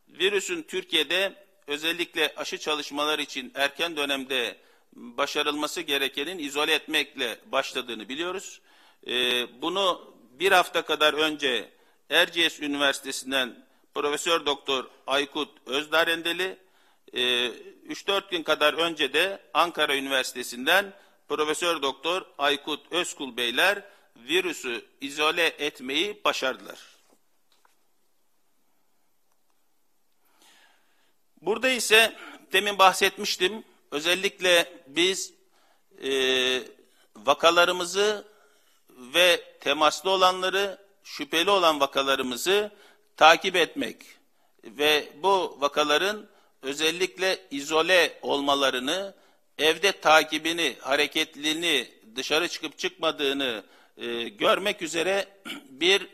Virüsün 0.09 0.63
Türkiye'de 0.63 1.33
özellikle 1.67 2.33
aşı 2.35 2.57
çalışmaları 2.57 3.21
için 3.21 3.51
erken 3.55 3.97
dönemde 3.97 4.57
başarılması 4.95 5.81
gerekenin 5.81 6.39
izole 6.39 6.73
etmekle 6.73 7.39
başladığını 7.45 8.09
biliyoruz. 8.09 8.61
Ee, 9.07 9.61
bunu 9.61 10.13
bir 10.39 10.51
hafta 10.51 10.81
kadar 10.81 11.13
önce 11.13 11.69
Erciyes 12.09 12.59
Üniversitesi'nden 12.59 13.65
Profesör 13.93 14.45
Doktor 14.45 14.85
Aykut 15.07 15.49
Özdarendeli, 15.65 16.57
e, 17.15 17.51
3-4 17.89 18.29
gün 18.31 18.43
kadar 18.43 18.73
önce 18.73 19.13
de 19.13 19.41
Ankara 19.53 19.95
Üniversitesi'nden 19.95 20.93
Profesör 21.27 21.81
Doktor 21.81 22.21
Aykut 22.37 22.91
Özkul 22.91 23.37
Beyler 23.37 23.83
virüsü 24.15 24.85
izole 25.01 25.45
etmeyi 25.45 26.21
başardılar. 26.25 26.79
Burada 31.41 31.69
ise 31.69 32.15
demin 32.53 32.77
bahsetmiştim. 32.77 33.63
Özellikle 33.91 34.83
biz 34.87 35.33
e, 36.03 36.11
vakalarımızı 37.15 38.27
ve 38.89 39.43
temaslı 39.59 40.09
olanları, 40.09 40.77
şüpheli 41.03 41.49
olan 41.49 41.79
vakalarımızı 41.79 42.71
takip 43.17 43.55
etmek 43.55 43.97
ve 44.63 45.09
bu 45.23 45.57
vakaların 45.59 46.32
özellikle 46.63 47.39
izole 47.51 48.19
olmalarını, 48.21 49.13
evde 49.57 49.91
takibini, 49.91 50.75
hareketliliğini, 50.79 51.87
dışarı 52.15 52.47
çıkıp 52.47 52.77
çıkmadığını 52.77 53.63
e, 53.97 54.23
görmek 54.23 54.81
üzere 54.81 55.27
bir 55.69 56.07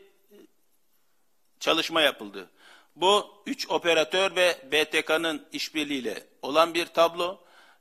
çalışma 1.60 2.02
yapıldı. 2.02 2.50
Bu 2.95 3.43
üç 3.45 3.70
operatör 3.70 4.36
ve 4.36 4.58
BTK'nın 4.72 5.47
işbirliğiyle 5.54 6.24
olan 6.41 6.74
bir 6.74 6.86
tablo. 6.86 7.39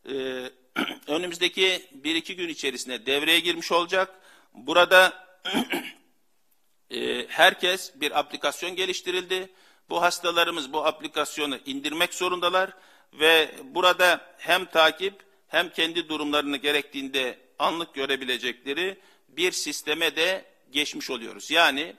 Ee, 0.09 0.51
önümüzdeki 1.07 1.89
bir 1.93 2.15
iki 2.15 2.37
gün 2.37 2.49
içerisinde 2.49 3.07
devreye 3.07 3.41
girmiş 3.41 3.73
olacak. 3.73 4.21
Burada 4.55 5.27
e, 6.91 7.27
herkes 7.29 7.93
bir 7.95 8.19
aplikasyon 8.19 8.77
geliştirildi. 8.77 9.49
Bu 9.91 10.03
hastalarımız 10.03 10.73
bu 10.73 10.87
aplikasyonu 10.87 11.59
indirmek 11.67 12.15
zorundalar 12.15 12.71
ve 13.13 13.55
burada 13.65 14.35
hem 14.39 14.65
takip 14.65 15.15
hem 15.49 15.69
kendi 15.69 16.09
durumlarını 16.09 16.57
gerektiğinde 16.57 17.39
anlık 17.59 17.95
görebilecekleri 17.95 18.99
bir 19.29 19.53
sisteme 19.53 20.17
de 20.17 20.45
geçmiş 20.71 21.11
oluyoruz. 21.11 21.51
Yani 21.51 21.97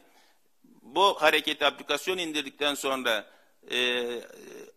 bu 0.82 1.22
hareketli 1.22 1.66
aplikasyon 1.66 2.18
indirdikten 2.18 2.76
sonra 2.76 3.32
e, 3.72 4.06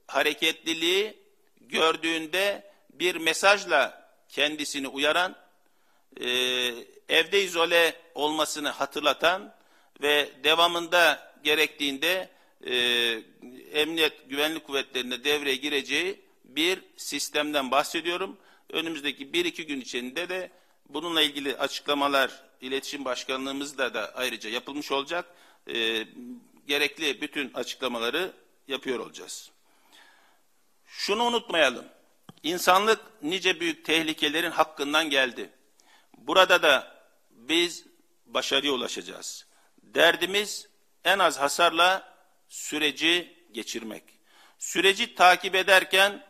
hareketliliği 0.06 1.18
gördüğünde 1.60 2.72
bir 2.92 3.16
mesajla 3.16 4.08
kendisini 4.28 4.88
uyaran, 4.88 5.36
e, 6.20 6.28
evde 7.08 7.42
izole 7.42 7.94
olmasını 8.14 8.68
hatırlatan 8.68 9.54
ve 10.02 10.30
devamında 10.44 11.32
gerektiğinde 11.44 12.28
e, 12.66 12.74
emniyet 13.72 14.30
güvenlik 14.30 14.66
kuvvetlerine 14.66 15.24
devreye 15.24 15.56
gireceği 15.56 16.20
bir 16.44 16.78
sistemden 16.96 17.70
bahsediyorum. 17.70 18.36
Önümüzdeki 18.70 19.32
bir 19.32 19.44
iki 19.44 19.66
gün 19.66 19.80
içinde 19.80 20.28
de 20.28 20.50
bununla 20.88 21.22
ilgili 21.22 21.56
açıklamalar 21.56 22.42
iletişim 22.60 23.04
başkanlığımızda 23.04 23.94
da 23.94 24.12
ayrıca 24.14 24.50
yapılmış 24.50 24.92
olacak. 24.92 25.26
E, 25.74 26.06
gerekli 26.66 27.20
bütün 27.20 27.52
açıklamaları 27.54 28.32
yapıyor 28.68 28.98
olacağız. 28.98 29.50
Şunu 30.86 31.24
unutmayalım. 31.24 31.84
İnsanlık 32.42 33.00
nice 33.22 33.60
büyük 33.60 33.84
tehlikelerin 33.84 34.50
hakkından 34.50 35.10
geldi. 35.10 35.50
Burada 36.18 36.62
da 36.62 37.04
biz 37.30 37.84
başarıya 38.26 38.72
ulaşacağız. 38.72 39.46
Derdimiz 39.82 40.68
en 41.04 41.18
az 41.18 41.40
hasarla 41.40 42.11
süreci 42.52 43.36
geçirmek. 43.52 44.02
Süreci 44.58 45.14
takip 45.14 45.54
ederken 45.54 46.26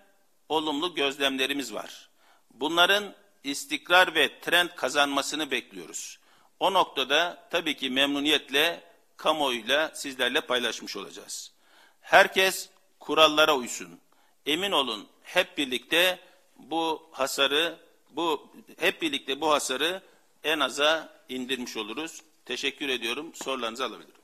olumlu 0.48 0.94
gözlemlerimiz 0.94 1.74
var. 1.74 2.10
Bunların 2.50 3.14
istikrar 3.44 4.14
ve 4.14 4.40
trend 4.40 4.68
kazanmasını 4.76 5.50
bekliyoruz. 5.50 6.18
O 6.60 6.72
noktada 6.72 7.48
tabii 7.50 7.76
ki 7.76 7.90
memnuniyetle 7.90 8.84
kamuoyuyla 9.16 9.94
sizlerle 9.94 10.40
paylaşmış 10.40 10.96
olacağız. 10.96 11.52
Herkes 12.00 12.68
kurallara 12.98 13.56
uysun. 13.56 14.00
Emin 14.46 14.72
olun 14.72 15.08
hep 15.22 15.58
birlikte 15.58 16.18
bu 16.56 17.08
hasarı 17.12 17.78
bu 18.10 18.52
hep 18.78 19.02
birlikte 19.02 19.40
bu 19.40 19.50
hasarı 19.50 20.02
en 20.44 20.60
aza 20.60 21.22
indirmiş 21.28 21.76
oluruz. 21.76 22.22
Teşekkür 22.44 22.88
ediyorum. 22.88 23.34
Sorularınızı 23.34 23.84
alabilirim. 23.84 24.22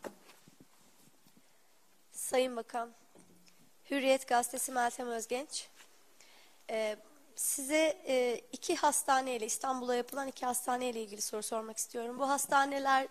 Sayın 2.28 2.56
Bakan, 2.56 2.90
Hürriyet 3.90 4.28
Gazetesi 4.28 4.72
Meltem 4.72 5.08
Özgenç. 5.08 5.68
Ee, 6.70 6.96
size 7.36 8.02
e, 8.06 8.40
iki 8.52 8.76
hastaneyle, 8.76 9.46
İstanbul'a 9.46 9.94
yapılan 9.94 10.28
iki 10.28 10.46
hastaneyle 10.46 11.02
ilgili 11.02 11.20
soru 11.22 11.42
sormak 11.42 11.76
istiyorum. 11.76 12.18
Bu 12.18 12.28
hastaneler 12.28 13.08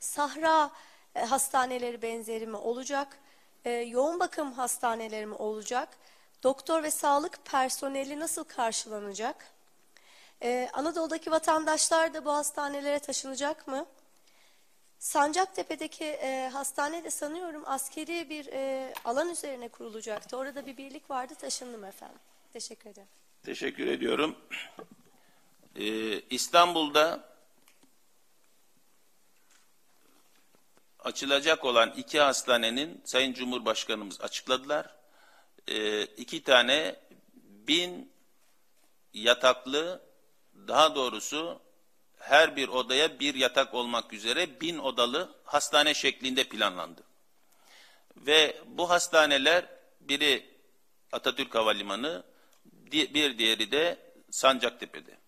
Sahra 0.00 0.70
e, 1.14 1.20
hastaneleri 1.20 2.02
benzeri 2.02 2.46
mi 2.46 2.56
olacak? 2.56 3.18
E, 3.64 3.70
yoğun 3.70 4.20
bakım 4.20 4.52
hastaneleri 4.52 5.26
mi 5.26 5.34
olacak? 5.34 5.88
Doktor 6.42 6.82
ve 6.82 6.90
sağlık 6.90 7.44
personeli 7.44 8.20
nasıl 8.20 8.44
karşılanacak? 8.44 9.52
Ee, 10.42 10.70
Anadolu'daki 10.72 11.30
vatandaşlar 11.30 12.14
da 12.14 12.24
bu 12.24 12.32
hastanelere 12.32 12.98
taşınacak 12.98 13.68
mı? 13.68 13.86
Sancaktepe'deki 15.00 16.04
e, 16.04 16.50
hastane 16.52 17.04
de 17.04 17.10
sanıyorum 17.10 17.62
askeri 17.66 18.30
bir 18.30 18.46
e, 18.46 18.94
alan 19.04 19.30
üzerine 19.30 19.68
kurulacaktı. 19.68 20.36
Orada 20.36 20.66
bir 20.66 20.76
birlik 20.76 21.10
vardı, 21.10 21.34
taşındım 21.34 21.84
efendim. 21.84 22.18
Teşekkür 22.52 22.90
ederim. 22.90 23.08
Teşekkür 23.42 23.86
ediyorum. 23.86 24.36
Ee, 25.76 26.20
İstanbul'da 26.20 27.24
açılacak 30.98 31.64
olan 31.64 31.90
iki 31.90 32.20
hastanenin 32.20 33.02
Sayın 33.04 33.32
Cumhurbaşkanımız 33.32 34.20
açıkladılar. 34.20 34.96
Ee, 35.68 36.02
iki 36.02 36.42
tane 36.42 36.96
bin 37.42 38.12
yataklı, 39.14 40.02
daha 40.68 40.94
doğrusu 40.94 41.60
her 42.20 42.56
bir 42.56 42.68
odaya 42.68 43.20
bir 43.20 43.34
yatak 43.34 43.74
olmak 43.74 44.12
üzere 44.12 44.60
bin 44.60 44.78
odalı 44.78 45.34
hastane 45.44 45.94
şeklinde 45.94 46.44
planlandı. 46.44 47.02
Ve 48.16 48.56
bu 48.66 48.90
hastaneler 48.90 49.66
biri 50.00 50.46
Atatürk 51.12 51.54
Havalimanı, 51.54 52.24
bir 52.92 53.38
diğeri 53.38 53.72
de 53.72 53.98
Sancaktepe'de. 54.30 55.18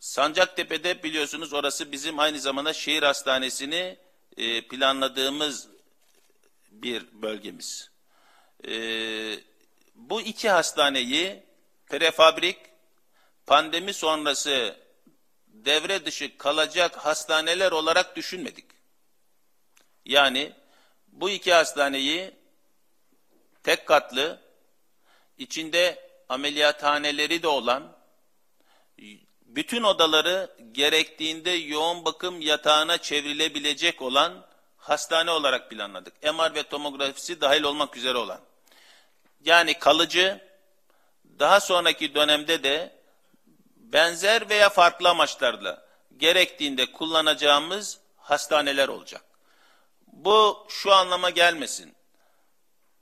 Sancaktepe'de 0.00 1.02
biliyorsunuz 1.02 1.52
orası 1.52 1.92
bizim 1.92 2.18
aynı 2.18 2.40
zamanda 2.40 2.72
şehir 2.72 3.02
hastanesini 3.02 3.96
e, 4.36 4.68
planladığımız 4.68 5.68
bir 6.70 7.06
bölgemiz. 7.12 7.90
E, 8.68 8.72
bu 9.94 10.20
iki 10.20 10.50
hastaneyi 10.50 11.42
prefabrik, 11.86 12.58
pandemi 13.46 13.94
sonrası 13.94 14.83
devre 15.64 16.06
dışı 16.06 16.38
kalacak 16.38 16.96
hastaneler 16.96 17.72
olarak 17.72 18.16
düşünmedik. 18.16 18.64
Yani 20.04 20.52
bu 21.06 21.30
iki 21.30 21.52
hastaneyi 21.52 22.34
tek 23.62 23.86
katlı, 23.86 24.40
içinde 25.38 26.08
ameliyathaneleri 26.28 27.42
de 27.42 27.48
olan, 27.48 27.96
bütün 29.42 29.82
odaları 29.82 30.56
gerektiğinde 30.72 31.50
yoğun 31.50 32.04
bakım 32.04 32.40
yatağına 32.40 32.98
çevrilebilecek 32.98 34.02
olan 34.02 34.46
hastane 34.76 35.30
olarak 35.30 35.70
planladık. 35.70 36.22
MR 36.22 36.54
ve 36.54 36.62
tomografisi 36.62 37.40
dahil 37.40 37.62
olmak 37.62 37.96
üzere 37.96 38.18
olan. 38.18 38.40
Yani 39.44 39.78
kalıcı, 39.78 40.48
daha 41.38 41.60
sonraki 41.60 42.14
dönemde 42.14 42.62
de 42.62 43.03
benzer 43.94 44.48
veya 44.48 44.68
farklı 44.68 45.08
amaçlarla 45.08 45.86
gerektiğinde 46.16 46.92
kullanacağımız 46.92 48.00
hastaneler 48.16 48.88
olacak. 48.88 49.24
Bu 50.06 50.66
şu 50.68 50.92
anlama 50.92 51.30
gelmesin. 51.30 51.94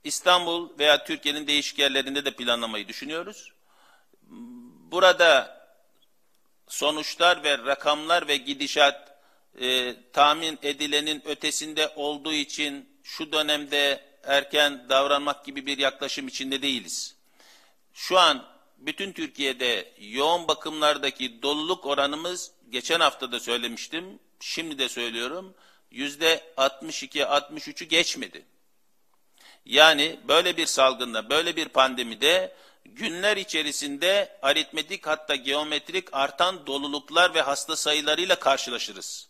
İstanbul 0.03 0.79
veya 0.79 1.03
Türkiye'nin 1.03 1.47
değişik 1.47 1.79
yerlerinde 1.79 2.25
de 2.25 2.31
planlamayı 2.31 2.87
düşünüyoruz. 2.87 3.51
Burada 4.91 5.59
sonuçlar 6.67 7.43
ve 7.43 7.57
rakamlar 7.57 8.27
ve 8.27 8.37
gidişat 8.37 9.17
e, 9.59 9.95
tahmin 10.11 10.59
edilenin 10.63 11.21
ötesinde 11.25 11.93
olduğu 11.95 12.33
için 12.33 12.99
şu 13.03 13.31
dönemde 13.31 14.05
erken 14.23 14.89
davranmak 14.89 15.45
gibi 15.45 15.65
bir 15.65 15.77
yaklaşım 15.77 16.27
içinde 16.27 16.61
değiliz. 16.61 17.15
Şu 17.93 18.19
an 18.19 18.52
bütün 18.85 19.11
Türkiye'de 19.11 19.93
yoğun 19.99 20.47
bakımlardaki 20.47 21.41
doluluk 21.41 21.85
oranımız 21.85 22.51
geçen 22.69 22.99
hafta 22.99 23.31
da 23.31 23.39
söylemiştim, 23.39 24.19
şimdi 24.39 24.79
de 24.79 24.89
söylüyorum, 24.89 25.53
yüzde 25.91 26.53
62-63'ü 26.57 27.85
geçmedi. 27.85 28.45
Yani 29.65 30.19
böyle 30.27 30.57
bir 30.57 30.65
salgında, 30.65 31.29
böyle 31.29 31.55
bir 31.55 31.69
pandemide 31.69 32.55
günler 32.85 33.37
içerisinde 33.37 34.39
aritmetik 34.41 35.07
hatta 35.07 35.35
geometrik 35.35 36.13
artan 36.13 36.67
doluluklar 36.67 37.33
ve 37.33 37.41
hasta 37.41 37.75
sayılarıyla 37.75 38.35
karşılaşırız. 38.35 39.29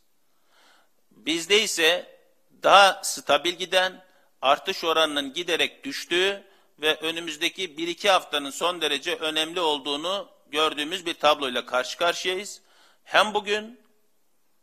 Bizde 1.12 1.64
ise 1.64 2.20
daha 2.64 3.02
stabil 3.04 3.54
giden, 3.54 4.06
artış 4.42 4.84
oranının 4.84 5.34
giderek 5.34 5.84
düştüğü 5.84 6.44
ve 6.80 6.96
önümüzdeki 6.96 7.70
1-2 7.70 8.10
haftanın 8.10 8.50
son 8.50 8.82
derece 8.82 9.16
önemli 9.16 9.60
olduğunu 9.60 10.30
gördüğümüz 10.48 11.06
bir 11.06 11.14
tabloyla 11.14 11.66
karşı 11.66 11.98
karşıyayız. 11.98 12.62
Hem 13.04 13.34
bugün 13.34 13.80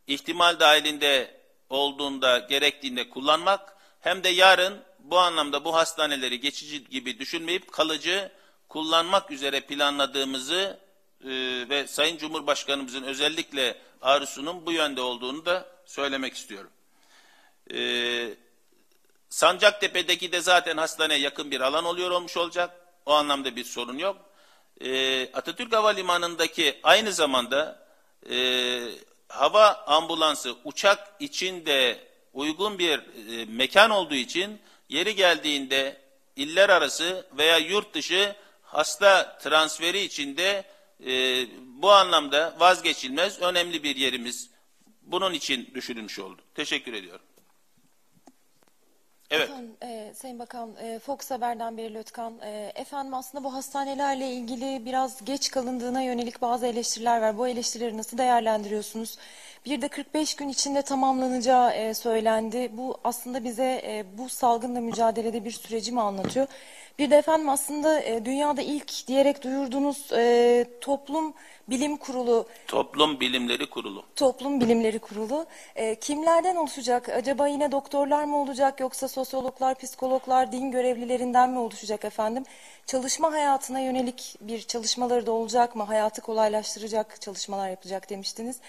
ihtimal 0.06 0.60
dahilinde 0.60 1.40
olduğunda 1.70 2.38
gerektiğinde 2.38 3.08
kullanmak 3.08 3.76
hem 4.00 4.24
de 4.24 4.28
yarın 4.28 4.82
bu 4.98 5.18
anlamda 5.18 5.64
bu 5.64 5.74
hastaneleri 5.74 6.40
geçici 6.40 6.84
gibi 6.84 7.18
düşünmeyip 7.18 7.72
kalıcı 7.72 8.32
kullanmak 8.68 9.30
üzere 9.30 9.60
planladığımızı 9.60 10.80
e, 11.24 11.28
ve 11.68 11.86
Sayın 11.86 12.18
Cumhurbaşkanımızın 12.18 13.02
özellikle 13.02 13.78
arzusunun 14.02 14.66
bu 14.66 14.72
yönde 14.72 15.00
olduğunu 15.00 15.46
da 15.46 15.68
söylemek 15.86 16.34
istiyorum. 16.34 16.70
E, 17.74 17.78
Sancaktepe'deki 19.30 20.32
de 20.32 20.40
zaten 20.40 20.76
hastaneye 20.76 21.20
yakın 21.20 21.50
bir 21.50 21.60
alan 21.60 21.84
oluyor 21.84 22.10
olmuş 22.10 22.36
olacak. 22.36 22.70
O 23.06 23.12
anlamda 23.12 23.56
bir 23.56 23.64
sorun 23.64 23.98
yok. 23.98 24.16
E, 24.80 25.22
Atatürk 25.32 25.72
Havalimanı'ndaki 25.72 26.80
aynı 26.82 27.12
zamanda 27.12 27.86
e, 28.30 28.36
hava 29.28 29.84
ambulansı 29.86 30.56
uçak 30.64 31.16
içinde 31.20 31.98
uygun 32.32 32.78
bir 32.78 32.98
e, 32.98 33.44
mekan 33.44 33.90
olduğu 33.90 34.14
için 34.14 34.60
yeri 34.88 35.14
geldiğinde 35.14 36.00
iller 36.36 36.68
arası 36.68 37.26
veya 37.38 37.58
yurt 37.58 37.94
dışı 37.94 38.36
hasta 38.62 39.38
transferi 39.38 40.00
içinde 40.00 40.64
e, 41.06 41.46
bu 41.82 41.92
anlamda 41.92 42.56
vazgeçilmez 42.58 43.42
önemli 43.42 43.82
bir 43.82 43.96
yerimiz. 43.96 44.50
Bunun 45.02 45.32
için 45.32 45.70
düşünülmüş 45.74 46.18
oldu. 46.18 46.42
Teşekkür 46.54 46.92
ediyorum. 46.92 47.29
Evet. 49.30 49.50
Efendim, 49.50 49.76
e, 49.82 50.12
Sayın 50.14 50.38
Bakan, 50.38 50.70
e, 50.82 50.98
Fox 50.98 51.30
Haber'den 51.30 51.76
Beril 51.76 51.96
Ötkan. 51.96 52.34
E, 52.42 52.72
efendim 52.74 53.14
aslında 53.14 53.44
bu 53.44 53.54
hastanelerle 53.54 54.30
ilgili 54.30 54.86
biraz 54.86 55.24
geç 55.24 55.50
kalındığına 55.50 56.02
yönelik 56.02 56.42
bazı 56.42 56.66
eleştiriler 56.66 57.20
var. 57.20 57.38
Bu 57.38 57.48
eleştirileri 57.48 57.96
nasıl 57.96 58.18
değerlendiriyorsunuz? 58.18 59.18
Bir 59.66 59.82
de 59.82 59.88
45 59.88 60.34
gün 60.34 60.48
içinde 60.48 60.82
tamamlanacağı 60.82 61.70
e, 61.72 61.94
söylendi. 61.94 62.70
Bu 62.72 62.98
aslında 63.04 63.44
bize 63.44 63.82
e, 63.84 64.04
bu 64.18 64.28
salgınla 64.28 64.80
mücadelede 64.80 65.44
bir 65.44 65.50
süreci 65.50 65.92
mi 65.92 66.00
anlatıyor? 66.00 66.46
Bir 66.98 67.10
de 67.10 67.16
efendim 67.16 67.48
aslında 67.48 68.00
e, 68.00 68.24
dünyada 68.24 68.62
ilk 68.62 69.06
diyerek 69.06 69.44
duyurduğunuz 69.44 70.12
e, 70.12 70.66
toplum 70.80 71.34
bilim 71.68 71.96
kurulu 71.96 72.46
Toplum 72.66 73.20
Bilimleri 73.20 73.70
Kurulu. 73.70 74.04
Toplum 74.16 74.60
Bilimleri 74.60 74.98
Kurulu. 74.98 75.46
E, 75.76 75.94
kimlerden 75.94 76.56
oluşacak? 76.56 77.08
Acaba 77.08 77.48
yine 77.48 77.72
doktorlar 77.72 78.24
mı 78.24 78.36
olacak 78.36 78.80
yoksa 78.80 79.08
sosyologlar, 79.08 79.74
psikologlar, 79.74 80.52
din 80.52 80.70
görevlilerinden 80.70 81.50
mi 81.50 81.58
oluşacak 81.58 82.04
efendim? 82.04 82.44
Çalışma 82.86 83.32
hayatına 83.32 83.80
yönelik 83.80 84.36
bir 84.40 84.62
çalışmaları 84.62 85.26
da 85.26 85.32
olacak 85.32 85.76
mı? 85.76 85.82
Hayatı 85.82 86.20
kolaylaştıracak 86.20 87.20
çalışmalar 87.20 87.70
yapacak 87.70 88.10
demiştiniz. 88.10 88.60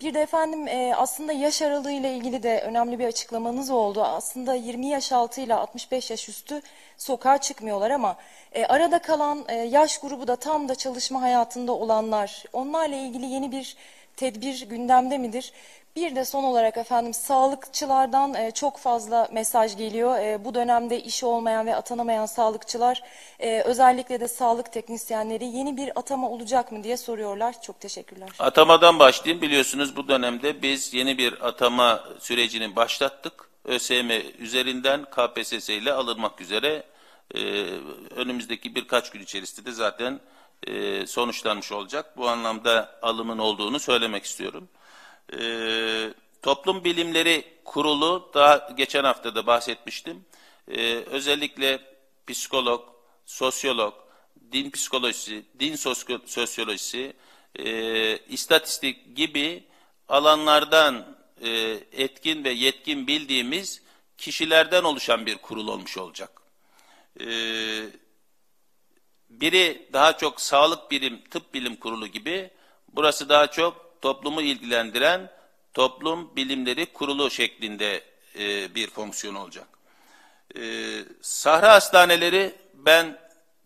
Bir 0.00 0.14
de 0.14 0.20
efendim 0.20 0.68
e, 0.68 0.94
aslında 0.96 1.32
yaş 1.32 1.62
aralığı 1.62 1.92
ile 1.92 2.14
ilgili 2.16 2.42
de 2.42 2.60
önemli 2.60 2.98
bir 2.98 3.06
açıklamanız 3.06 3.70
oldu. 3.70 4.02
Aslında 4.02 4.54
20 4.54 4.86
yaş 4.86 5.12
altı 5.12 5.40
ile 5.40 5.54
65 5.54 6.10
yaş 6.10 6.28
üstü 6.28 6.62
sokağa 6.98 7.38
çıkmıyorlar 7.38 7.90
ama 7.90 8.16
e, 8.52 8.66
arada 8.66 8.98
kalan 8.98 9.44
e, 9.48 9.54
yaş 9.54 9.98
grubu 9.98 10.28
da 10.28 10.36
tam 10.36 10.68
da 10.68 10.74
çalışma 10.74 11.22
hayatında 11.22 11.72
olanlar. 11.72 12.44
Onlarla 12.52 12.96
ilgili 12.96 13.26
yeni 13.26 13.52
bir 13.52 13.76
tedbir 14.16 14.66
gündemde 14.66 15.18
midir? 15.18 15.52
Bir 15.96 16.16
de 16.16 16.24
son 16.24 16.44
olarak 16.44 16.76
efendim 16.76 17.14
sağlıkçılardan 17.14 18.34
e, 18.34 18.50
çok 18.50 18.78
fazla 18.78 19.28
mesaj 19.32 19.76
geliyor. 19.76 20.18
E, 20.18 20.44
bu 20.44 20.54
dönemde 20.54 21.02
işi 21.02 21.26
olmayan 21.26 21.66
ve 21.66 21.76
atanamayan 21.76 22.26
sağlıkçılar 22.26 23.02
e, 23.40 23.60
özellikle 23.60 24.20
de 24.20 24.28
sağlık 24.28 24.72
teknisyenleri 24.72 25.44
yeni 25.44 25.76
bir 25.76 25.98
atama 25.98 26.30
olacak 26.30 26.72
mı 26.72 26.84
diye 26.84 26.96
soruyorlar. 26.96 27.62
Çok 27.62 27.80
teşekkürler. 27.80 28.28
Atamadan 28.38 28.98
başlayayım. 28.98 29.42
Biliyorsunuz 29.42 29.96
bu 29.96 30.08
dönemde 30.08 30.62
biz 30.62 30.94
yeni 30.94 31.18
bir 31.18 31.48
atama 31.48 32.04
sürecini 32.20 32.76
başlattık. 32.76 33.50
ÖSYM 33.64 34.10
üzerinden 34.38 35.04
KPSS 35.04 35.68
ile 35.68 35.92
alınmak 35.92 36.40
üzere 36.40 36.82
önümüzdeki 38.16 38.74
birkaç 38.74 39.10
gün 39.10 39.20
içerisinde 39.20 39.66
de 39.66 39.72
zaten 39.72 40.20
e, 40.66 41.06
sonuçlanmış 41.06 41.72
olacak. 41.72 42.16
Bu 42.16 42.28
anlamda 42.28 42.98
alımın 43.02 43.38
olduğunu 43.38 43.80
söylemek 43.80 44.24
istiyorum. 44.24 44.68
E, 45.32 46.14
Toplum 46.42 46.84
Bilimleri 46.84 47.44
Kurulu 47.64 48.30
daha 48.34 48.68
geçen 48.76 49.04
hafta 49.04 49.34
da 49.34 49.46
bahsetmiştim. 49.46 50.24
E, 50.68 50.94
özellikle 50.94 51.80
psikolog, 52.26 52.88
sosyolog, 53.26 53.94
din 54.52 54.70
psikolojisi, 54.70 55.44
din 55.60 55.72
sosyo- 55.72 56.26
sosyolojisi, 56.26 57.12
e, 57.58 58.18
istatistik 58.18 59.16
gibi 59.16 59.64
alanlardan 60.08 61.16
e, 61.42 61.50
etkin 61.92 62.44
ve 62.44 62.50
yetkin 62.50 63.06
bildiğimiz 63.06 63.82
kişilerden 64.18 64.84
oluşan 64.84 65.26
bir 65.26 65.36
kurul 65.36 65.68
olmuş 65.68 65.98
olacak. 65.98 66.42
E, 67.20 67.26
biri 69.40 69.88
daha 69.92 70.16
çok 70.16 70.40
sağlık 70.40 70.90
bilim, 70.90 71.24
tıp 71.30 71.54
bilim 71.54 71.76
kurulu 71.76 72.06
gibi, 72.06 72.50
burası 72.88 73.28
daha 73.28 73.46
çok 73.46 74.02
toplumu 74.02 74.42
ilgilendiren 74.42 75.30
toplum 75.74 76.36
bilimleri 76.36 76.86
kurulu 76.86 77.30
şeklinde 77.30 78.04
e, 78.38 78.74
bir 78.74 78.90
fonksiyon 78.90 79.34
olacak. 79.34 79.68
E, 80.56 80.60
sahra 81.22 81.72
hastaneleri 81.72 82.54
ben 82.74 83.18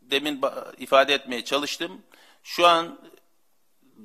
demin 0.03 0.41
ifade 0.79 1.15
etmeye 1.15 1.45
çalıştım. 1.45 2.03
Şu 2.43 2.67
an 2.67 3.01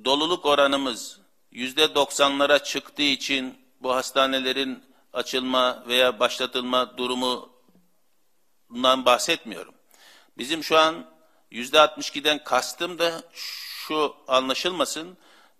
doluluk 0.05 0.45
oranımız 0.45 1.20
yüzde 1.51 1.95
doksanlara 1.95 2.63
çıktığı 2.63 3.01
için 3.01 3.57
bu 3.82 3.95
hastanelerin 3.95 4.84
açılma 5.13 5.84
veya 5.88 6.20
başlatılma 6.20 6.97
durumundan 6.97 7.45
bahsetmiyorum. 9.05 9.74
Bizim 10.38 10.63
şu 10.63 10.78
an 10.78 11.14
yüzde 11.56 11.78
62'den 11.78 12.43
kastım 12.43 12.99
da 12.99 13.24
şu 13.34 14.16
anlaşılmasın. 14.28 15.18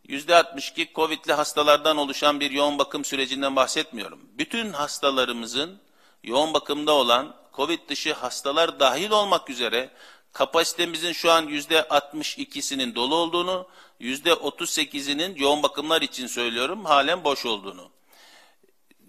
Yüzde 0.08 0.36
62 0.36 0.92
Covid'li 0.96 1.34
hastalardan 1.34 1.98
oluşan 1.98 2.40
bir 2.40 2.52
yoğun 2.52 2.80
bakım 2.80 3.06
sürecinden 3.06 3.56
bahsetmiyorum. 3.56 4.20
Bütün 4.38 4.74
hastalarımızın 4.74 5.80
yoğun 6.24 6.54
bakımda 6.54 6.92
olan 6.92 7.36
Covid 7.54 7.90
dışı 7.90 8.14
hastalar 8.14 8.80
dahil 8.80 9.12
olmak 9.12 9.50
üzere 9.50 9.90
kapasitemizin 10.34 11.14
şu 11.14 11.32
an 11.32 11.48
yüzde 11.48 11.80
62'sinin 11.80 12.96
dolu 12.96 13.16
olduğunu, 13.16 13.68
yüzde 14.00 14.32
38'inin 14.32 15.36
yoğun 15.36 15.64
bakımlar 15.64 16.02
için 16.02 16.28
söylüyorum 16.28 16.86
halen 16.86 17.24
boş 17.24 17.46
olduğunu. 17.46 17.90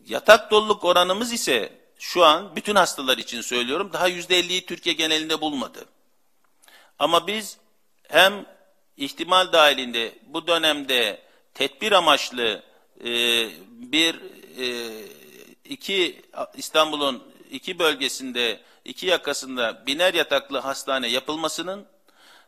Yatak 0.06 0.50
doluluk 0.50 0.84
oranımız 0.84 1.32
ise 1.32 1.72
şu 1.98 2.24
an 2.24 2.56
bütün 2.56 2.74
hastalar 2.74 3.18
için 3.18 3.40
söylüyorum 3.40 3.90
daha 3.92 4.08
yüzde 4.08 4.40
50'yi 4.40 4.66
Türkiye 4.66 4.94
genelinde 4.94 5.40
bulmadı. 5.40 5.86
Ama 6.98 7.26
biz 7.26 7.58
hem 8.08 8.46
ihtimal 8.96 9.52
dahilinde 9.52 10.18
bu 10.26 10.46
dönemde 10.46 11.22
tedbir 11.54 11.92
amaçlı 11.92 12.62
e, 13.00 13.10
bir 13.68 14.14
e, 14.58 14.66
iki 15.64 16.22
İstanbul'un 16.54 17.32
iki 17.50 17.78
bölgesinde 17.78 18.60
iki 18.84 19.06
yakasında 19.06 19.86
biner 19.86 20.14
yataklı 20.14 20.58
hastane 20.58 21.08
yapılmasının 21.08 21.86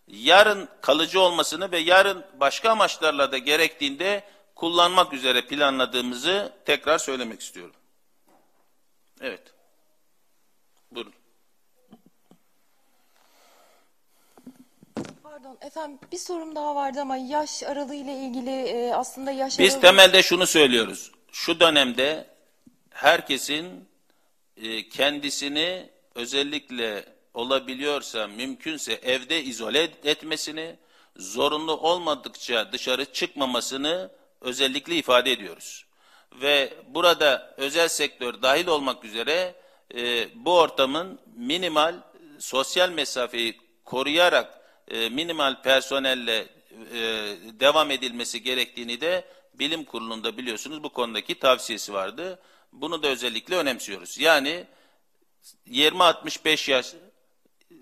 yarın 0.09 0.69
kalıcı 0.81 1.21
olmasını 1.21 1.73
ve 1.73 1.79
yarın 1.79 2.25
başka 2.41 2.71
amaçlarla 2.71 3.33
da 3.33 3.39
gerektiğinde 3.39 4.25
kullanmak 4.55 5.13
üzere 5.13 5.47
planladığımızı 5.47 6.53
tekrar 6.65 6.99
söylemek 6.99 7.41
istiyorum. 7.41 7.75
Evet. 9.21 9.43
Buyurun. 10.91 11.13
Pardon 15.49 15.67
efendim 15.67 15.99
bir 16.13 16.19
sorum 16.19 16.55
daha 16.55 16.75
vardı 16.75 17.01
ama 17.01 17.17
yaş 17.17 17.63
aralığı 17.63 17.95
ile 17.95 18.15
ilgili 18.15 18.51
e, 18.51 18.95
aslında 18.95 19.31
yaş 19.31 19.59
Biz 19.59 19.75
aralığı... 19.75 19.81
temelde 19.81 20.23
şunu 20.23 20.47
söylüyoruz. 20.47 21.13
Şu 21.33 21.61
dönemde 21.61 22.27
herkesin 22.91 23.89
e, 24.57 24.89
kendisini 24.89 25.91
özellikle 26.15 27.05
olabiliyorsa 27.35 28.27
mümkünse 28.27 28.93
evde 28.93 29.43
izole 29.43 29.91
etmesini, 30.05 30.77
zorunlu 31.17 31.77
olmadıkça 31.77 32.73
dışarı 32.73 33.13
çıkmamasını 33.13 34.11
özellikle 34.41 34.95
ifade 34.95 35.33
ediyoruz. 35.33 35.87
Ve 36.33 36.75
burada 36.89 37.55
özel 37.57 37.89
sektör 37.89 38.43
dahil 38.43 38.67
olmak 38.67 39.05
üzere 39.05 39.55
e, 39.95 40.29
bu 40.45 40.59
ortamın 40.59 41.21
minimal 41.37 41.95
sosyal 42.39 42.91
mesafeyi 42.91 43.61
koruyarak 43.85 44.58
e, 44.91 45.09
minimal 45.09 45.63
personelle 45.63 46.47
e, 46.93 46.99
devam 47.61 47.91
edilmesi 47.91 48.43
gerektiğini 48.43 49.01
de 49.01 49.25
bilim 49.55 49.85
kurulunda 49.85 50.37
biliyorsunuz 50.37 50.83
bu 50.83 50.93
konudaki 50.93 51.39
tavsiyesi 51.39 51.93
vardı. 51.93 52.39
Bunu 52.73 53.03
da 53.03 53.09
özellikle 53.09 53.57
önemsiyoruz. 53.57 54.19
Yani 54.19 54.65
20-65 55.69 56.71
yaş 56.71 56.95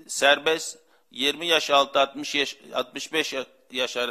serbest, 0.07 0.79
20 1.11 1.47
yaş 1.47 1.71
altı 1.71 2.01
60 2.01 2.35
yaş 2.35 2.57
65 2.75 3.35
yaş 3.71 3.97
e, 3.97 4.09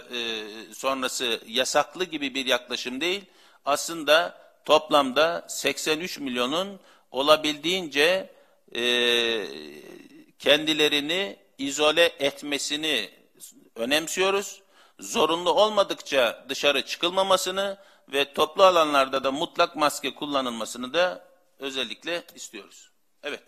sonrası 0.74 1.42
yasaklı 1.48 2.04
gibi 2.04 2.36
bir 2.36 2.46
yaklaşım 2.46 3.02
değil. 3.02 3.26
Aslında 3.66 4.42
toplamda 4.66 5.46
83 5.50 6.20
milyonun 6.20 6.80
olabildiğince 7.12 8.36
kendilerini 10.40 11.45
izole 11.58 12.16
etmesini 12.20 13.10
önemsiyoruz. 13.76 14.62
Zorunlu 15.00 15.52
olmadıkça 15.52 16.46
dışarı 16.50 16.86
çıkılmamasını 16.86 17.78
ve 18.08 18.34
toplu 18.34 18.64
alanlarda 18.64 19.24
da 19.24 19.32
mutlak 19.32 19.76
maske 19.76 20.16
kullanılmasını 20.16 20.94
da 20.94 21.28
özellikle 21.60 22.24
istiyoruz. 22.36 22.90
Evet. 23.24 23.44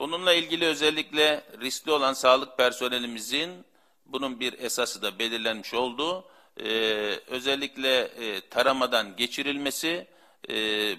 Bununla 0.00 0.32
ilgili 0.32 0.66
özellikle 0.66 1.44
riskli 1.60 1.90
olan 1.90 2.12
sağlık 2.12 2.56
personelimizin 2.56 3.64
bunun 4.06 4.40
bir 4.40 4.58
esası 4.58 5.02
da 5.02 5.18
belirlenmiş 5.18 5.74
oldu. 5.74 6.28
Ee, 6.60 6.64
özellikle 7.26 8.00
e, 8.00 8.48
taramadan 8.48 9.16
geçirilmesi 9.16 10.06
e, 10.48 10.54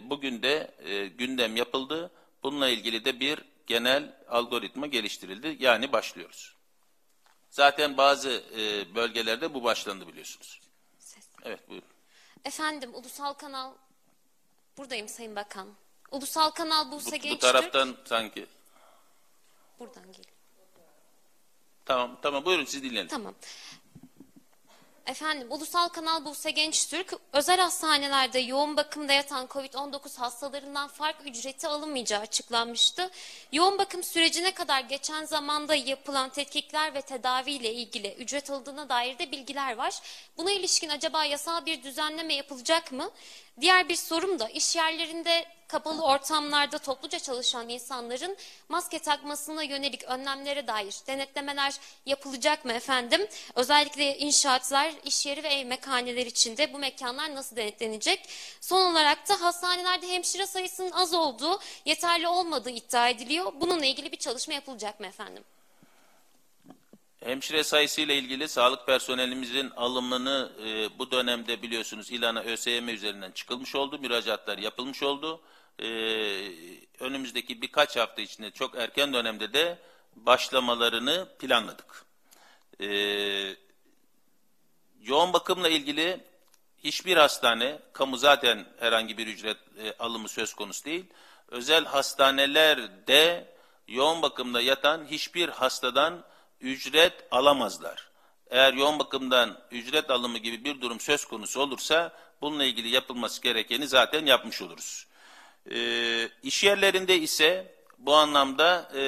bugün 0.09 0.41
de 0.43 0.71
e, 0.79 1.07
gündem 1.07 1.55
yapıldı. 1.55 2.11
Bununla 2.43 2.69
ilgili 2.69 3.05
de 3.05 3.19
bir 3.19 3.39
genel 3.67 4.15
algoritma 4.29 4.87
geliştirildi. 4.87 5.57
Yani 5.59 5.91
başlıyoruz. 5.91 6.55
Zaten 7.49 7.97
bazı 7.97 8.43
e, 8.57 8.95
bölgelerde 8.95 9.53
bu 9.53 9.63
başlandı 9.63 10.07
biliyorsunuz. 10.07 10.61
Evet 11.43 11.69
buyurun. 11.69 11.87
Efendim 12.45 12.95
ulusal 12.95 13.33
kanal 13.33 13.71
buradayım 14.77 15.07
Sayın 15.07 15.35
Bakan. 15.35 15.67
Ulusal 16.11 16.49
kanal 16.49 16.91
Buse 16.91 17.11
Bu, 17.11 17.11
bu 17.11 17.17
Gençtürk. 17.17 17.41
taraftan 17.41 17.95
sanki. 18.05 18.45
Buradan 19.81 20.11
geliyor. 20.11 20.35
Tamam 21.85 22.17
tamam 22.21 22.45
buyurun 22.45 22.65
siz 22.65 22.83
dinleyin. 22.83 23.07
Tamam. 23.07 23.35
Efendim, 25.05 25.47
Ulusal 25.51 25.87
Kanal 25.87 26.25
Buse 26.25 26.51
Gençtürk, 26.51 27.13
özel 27.33 27.59
hastanelerde 27.59 28.39
yoğun 28.39 28.77
bakımda 28.77 29.13
yatan 29.13 29.45
COVID-19 29.45 30.17
hastalarından 30.17 30.87
fark 30.87 31.27
ücreti 31.27 31.67
alınmayacağı 31.67 32.21
açıklanmıştı. 32.21 33.09
Yoğun 33.51 33.77
bakım 33.77 34.03
sürecine 34.03 34.53
kadar 34.53 34.79
geçen 34.81 35.25
zamanda 35.25 35.75
yapılan 35.75 36.29
tetkikler 36.29 36.93
ve 36.93 37.01
tedaviyle 37.01 37.73
ilgili 37.73 38.13
ücret 38.13 38.49
alındığına 38.49 38.89
dair 38.89 39.19
de 39.19 39.31
bilgiler 39.31 39.77
var. 39.77 39.99
Buna 40.37 40.51
ilişkin 40.51 40.89
acaba 40.89 41.25
yasal 41.25 41.65
bir 41.65 41.83
düzenleme 41.83 42.33
yapılacak 42.33 42.91
mı? 42.91 43.11
Diğer 43.61 43.89
bir 43.89 43.95
sorum 43.95 44.39
da 44.39 44.49
iş 44.49 44.75
yerlerinde 44.75 45.45
kapalı 45.71 46.03
ortamlarda 46.03 46.77
topluca 46.77 47.19
çalışan 47.19 47.69
insanların 47.69 48.37
maske 48.69 48.99
takmasına 48.99 49.63
yönelik 49.63 50.03
önlemlere 50.03 50.67
dair 50.67 50.95
denetlemeler 51.07 51.73
yapılacak 52.05 52.65
mı 52.65 52.73
efendim? 52.73 53.27
Özellikle 53.55 54.17
inşaatlar, 54.17 54.93
iş 55.05 55.25
yeri 55.25 55.43
ve 55.43 55.47
ev 55.47 55.65
mekaneler 55.65 56.25
içinde 56.25 56.73
bu 56.73 56.77
mekanlar 56.79 57.35
nasıl 57.35 57.55
denetlenecek? 57.55 58.29
Son 58.61 58.91
olarak 58.91 59.29
da 59.29 59.41
hastanelerde 59.41 60.07
hemşire 60.07 60.47
sayısının 60.47 60.91
az 60.91 61.13
olduğu, 61.13 61.59
yeterli 61.85 62.27
olmadığı 62.27 62.69
iddia 62.69 63.09
ediliyor. 63.09 63.53
Bununla 63.61 63.85
ilgili 63.85 64.11
bir 64.11 64.17
çalışma 64.17 64.53
yapılacak 64.53 64.99
mı 64.99 65.07
efendim? 65.07 65.43
Hemşire 67.25 67.63
sayısıyla 67.63 68.13
ilgili 68.13 68.47
sağlık 68.47 68.85
personelimizin 68.85 69.69
alımını 69.69 70.51
e, 70.65 70.99
bu 70.99 71.11
dönemde 71.11 71.61
biliyorsunuz 71.61 72.11
ilana 72.11 72.41
ÖSYM 72.41 72.89
üzerinden 72.89 73.31
çıkılmış 73.31 73.75
oldu. 73.75 73.99
Müracaatlar 73.99 74.57
yapılmış 74.57 75.03
oldu. 75.03 75.41
E, 75.79 75.85
önümüzdeki 76.99 77.61
birkaç 77.61 77.97
hafta 77.97 78.21
içinde 78.21 78.51
çok 78.51 78.75
erken 78.75 79.13
dönemde 79.13 79.53
de 79.53 79.79
başlamalarını 80.15 81.27
planladık. 81.39 82.05
E, 82.79 82.87
yoğun 85.01 85.33
bakımla 85.33 85.69
ilgili 85.69 86.23
hiçbir 86.83 87.17
hastane, 87.17 87.79
kamu 87.93 88.17
zaten 88.17 88.65
herhangi 88.79 89.17
bir 89.17 89.27
ücret 89.27 89.57
e, 89.83 89.93
alımı 89.99 90.29
söz 90.29 90.53
konusu 90.53 90.85
değil. 90.85 91.05
Özel 91.47 91.85
hastanelerde 91.85 93.53
yoğun 93.87 94.21
bakımda 94.21 94.61
yatan 94.61 95.05
hiçbir 95.05 95.49
hastadan 95.49 96.30
ücret 96.61 97.13
alamazlar. 97.31 98.11
Eğer 98.49 98.73
yoğun 98.73 98.99
bakımdan 98.99 99.59
ücret 99.71 100.09
alımı 100.09 100.37
gibi 100.37 100.63
bir 100.63 100.81
durum 100.81 100.99
söz 100.99 101.25
konusu 101.25 101.61
olursa 101.61 102.13
bununla 102.41 102.63
ilgili 102.65 102.89
yapılması 102.89 103.41
gerekeni 103.41 103.87
zaten 103.87 104.25
yapmış 104.25 104.61
oluruz. 104.61 105.07
E, 105.71 106.29
iş 106.43 106.63
yerlerinde 106.63 107.17
ise 107.17 107.75
bu 107.97 108.15
anlamda 108.15 108.91
e, 108.95 109.01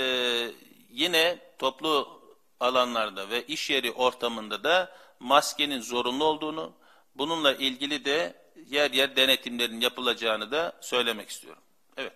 yine 0.89 1.39
toplu 1.60 2.22
alanlarda 2.60 3.30
ve 3.30 3.45
iş 3.45 3.70
yeri 3.70 3.91
ortamında 3.91 4.64
da 4.64 4.97
maskenin 5.20 5.82
zorunlu 5.82 6.24
olduğunu, 6.24 6.74
bununla 7.16 7.54
ilgili 7.54 8.06
de 8.06 8.43
yer 8.70 8.91
yer 8.91 9.16
denetimlerin 9.16 9.82
yapılacağını 9.82 10.51
da 10.51 10.78
söylemek 10.82 11.30
istiyorum. 11.30 11.64
Evet. 11.97 12.14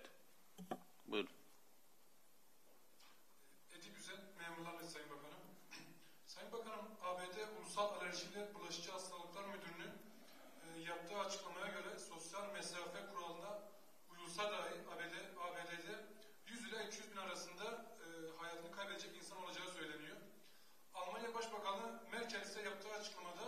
Buyurun. 1.06 1.38
Sayın 6.26 6.52
Bakanım, 6.52 6.86
ABD 7.02 7.36
Ulusal 7.58 7.94
Alerjiler 7.94 8.54
Bulaşıcı 8.54 8.90
Hastalıklar 8.92 9.44
Müdürlüğü 9.44 9.92
e, 10.64 10.80
yaptığı 10.80 11.18
açıklamaya 11.18 11.66
göre 11.66 11.98
sosyal 11.98 12.52
mesafe 12.52 13.06
kuralına 13.12 13.58
uyulsa 14.10 14.42
dahi 14.52 14.74
ABD, 14.92 15.14
ABD'de 15.46 15.94
100 16.46 16.68
ile 16.68 16.86
200 16.86 17.10
bin 17.12 17.16
arasında 17.16 17.64
e, 18.04 18.06
hayatını 18.38 18.72
kaybedecek 18.72 19.16
insan 19.16 19.44
olacağı 19.44 19.68
söyleniyor. 19.68 20.16
Almanya 20.94 21.34
Başbakanı 21.34 22.00
Merkel 22.12 22.42
ise 22.42 22.62
yaptığı 22.62 22.92
açıklamada 22.92 23.44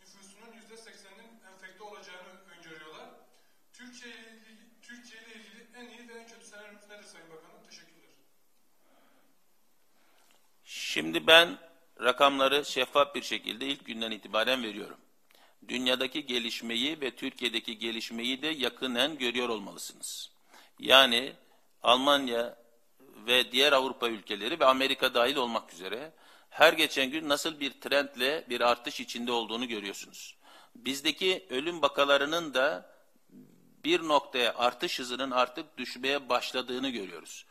nüfusunun 0.00 0.52
%80'inin 0.52 1.40
enfekte 1.52 1.82
olacağını 1.84 2.32
öngörüyorlar. 2.56 3.08
Türkiye 3.72 4.14
ile 4.14 4.30
ilgili, 4.36 4.80
Türkiye 4.82 5.22
ile 5.22 5.34
ilgili 5.34 5.66
en 5.74 5.88
iyi 5.88 6.08
ve 6.08 6.14
en 6.14 6.26
kötü 6.28 6.46
senaryonuz 6.46 6.88
nedir 6.88 7.04
Sayın 7.04 7.30
Bakanım? 7.30 7.62
Teşekkürler. 7.66 8.10
Şimdi 11.00 11.26
ben 11.26 11.58
rakamları 12.00 12.64
şeffaf 12.64 13.14
bir 13.14 13.22
şekilde 13.22 13.66
ilk 13.66 13.86
günden 13.86 14.10
itibaren 14.10 14.62
veriyorum. 14.62 14.96
Dünyadaki 15.68 16.26
gelişmeyi 16.26 17.00
ve 17.00 17.10
Türkiye'deki 17.10 17.78
gelişmeyi 17.78 18.42
de 18.42 18.46
yakından 18.46 19.18
görüyor 19.18 19.48
olmalısınız. 19.48 20.30
Yani 20.78 21.32
Almanya 21.82 22.56
ve 23.26 23.52
diğer 23.52 23.72
Avrupa 23.72 24.08
ülkeleri 24.08 24.60
ve 24.60 24.64
Amerika 24.64 25.14
dahil 25.14 25.36
olmak 25.36 25.72
üzere 25.72 26.12
her 26.50 26.72
geçen 26.72 27.10
gün 27.10 27.28
nasıl 27.28 27.60
bir 27.60 27.80
trendle 27.80 28.44
bir 28.48 28.60
artış 28.60 29.00
içinde 29.00 29.32
olduğunu 29.32 29.68
görüyorsunuz. 29.68 30.36
bizdeki 30.74 31.46
ölüm 31.50 31.82
vakalarının 31.82 32.54
da 32.54 32.92
bir 33.84 34.08
noktaya 34.08 34.54
artış 34.54 34.98
hızının 34.98 35.30
artık 35.30 35.78
düşmeye 35.78 36.28
başladığını 36.28 36.88
görüyoruz. 36.88 37.46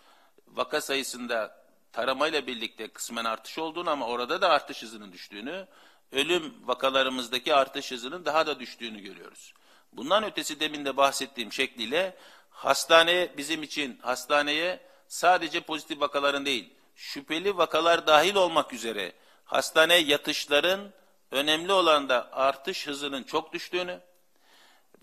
Vaka 0.47 0.81
sayısında 0.81 1.58
taramayla 1.91 2.47
birlikte 2.47 2.87
kısmen 2.87 3.25
artış 3.25 3.57
olduğunu 3.57 3.89
ama 3.89 4.07
orada 4.07 4.41
da 4.41 4.49
artış 4.49 4.81
hızının 4.81 5.11
düştüğünü, 5.11 5.67
ölüm 6.11 6.67
vakalarımızdaki 6.67 7.55
artış 7.55 7.91
hızının 7.91 8.25
daha 8.25 8.47
da 8.47 8.59
düştüğünü 8.59 8.99
görüyoruz. 8.99 9.53
Bundan 9.93 10.23
ötesi 10.23 10.59
demin 10.59 10.85
de 10.85 10.97
bahsettiğim 10.97 11.53
şekliyle 11.53 12.17
hastane 12.49 13.29
bizim 13.37 13.63
için 13.63 13.99
hastaneye 14.01 14.79
sadece 15.07 15.61
pozitif 15.61 16.01
vakaların 16.01 16.45
değil, 16.45 16.73
şüpheli 16.95 17.57
vakalar 17.57 18.07
dahil 18.07 18.35
olmak 18.35 18.73
üzere 18.73 19.13
hastaneye 19.45 20.01
yatışların 20.01 20.93
önemli 21.31 21.71
olan 21.71 22.09
da 22.09 22.33
artış 22.33 22.87
hızının 22.87 23.23
çok 23.23 23.53
düştüğünü 23.53 23.99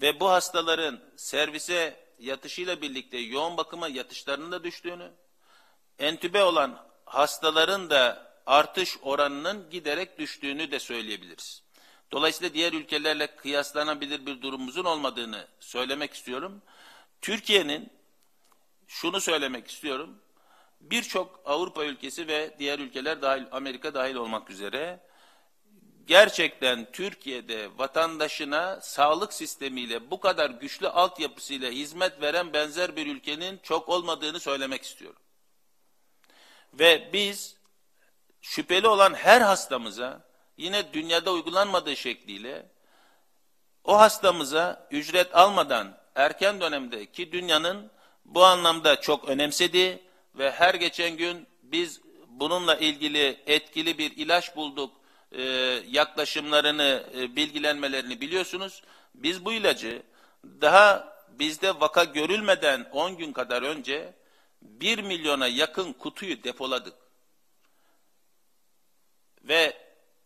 ve 0.01 0.21
bu 0.21 0.31
hastaların 0.31 1.01
servise 1.17 2.07
yatışıyla 2.19 2.83
birlikte 2.83 3.19
yoğun 3.19 3.57
bakıma 3.57 3.89
yatışlarının 3.89 4.53
da 4.53 4.65
düştüğünü, 4.65 5.13
entübe 5.99 6.43
olan 6.43 6.87
hastaların 7.05 7.91
da 7.91 8.27
artış 8.47 8.97
oranının 9.03 9.71
giderek 9.71 10.19
düştüğünü 10.19 10.71
de 10.71 10.79
söyleyebiliriz. 10.79 11.63
Dolayısıyla 12.13 12.55
diğer 12.55 12.73
ülkelerle 12.73 13.27
kıyaslanabilir 13.27 14.27
bir 14.27 14.43
durumumuzun 14.43 14.85
olmadığını 14.85 15.47
söylemek 15.61 16.15
istiyorum. 16.15 16.63
Türkiye'nin 17.23 17.91
şunu 18.87 19.21
söylemek 19.21 19.69
istiyorum. 19.69 20.19
Birçok 20.81 21.41
Avrupa 21.45 21.85
ülkesi 21.85 22.29
ve 22.29 22.55
diğer 22.59 22.79
ülkeler 22.79 23.23
dahil 23.23 23.45
Amerika 23.53 23.95
dahil 23.95 24.15
olmak 24.15 24.51
üzere 24.51 25.01
gerçekten 26.07 26.93
Türkiye'de 26.93 27.79
vatandaşına 27.79 28.81
sağlık 28.81 29.33
sistemiyle 29.33 30.11
bu 30.11 30.21
kadar 30.21 30.51
güçlü 30.51 30.89
altyapısıyla 30.89 31.71
hizmet 31.71 32.21
veren 32.21 32.53
benzer 32.53 32.97
bir 32.97 33.07
ülkenin 33.07 33.61
çok 33.63 33.89
olmadığını 33.89 34.41
söylemek 34.41 34.83
istiyorum. 34.83 35.23
Ve 36.79 37.11
biz 37.13 37.57
şüpheli 38.41 38.89
olan 38.89 39.15
her 39.15 39.41
hastamıza 39.41 40.25
yine 40.57 40.93
dünyada 40.93 41.33
uygulanmadığı 41.33 41.97
şekliyle 41.97 42.67
o 43.85 43.99
hastamıza 43.99 44.89
ücret 44.91 45.37
almadan 45.37 45.99
erken 46.15 46.61
dönemde 46.61 47.07
ki 47.07 47.33
dünyanın 47.33 47.91
bu 48.25 48.45
anlamda 48.45 49.01
çok 49.01 49.29
önemsediği 49.29 50.03
ve 50.35 50.51
her 50.51 50.75
geçen 50.75 51.17
gün 51.17 51.47
biz 51.63 52.01
bununla 52.29 52.77
ilgili 52.77 53.43
etkili 53.47 53.99
bir 53.99 54.17
ilaç 54.17 54.57
bulduk 54.57 54.97
e, 55.33 55.43
yaklaşımlarını, 55.89 57.05
e, 57.17 57.37
bilgilenmelerini 57.37 58.21
biliyorsunuz. 58.21 58.83
Biz 59.15 59.45
bu 59.45 59.53
ilacı 59.53 60.03
daha 60.45 61.17
bizde 61.29 61.81
vaka 61.81 62.05
görülmeden 62.05 62.87
10 62.93 63.17
gün 63.17 63.33
kadar 63.33 63.63
önce 63.63 64.15
1 64.63 64.99
milyona 64.99 65.49
yakın 65.49 65.93
kutuyu 65.93 66.45
depoladık. 66.45 66.95
Ve 69.43 69.77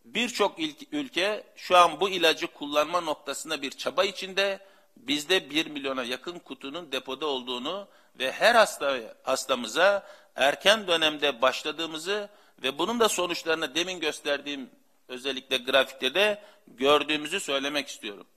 birçok 0.05 0.59
ülke 0.91 1.43
şu 1.55 1.77
an 1.77 1.99
bu 1.99 2.09
ilacı 2.09 2.47
kullanma 2.47 3.01
noktasında 3.01 3.61
bir 3.61 3.71
çaba 3.71 4.03
içinde 4.03 4.59
bizde 4.97 5.49
1 5.49 5.65
milyona 5.65 6.03
yakın 6.03 6.39
kutunun 6.39 6.91
depoda 6.91 7.25
olduğunu 7.25 7.87
ve 8.19 8.31
her 8.31 8.55
hasta 8.55 8.99
hastamıza 9.23 10.07
erken 10.35 10.87
dönemde 10.87 11.41
başladığımızı 11.41 12.29
ve 12.63 12.77
bunun 12.77 12.99
da 12.99 13.09
sonuçlarını 13.09 13.75
demin 13.75 13.99
gösterdiğim 13.99 14.69
özellikle 15.07 15.57
grafikte 15.57 16.13
de 16.13 16.43
gördüğümüzü 16.67 17.39
söylemek 17.39 17.87
istiyorum. 17.87 18.27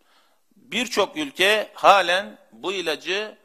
Birçok 0.56 1.16
ülke 1.16 1.70
halen 1.74 2.38
bu 2.52 2.72
ilacı 2.72 3.38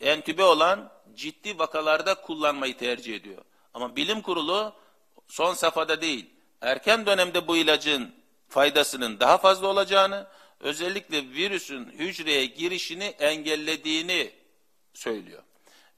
entübe 0.00 0.44
olan 0.44 0.92
ciddi 1.16 1.58
vakalarda 1.58 2.14
kullanmayı 2.14 2.76
tercih 2.76 3.16
ediyor. 3.16 3.42
Ama 3.74 3.96
bilim 3.96 4.22
kurulu 4.22 4.74
son 5.28 5.54
safhada 5.54 6.00
değil, 6.00 6.30
erken 6.60 7.06
dönemde 7.06 7.48
bu 7.48 7.56
ilacın 7.56 8.14
faydasının 8.48 9.20
daha 9.20 9.38
fazla 9.38 9.66
olacağını, 9.66 10.26
özellikle 10.60 11.22
virüsün 11.30 11.90
hücreye 11.90 12.46
girişini 12.46 13.04
engellediğini 13.04 14.30
söylüyor. 14.94 15.42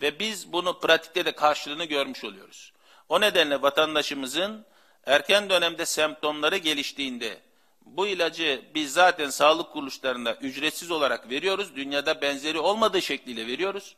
Ve 0.00 0.18
biz 0.18 0.52
bunu 0.52 0.80
pratikte 0.80 1.24
de 1.24 1.32
karşılığını 1.32 1.84
görmüş 1.84 2.24
oluyoruz. 2.24 2.72
O 3.08 3.20
nedenle 3.20 3.62
vatandaşımızın 3.62 4.66
erken 5.06 5.50
dönemde 5.50 5.86
semptomları 5.86 6.56
geliştiğinde 6.56 7.40
bu 7.84 8.06
ilacı 8.06 8.62
biz 8.74 8.92
zaten 8.92 9.30
sağlık 9.30 9.72
kuruluşlarında 9.72 10.34
ücretsiz 10.34 10.90
olarak 10.90 11.30
veriyoruz. 11.30 11.76
Dünyada 11.76 12.20
benzeri 12.20 12.58
olmadığı 12.58 13.02
şekliyle 13.02 13.46
veriyoruz. 13.46 13.96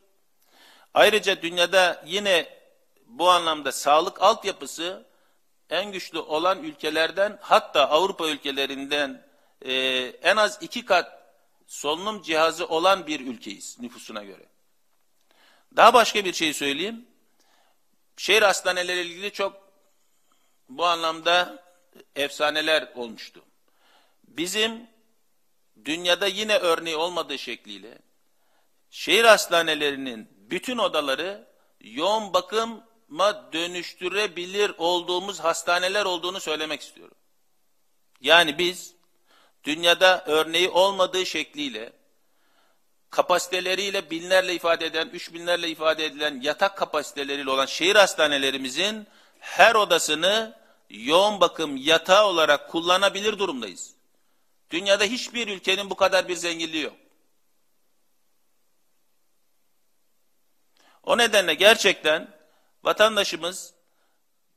Ayrıca 0.97 1.43
dünyada 1.43 2.03
yine 2.07 2.59
bu 3.07 3.31
anlamda 3.31 3.73
sağlık 3.73 4.23
altyapısı 4.23 5.07
en 5.71 5.93
güçlü 5.93 6.19
olan 6.19 6.63
ülkelerden 6.63 7.39
hatta 7.41 7.89
Avrupa 7.89 8.29
ülkelerinden 8.29 9.27
e, 9.63 9.73
en 10.23 10.37
az 10.37 10.59
iki 10.61 10.85
kat 10.85 11.33
solunum 11.67 12.23
cihazı 12.23 12.67
olan 12.67 13.07
bir 13.07 13.21
ülkeyiz 13.21 13.81
nüfusuna 13.81 14.25
göre. 14.25 14.47
Daha 15.77 15.95
başka 15.95 16.25
bir 16.25 16.33
şey 16.33 16.55
söyleyeyim. 16.55 17.07
Şehir 18.17 18.43
hastaneleri 18.43 19.01
ilgili 19.01 19.33
çok 19.33 19.73
bu 20.69 20.87
anlamda 20.87 21.65
efsaneler 22.15 22.93
olmuştu. 22.95 23.45
Bizim 24.25 24.87
dünyada 25.85 26.27
yine 26.27 26.59
örneği 26.59 26.97
olmadığı 26.97 27.39
şekliyle 27.39 27.99
şehir 28.91 29.25
hastanelerinin 29.25 30.36
bütün 30.51 30.79
odaları 30.79 31.47
yoğun 31.81 32.35
bakıma 32.35 33.53
dönüştürebilir 33.53 34.73
olduğumuz 34.79 35.41
hastaneler 35.41 36.05
olduğunu 36.05 36.41
söylemek 36.41 36.81
istiyorum. 36.81 37.17
Yani 38.21 38.59
biz 38.59 38.95
dünyada 39.65 40.25
örneği 40.27 40.69
olmadığı 40.69 41.27
şekliyle 41.27 41.93
kapasiteleriyle 43.11 44.11
binlerle 44.11 44.55
ifade 44.55 44.87
eden, 44.87 45.09
üç 45.09 45.35
binlerle 45.35 45.69
ifade 45.69 46.05
edilen 46.05 46.41
yatak 46.41 46.77
kapasiteleriyle 46.77 47.51
olan 47.51 47.67
şehir 47.67 47.97
hastanelerimizin 47.97 49.07
her 49.39 49.75
odasını 49.75 50.57
yoğun 50.91 51.41
bakım 51.41 51.77
yatağı 51.77 52.27
olarak 52.27 52.71
kullanabilir 52.71 53.39
durumdayız. 53.39 53.95
Dünyada 54.71 55.05
hiçbir 55.05 55.49
ülkenin 55.49 55.91
bu 55.91 55.95
kadar 55.95 56.29
bir 56.29 56.37
zenginliği 56.37 56.83
yok. 56.83 56.97
O 61.07 61.19
nedenle 61.19 61.55
gerçekten 61.55 62.29
vatandaşımız 62.83 63.75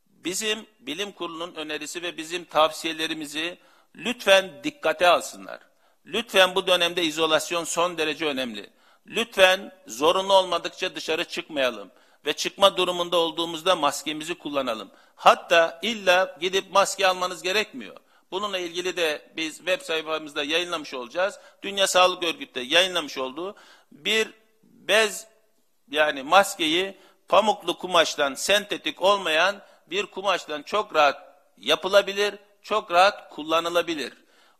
bizim 0.06 0.66
bilim 0.80 1.12
kurulunun 1.12 1.56
önerisi 1.56 2.04
ve 2.04 2.18
bizim 2.18 2.46
tavsiyelerimizi 2.46 3.58
lütfen 3.96 4.64
dikkate 4.64 5.08
alsınlar. 5.08 5.60
Lütfen 6.06 6.56
bu 6.56 6.68
dönemde 6.68 7.04
izolasyon 7.04 7.64
son 7.64 7.98
derece 7.98 8.26
önemli. 8.26 8.70
Lütfen 9.08 9.72
zorunlu 9.88 10.34
olmadıkça 10.34 10.96
dışarı 10.96 11.26
çıkmayalım 11.26 11.92
ve 12.26 12.34
çıkma 12.34 12.78
durumunda 12.78 13.18
olduğumuzda 13.18 13.76
maskemizi 13.76 14.36
kullanalım. 14.36 14.92
Hatta 15.16 15.80
illa 15.82 16.38
gidip 16.42 16.72
maske 16.72 17.08
almanız 17.08 17.42
gerekmiyor. 17.42 17.98
Bununla 18.32 18.58
ilgili 18.58 18.98
de 18.98 19.32
biz 19.36 19.58
web 19.58 19.82
sayfamızda 19.82 20.44
yayınlamış 20.44 20.94
olacağız. 20.94 21.40
Dünya 21.62 21.88
Sağlık 21.88 22.24
Örgütü 22.24 22.56
de 22.56 22.62
yayınlamış 22.62 23.18
olduğu 23.18 23.56
bir 23.92 24.30
bez 24.64 25.28
yani 25.92 26.24
maskeyi 26.24 26.98
pamuklu 27.28 27.78
kumaştan 27.78 28.34
sentetik 28.34 29.02
olmayan 29.02 29.62
bir 29.88 30.06
kumaştan 30.06 30.62
çok 30.62 30.96
rahat 30.96 31.30
yapılabilir, 31.58 32.36
çok 32.62 32.92
rahat 32.92 33.30
kullanılabilir. 33.30 34.14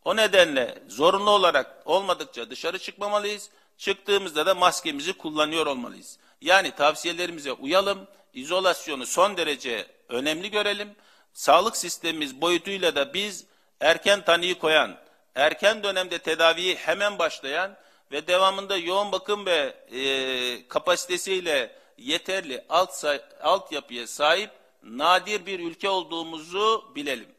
O 0.06 0.16
nedenle 0.16 0.84
zorunlu 0.88 1.30
olarak 1.30 1.82
olmadıkça 1.86 2.50
dışarı 2.50 2.80
çıkmamalıyız. 2.80 3.50
Çıktığımızda 3.78 4.46
da 4.46 4.56
maskemizi 4.56 5.14
kullanıyor 5.14 5.66
olmalıyız. 5.66 6.18
Yani 6.42 6.72
tavsiyelerimize 6.72 7.52
uyalım, 7.52 8.08
izolasyonu 8.34 9.06
son 9.06 9.38
derece 9.38 9.88
önemli 10.10 10.52
görelim. 10.52 10.96
Sağlık 11.34 11.78
sistemimiz 11.78 12.42
boyutuyla 12.42 12.96
da 12.96 13.14
biz 13.14 13.46
erken 13.80 14.22
tanıyı 14.22 14.60
koyan, 14.60 14.98
erken 15.36 15.84
dönemde 15.84 16.20
tedaviyi 16.20 16.76
hemen 16.76 17.20
başlayan 17.20 17.78
ve 18.12 18.28
devamında 18.28 18.78
yoğun 18.78 19.12
bakım 19.12 19.46
ve 19.46 19.86
e, 19.92 20.68
kapasitesiyle 20.68 21.80
yeterli 21.98 22.66
alt 22.70 23.06
altyapıya 23.42 24.08
sahip 24.08 24.52
nadir 24.84 25.46
bir 25.46 25.60
ülke 25.60 25.90
olduğumuzu 25.90 26.92
bilelim. 26.96 27.30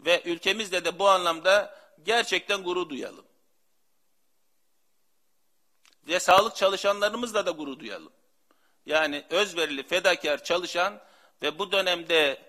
Ve 0.00 0.22
ülkemizde 0.24 0.84
de 0.84 0.98
bu 0.98 1.08
anlamda 1.08 1.80
gerçekten 2.04 2.62
gurur 2.62 2.88
duyalım. 2.88 3.24
Ve 6.08 6.20
sağlık 6.20 6.56
çalışanlarımızla 6.56 7.46
da 7.46 7.50
gurur 7.50 7.78
duyalım. 7.78 8.12
Yani 8.86 9.24
özverili, 9.30 9.82
fedakar 9.82 10.44
çalışan 10.44 11.00
ve 11.42 11.58
bu 11.58 11.72
dönemde 11.72 12.42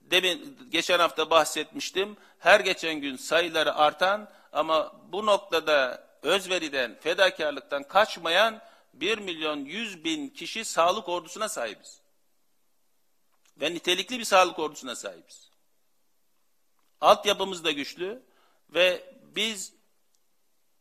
demin 0.00 0.58
geçen 0.70 0.98
hafta 0.98 1.30
bahsetmiştim. 1.30 2.16
Her 2.38 2.60
geçen 2.60 2.94
gün 2.94 3.16
sayıları 3.16 3.74
artan 3.74 4.30
ama 4.52 5.00
bu 5.12 5.26
noktada 5.26 6.08
özveriden, 6.22 6.98
fedakarlıktan 7.00 7.82
kaçmayan 7.82 8.62
1 8.94 9.18
milyon 9.18 9.64
100 9.64 10.04
bin 10.04 10.28
kişi 10.28 10.64
sağlık 10.64 11.08
ordusuna 11.08 11.48
sahibiz. 11.48 12.00
Ve 13.56 13.74
nitelikli 13.74 14.18
bir 14.18 14.24
sağlık 14.24 14.58
ordusuna 14.58 14.96
sahibiz. 14.96 15.50
Altyapımız 17.00 17.64
da 17.64 17.70
güçlü 17.70 18.22
ve 18.70 19.14
biz 19.22 19.72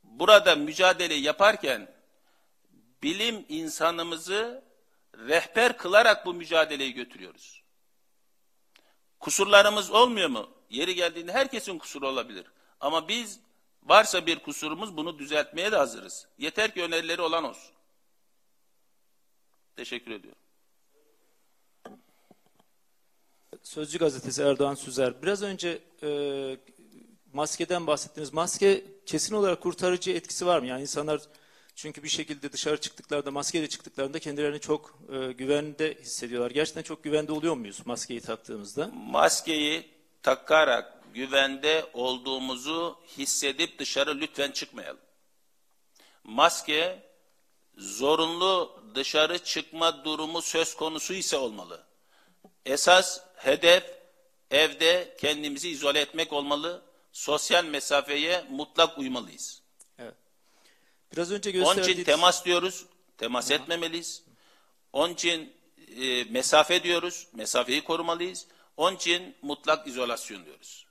burada 0.04 0.56
mücadele 0.56 1.14
yaparken 1.14 1.92
bilim 3.04 3.46
insanımızı 3.50 4.64
rehber 5.18 5.78
kılarak 5.78 6.26
bu 6.26 6.34
mücadeleyi 6.34 6.94
götürüyoruz. 6.94 7.64
Kusurlarımız 9.20 9.92
olmuyor 9.92 10.30
mu? 10.30 10.50
Yeri 10.70 10.96
geldiğinde 10.96 11.34
herkesin 11.34 11.78
kusuru 11.78 12.08
olabilir. 12.08 12.46
Ama 12.80 13.08
biz 13.08 13.40
varsa 13.88 14.26
bir 14.26 14.40
kusurumuz 14.40 14.98
bunu 14.98 15.20
düzeltmeye 15.20 15.72
de 15.72 15.76
hazırız. 15.76 16.28
Yeter 16.38 16.74
ki 16.74 16.84
önerileri 16.84 17.22
olan 17.22 17.44
olsun. 17.44 17.76
Teşekkür 19.76 20.12
ediyorum. 20.12 20.42
Sözcü 23.64 24.00
gazetesi 24.00 24.42
Erdoğan 24.42 24.76
Süzer. 24.76 25.22
Biraz 25.22 25.44
önce 25.44 25.82
e, 26.04 26.10
maskeden 27.34 27.88
bahsettiniz. 27.88 28.34
Maske 28.34 28.86
kesin 29.06 29.36
olarak 29.36 29.62
kurtarıcı 29.62 30.12
etkisi 30.12 30.46
var 30.46 30.60
mı? 30.60 30.68
Yani 30.68 30.82
insanlar 30.82 31.22
çünkü 31.76 32.04
bir 32.04 32.10
şekilde 32.10 32.52
dışarı 32.52 32.82
çıktıklarında, 32.82 33.32
maskeyle 33.32 33.70
çıktıklarında 33.70 34.20
kendilerini 34.20 34.60
çok 34.60 35.00
e, 35.12 35.32
güvende 35.32 35.98
hissediyorlar. 36.02 36.52
Gerçekten 36.52 36.82
çok 36.82 37.04
güvende 37.04 37.32
oluyor 37.32 37.56
muyuz 37.56 37.82
maskeyi 37.86 38.22
taktığımızda? 38.22 38.92
Maskeyi 38.94 39.90
takarak 40.24 40.97
güvende 41.18 41.86
olduğumuzu 41.94 43.00
hissedip 43.18 43.80
dışarı 43.80 44.20
lütfen 44.20 44.52
çıkmayalım. 44.52 45.02
Maske 46.24 47.04
zorunlu 47.78 48.84
dışarı 48.96 49.44
çıkma 49.44 50.06
durumu 50.06 50.42
söz 50.42 50.76
konusu 50.76 51.14
ise 51.14 51.38
olmalı. 51.38 51.84
Esas 52.66 53.22
hedef 53.36 53.84
evde 54.52 55.16
kendimizi 55.20 55.70
izole 55.70 56.00
etmek 56.00 56.34
olmalı. 56.34 56.82
Sosyal 57.12 57.66
mesafeye 57.66 58.46
mutlak 58.50 58.98
uymalıyız. 58.98 59.62
Biraz 61.12 61.32
önce 61.32 61.50
Onun 61.50 61.60
için 61.60 61.76
gösterdiğiniz... 61.76 62.06
temas 62.06 62.46
diyoruz, 62.46 62.86
temas 63.18 63.52
etmemeliyiz. 63.52 64.24
Onun 64.94 65.14
için 65.14 65.54
e, 66.02 66.24
mesafe 66.24 66.84
diyoruz, 66.84 67.28
mesafeyi 67.34 67.84
korumalıyız. 67.84 68.48
Onun 68.78 68.96
için 68.96 69.36
mutlak 69.42 69.88
izolasyon 69.88 70.46
diyoruz. 70.46 70.87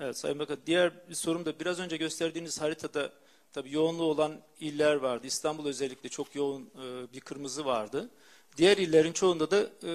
Evet 0.00 0.18
Sayın 0.18 0.38
Bakan 0.38 0.56
diğer 0.66 0.92
bir 1.10 1.14
sorum 1.14 1.44
da 1.44 1.60
biraz 1.60 1.80
önce 1.80 1.96
gösterdiğiniz 1.96 2.60
haritada 2.60 3.12
tabii 3.52 3.72
yoğunluğu 3.72 4.04
olan 4.04 4.32
iller 4.60 4.94
vardı. 4.94 5.26
İstanbul 5.26 5.66
özellikle 5.66 6.08
çok 6.08 6.34
yoğun 6.34 6.62
e, 6.62 7.12
bir 7.14 7.20
kırmızı 7.20 7.64
vardı. 7.64 8.10
Diğer 8.56 8.76
illerin 8.76 9.12
çoğunda 9.12 9.50
da 9.50 9.60
e, 9.60 9.92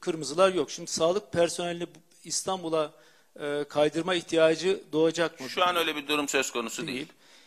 kırmızılar 0.00 0.54
yok. 0.54 0.70
Şimdi 0.70 0.90
sağlık 0.90 1.32
personelini 1.32 1.86
bu- 1.86 1.98
İstanbul'a 2.24 2.92
e, 3.40 3.64
kaydırma 3.68 4.14
ihtiyacı 4.14 4.80
doğacak 4.92 5.40
mı? 5.40 5.48
Şu 5.48 5.64
an 5.64 5.76
öyle 5.76 5.96
bir 5.96 6.08
durum 6.08 6.28
söz 6.28 6.50
konusu 6.50 6.86
değil. 6.86 7.06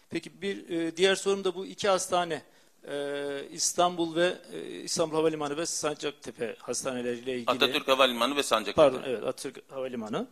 Peki 0.09 0.41
bir 0.41 0.69
e, 0.69 0.97
diğer 0.97 1.15
sorum 1.15 1.43
da 1.43 1.55
bu 1.55 1.65
iki 1.65 1.89
hastane 1.89 2.41
e, 2.87 3.43
İstanbul 3.51 4.15
ve 4.15 4.33
e, 4.53 4.61
İstanbul 4.81 5.15
Havalimanı 5.15 5.57
ve 5.57 5.65
Sancaktepe 5.65 6.55
hastaneleriyle 6.59 7.33
ilgili. 7.33 7.51
Atatürk 7.51 7.87
Havalimanı 7.87 8.35
ve 8.35 8.43
Sancaktepe. 8.43 8.75
Pardon 8.75 9.01
evet 9.05 9.23
Atatürk 9.23 9.71
Havalimanı. 9.71 10.27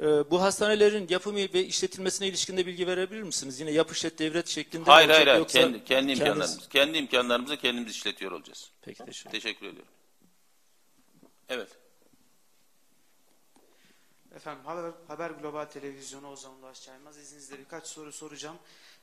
E, 0.00 0.30
bu 0.30 0.42
hastanelerin 0.42 1.06
yapımı 1.10 1.38
ve 1.38 1.64
işletilmesine 1.64 2.28
ilişkin 2.28 2.56
de 2.56 2.66
bilgi 2.66 2.86
verebilir 2.86 3.22
misiniz? 3.22 3.60
Yine 3.60 3.70
yap 3.70 3.92
işlet 3.92 4.18
devret 4.18 4.48
şeklinde 4.48 4.78
mi 4.78 4.84
Hayır 4.86 5.08
olacak 5.08 5.16
hayır 5.16 5.26
hayır. 5.28 5.38
yoksa 5.40 5.60
Kendi, 5.60 5.84
kendi 5.84 6.12
kendiniz- 6.12 6.18
imkanlarımız. 6.18 6.68
Kendi 6.68 6.98
imkanlarımızı 6.98 7.56
kendimiz 7.56 7.90
işletiyor 7.92 8.32
olacağız. 8.32 8.70
Peki 8.82 9.04
teşekkür 9.04 9.30
Teşekkür 9.30 9.66
ediyorum. 9.66 9.92
Evet. 11.48 11.68
Efendim 14.36 14.64
Haber, 14.64 14.90
Haber 15.08 15.30
Global 15.30 15.64
Televizyonu 15.64 16.30
Ozan 16.30 16.52
Ulaş 16.54 16.82
Çaymaz. 16.82 17.18
İzninizle 17.18 17.58
birkaç 17.58 17.86
soru 17.86 18.12
soracağım. 18.12 18.56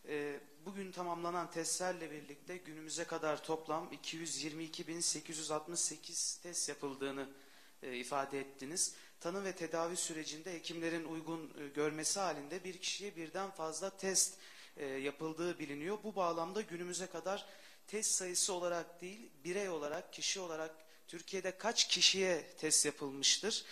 Ee, 0.07 0.39
bugün 0.65 0.91
tamamlanan 0.91 1.51
testlerle 1.51 2.11
birlikte 2.11 2.57
günümüze 2.57 3.03
kadar 3.03 3.43
toplam 3.43 3.91
222.868 3.93 6.41
test 6.43 6.69
yapıldığını 6.69 7.29
e, 7.83 7.97
ifade 7.97 8.39
ettiniz. 8.39 8.95
Tanı 9.23 9.43
ve 9.43 9.51
tedavi 9.55 9.95
sürecinde 9.95 10.53
hekimlerin 10.53 11.05
uygun 11.05 11.53
e, 11.59 11.67
görmesi 11.67 12.19
halinde 12.19 12.63
bir 12.63 12.77
kişiye 12.77 13.15
birden 13.15 13.51
fazla 13.51 13.89
test 13.89 14.33
e, 14.77 14.85
yapıldığı 14.85 15.59
biliniyor. 15.59 15.97
Bu 16.03 16.15
bağlamda 16.15 16.61
günümüze 16.61 17.07
kadar 17.07 17.45
test 17.87 18.11
sayısı 18.11 18.53
olarak 18.53 19.01
değil, 19.01 19.29
birey 19.43 19.69
olarak, 19.69 20.13
kişi 20.13 20.39
olarak 20.39 20.75
Türkiye'de 21.07 21.57
kaç 21.57 21.87
kişiye 21.87 22.47
test 22.57 22.85
yapılmıştır? 22.85 23.65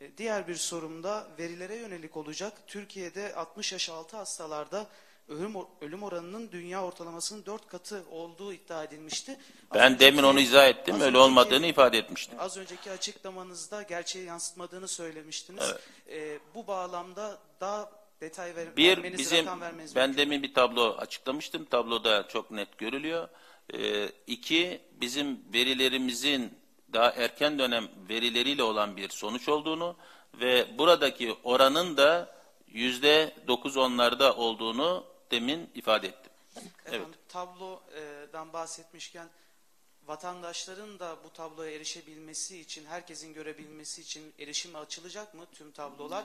E, 0.00 0.16
Diğer 0.18 0.48
bir 0.48 0.56
sorum 0.56 1.02
da 1.02 1.28
verilere 1.38 1.76
yönelik 1.76 2.16
olacak. 2.16 2.52
Türkiye'de 2.66 3.34
60 3.34 3.72
yaş 3.72 3.88
altı 3.88 4.16
hastalarda 4.16 4.86
ölüm, 5.28 5.54
ölüm 5.80 6.02
oranının 6.02 6.52
dünya 6.52 6.84
ortalamasının 6.84 7.46
4 7.46 7.68
katı 7.68 8.04
olduğu 8.10 8.52
iddia 8.52 8.84
edilmişti. 8.84 9.32
Az 9.32 9.38
Ben 9.80 9.92
önceki- 9.92 10.00
demin 10.00 10.22
onu 10.22 10.40
izah 10.40 10.68
ettim. 10.68 10.94
az 10.94 11.00
Öyle 11.00 11.08
önceki- 11.08 11.22
olmadığını 11.24 11.66
ifade 11.66 11.98
etmiştim. 11.98 12.40
Az 12.40 12.56
önceki 12.56 12.90
açıklamanızda 12.90 13.82
gerçeği 13.82 14.24
yansıtmadığını 14.24 14.88
söylemiştiniz. 14.88 15.64
Evet. 15.72 15.80
E, 16.20 16.38
bu 16.54 16.66
bağlamda 16.66 17.38
daha 17.60 17.90
detay 18.20 18.56
ver, 18.56 18.76
Bir 18.76 18.88
vermeniz, 18.88 19.18
bizim 19.18 19.38
rakam 19.46 19.60
vermeniz 19.60 19.96
ben 19.96 20.16
demin 20.16 20.42
bir 20.42 20.54
tablo 20.54 20.94
açıklamıştım. 20.98 21.64
Tabloda 21.64 22.28
çok 22.28 22.50
net 22.50 22.78
görülüyor. 22.78 23.28
Ee, 23.74 24.08
iki 24.26 24.80
bizim 24.92 25.40
verilerimizin 25.54 26.58
daha 26.92 27.10
erken 27.10 27.58
dönem 27.58 27.88
verileriyle 28.08 28.62
olan 28.62 28.96
bir 28.96 29.08
sonuç 29.08 29.48
olduğunu 29.48 29.96
ve 30.34 30.78
buradaki 30.78 31.36
oranın 31.44 31.96
da 31.96 32.34
yüzde 32.66 33.34
dokuz 33.48 33.76
onlarda 33.76 34.36
olduğunu 34.36 35.04
demin 35.30 35.70
ifade 35.74 36.08
ettim. 36.08 36.32
Evet. 36.56 36.94
Efendim, 36.94 37.14
tablodan 37.28 38.52
bahsetmişken 38.52 39.28
vatandaşların 40.08 40.98
da 40.98 41.16
bu 41.24 41.30
tabloya 41.32 41.70
erişebilmesi 41.70 42.60
için, 42.60 42.84
herkesin 42.86 43.34
görebilmesi 43.34 44.00
için 44.00 44.34
erişime 44.38 44.78
açılacak 44.78 45.34
mı 45.34 45.46
tüm 45.52 45.72
tablolar? 45.72 46.24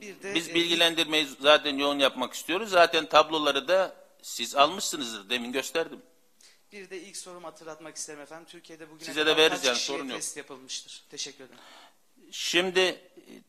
Bir 0.00 0.22
de 0.22 0.34
Biz 0.34 0.48
e, 0.48 0.54
bilgilendirmeyi 0.54 1.28
zaten 1.40 1.76
yoğun 1.78 1.98
yapmak 1.98 2.34
istiyoruz. 2.34 2.70
Zaten 2.70 3.06
tabloları 3.06 3.68
da 3.68 3.96
siz 4.22 4.54
almışsınızdır. 4.56 5.30
Demin 5.30 5.52
gösterdim. 5.52 6.02
bir 6.72 6.90
de 6.90 7.00
ilk 7.00 7.16
sorumu 7.16 7.46
hatırlatmak 7.46 7.96
isterim 7.96 8.20
efendim. 8.20 8.46
Türkiye'de 8.50 8.90
bugüne 8.90 9.04
Size 9.04 9.20
de 9.20 9.24
kadar 9.24 9.36
veririz 9.36 9.58
kaç 9.58 9.66
yani, 9.66 9.78
sorun 9.78 10.08
yok. 10.08 10.16
test 10.16 10.36
yapılmıştır? 10.36 11.04
Teşekkür 11.10 11.44
ederim. 11.44 11.60
Şimdi 12.30 12.80
e, 12.80 13.00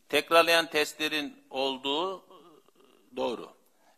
tekrarlayan 0.08 0.70
testlerin 0.70 1.36
olduğu 1.50 2.18
e, 2.18 3.16
doğru. 3.16 3.55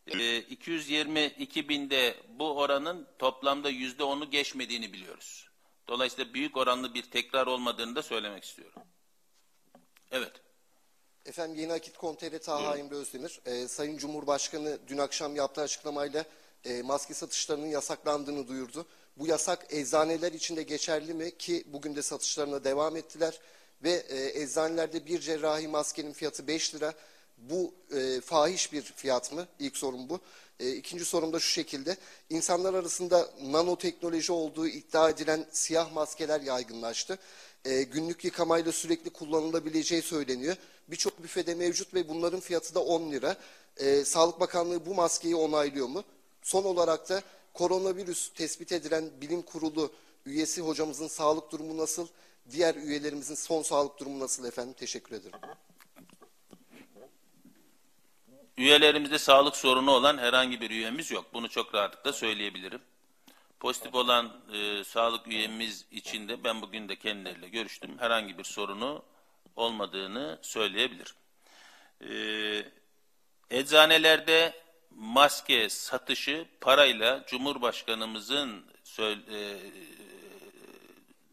E, 0.09 0.39
222 0.39 1.69
binde 1.69 2.17
bu 2.39 2.59
oranın 2.59 3.07
toplamda 3.19 3.71
yüzde 3.71 4.05
onu 4.05 4.31
geçmediğini 4.31 4.93
biliyoruz. 4.93 5.49
Dolayısıyla 5.89 6.35
büyük 6.35 6.57
oranlı 6.57 6.95
bir 6.95 7.03
tekrar 7.03 7.47
olmadığını 7.47 7.97
da 7.97 8.03
söylemek 8.03 8.45
istiyorum. 8.45 8.83
Evet. 10.11 10.33
Efendim 11.27 11.57
Yeni 11.61 11.73
Akit 11.73 11.97
Komiteri 11.97 12.39
Taha 12.39 12.79
Emre 12.79 12.95
Özdemir, 12.95 13.41
e, 13.47 13.69
Sayın 13.69 13.99
Cumhurbaşkanı 13.99 14.79
dün 14.89 14.99
akşam 14.99 15.37
yaptığı 15.37 15.61
açıklamayla 15.61 16.25
e, 16.65 16.83
maske 16.83 17.15
satışlarının 17.15 17.67
yasaklandığını 17.67 18.49
duyurdu. 18.49 18.87
Bu 19.17 19.27
yasak 19.27 19.67
eczaneler 19.71 20.33
için 20.33 20.57
de 20.57 20.63
geçerli 20.63 21.15
mi 21.15 21.39
ki 21.39 21.65
bugün 21.67 21.97
de 21.97 22.03
satışlarına 22.03 22.65
devam 22.65 22.97
ettiler 22.97 23.41
ve 23.83 23.91
e, 23.91 24.43
eczanelerde 24.43 25.07
bir 25.07 25.21
cerrahi 25.21 25.69
maskenin 25.69 26.13
fiyatı 26.13 26.47
5 26.47 26.75
lira. 26.75 26.95
Bu 27.39 27.75
e, 27.97 28.21
fahiş 28.21 28.73
bir 28.73 28.83
fiyat 28.83 29.33
mı? 29.33 29.47
İlk 29.59 29.77
sorum 29.77 30.09
bu. 30.09 30.21
E, 30.61 30.73
ikinci 30.73 31.05
sorum 31.05 31.33
da 31.33 31.41
şu 31.41 31.51
şekilde. 31.51 31.97
İnsanlar 32.31 32.75
arasında 32.75 33.31
nanoteknoloji 33.43 34.33
olduğu 34.33 34.67
iddia 34.69 35.11
edilen 35.11 35.47
siyah 35.53 35.93
maskeler 35.93 36.41
yaygınlaştı. 36.41 37.19
E, 37.65 37.83
günlük 37.83 38.25
yıkamayla 38.25 38.73
sürekli 38.73 39.11
kullanılabileceği 39.11 40.03
söyleniyor. 40.03 40.57
Birçok 40.89 41.23
büfede 41.23 41.55
mevcut 41.55 41.95
ve 41.95 42.09
bunların 42.09 42.41
fiyatı 42.41 42.75
da 42.75 42.81
10 42.81 43.13
lira. 43.13 43.37
E, 43.77 44.05
Sağlık 44.05 44.41
Bakanlığı 44.41 44.87
bu 44.87 44.95
maskeyi 44.95 45.37
onaylıyor 45.37 45.87
mu? 45.87 46.05
Son 46.43 46.65
olarak 46.65 47.09
da 47.09 47.23
koronavirüs 47.55 48.33
tespit 48.35 48.73
edilen 48.73 49.11
bilim 49.21 49.43
kurulu 49.43 49.93
üyesi 50.27 50.61
hocamızın 50.61 51.09
sağlık 51.09 51.51
durumu 51.51 51.77
nasıl? 51.77 52.07
Diğer 52.51 52.75
üyelerimizin 52.75 53.35
son 53.35 53.63
sağlık 53.63 53.99
durumu 53.99 54.21
nasıl 54.21 54.45
efendim? 54.45 54.75
Teşekkür 54.79 55.17
ederim. 55.17 55.39
Üyelerimizde 58.59 59.19
sağlık 59.19 59.57
sorunu 59.57 59.91
olan 59.91 60.19
herhangi 60.19 60.61
bir 60.61 60.71
üyemiz 60.71 61.11
yok. 61.11 61.35
Bunu 61.35 61.49
çok 61.49 61.75
rahatlıkla 61.75 62.13
söyleyebilirim. 62.13 62.81
Pozitif 63.61 63.95
olan 63.95 64.33
e, 64.53 64.85
sağlık 64.85 65.27
üyemiz 65.29 65.85
için 65.93 66.29
de 66.29 66.45
ben 66.45 66.63
bugün 66.63 66.89
de 66.89 66.97
kendileriyle 66.97 67.49
görüştüm. 67.49 67.99
Herhangi 67.99 68.39
bir 68.39 68.45
sorunu 68.45 69.03
olmadığını 69.57 70.39
söyleyebilirim. 70.43 71.15
Ee, 72.03 72.65
eczanelerde 73.51 74.53
maske 74.91 75.69
satışı 75.69 76.47
parayla 76.61 77.25
Cumhurbaşkanımızın 77.27 78.65
e, 78.99 79.57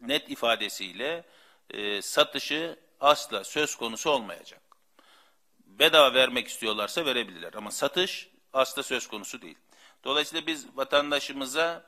net 0.00 0.30
ifadesiyle 0.30 1.24
e, 1.70 2.02
satışı 2.02 2.76
asla 3.00 3.44
söz 3.44 3.76
konusu 3.76 4.10
olmayacak. 4.10 4.65
Bedava 5.78 6.14
vermek 6.14 6.48
istiyorlarsa 6.48 7.06
verebilirler 7.06 7.54
ama 7.54 7.70
satış 7.70 8.28
asla 8.52 8.82
söz 8.82 9.06
konusu 9.06 9.42
değil. 9.42 9.58
Dolayısıyla 10.04 10.46
biz 10.46 10.76
vatandaşımıza 10.76 11.86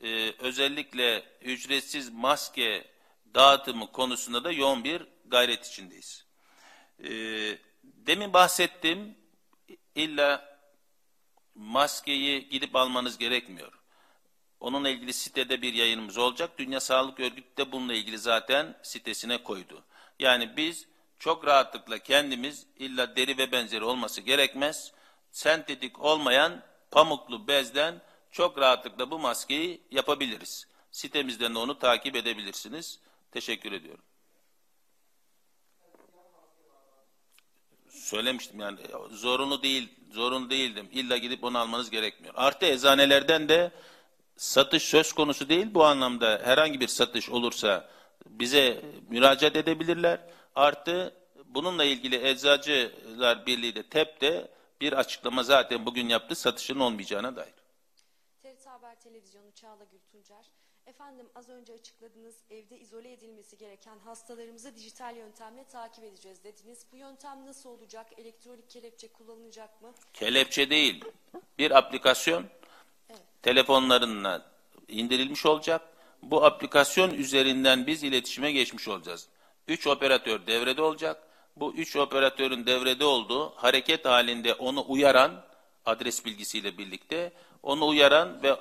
e, 0.00 0.32
özellikle 0.38 1.24
ücretsiz 1.40 2.12
maske 2.12 2.84
dağıtımı 3.34 3.92
konusunda 3.92 4.44
da 4.44 4.52
yoğun 4.52 4.84
bir 4.84 5.06
gayret 5.26 5.66
içindeyiz. 5.66 6.26
E, 7.04 7.10
demin 7.84 8.32
bahsettim, 8.32 9.18
illa 9.94 10.58
maskeyi 11.54 12.48
gidip 12.48 12.76
almanız 12.76 13.18
gerekmiyor. 13.18 13.72
Onunla 14.60 14.88
ilgili 14.88 15.12
sitede 15.12 15.62
bir 15.62 15.74
yayınımız 15.74 16.18
olacak. 16.18 16.58
Dünya 16.58 16.80
Sağlık 16.80 17.20
Örgütü 17.20 17.56
de 17.56 17.72
bununla 17.72 17.94
ilgili 17.94 18.18
zaten 18.18 18.76
sitesine 18.82 19.42
koydu. 19.42 19.84
Yani 20.18 20.56
biz 20.56 20.88
çok 21.18 21.46
rahatlıkla 21.46 21.98
kendimiz 21.98 22.66
illa 22.76 23.16
deri 23.16 23.38
ve 23.38 23.52
benzeri 23.52 23.84
olması 23.84 24.20
gerekmez. 24.20 24.92
Sentetik 25.32 26.04
olmayan 26.04 26.62
pamuklu 26.90 27.48
bezden 27.48 28.00
çok 28.30 28.58
rahatlıkla 28.58 29.10
bu 29.10 29.18
maskeyi 29.18 29.80
yapabiliriz. 29.90 30.66
Sitemizden 30.90 31.54
de 31.54 31.58
onu 31.58 31.78
takip 31.78 32.16
edebilirsiniz. 32.16 33.00
Teşekkür 33.30 33.72
ediyorum. 33.72 34.04
Söylemiştim 37.88 38.60
yani 38.60 38.78
zorunlu 39.10 39.62
değil, 39.62 39.88
zorunlu 40.12 40.50
değildim. 40.50 40.88
İlla 40.92 41.16
gidip 41.16 41.44
onu 41.44 41.58
almanız 41.58 41.90
gerekmiyor. 41.90 42.34
Artı 42.36 42.66
eczanelerden 42.66 43.48
de 43.48 43.70
satış 44.36 44.82
söz 44.82 45.12
konusu 45.12 45.48
değil. 45.48 45.66
Bu 45.70 45.84
anlamda 45.84 46.40
herhangi 46.44 46.80
bir 46.80 46.88
satış 46.88 47.28
olursa 47.28 47.90
bize 48.26 48.84
müracaat 49.08 49.56
edebilirler. 49.56 50.20
Artı 50.58 51.14
bununla 51.44 51.84
ilgili 51.84 52.28
Eczacılar 52.28 53.46
Birliği 53.46 53.74
de 53.74 53.82
TEP 53.82 54.20
de 54.20 54.50
bir 54.80 54.92
açıklama 54.92 55.42
zaten 55.42 55.86
bugün 55.86 56.08
yaptı 56.08 56.34
satışın 56.34 56.80
olmayacağına 56.80 57.36
dair. 57.36 57.54
TRT 58.42 58.66
Haber 58.66 59.00
Televizyonu 59.00 59.52
Çağla 59.54 59.84
Gül 59.84 59.98
Tuncer. 60.12 60.50
Efendim 60.86 61.26
az 61.34 61.48
önce 61.48 61.72
açıkladınız 61.72 62.36
evde 62.50 62.78
izole 62.78 63.12
edilmesi 63.12 63.58
gereken 63.58 63.98
hastalarımızı 63.98 64.76
dijital 64.76 65.16
yöntemle 65.16 65.64
takip 65.64 66.04
edeceğiz 66.04 66.44
dediniz. 66.44 66.86
Bu 66.92 66.96
yöntem 66.96 67.46
nasıl 67.46 67.70
olacak? 67.70 68.06
Elektronik 68.16 68.70
kelepçe 68.70 69.12
kullanılacak 69.12 69.82
mı? 69.82 69.92
Kelepçe 70.12 70.70
değil, 70.70 71.04
bir 71.58 71.78
aplikasyon 71.78 72.44
telefonlarına 73.42 74.46
indirilmiş 74.88 75.46
olacak. 75.46 75.82
Bu 76.22 76.44
aplikasyon 76.44 77.10
üzerinden 77.10 77.86
biz 77.86 78.02
iletişime 78.02 78.52
geçmiş 78.52 78.88
olacağız. 78.88 79.28
Üç 79.68 79.86
operatör 79.86 80.46
devrede 80.46 80.82
olacak. 80.82 81.22
Bu 81.56 81.74
üç 81.74 81.96
operatörün 81.96 82.66
devrede 82.66 83.04
olduğu 83.04 83.50
hareket 83.50 84.04
halinde 84.04 84.54
onu 84.54 84.84
uyaran 84.88 85.44
adres 85.86 86.24
bilgisiyle 86.24 86.78
birlikte 86.78 87.32
onu 87.62 87.86
uyaran 87.86 88.42
ve 88.42 88.48
e, 88.48 88.56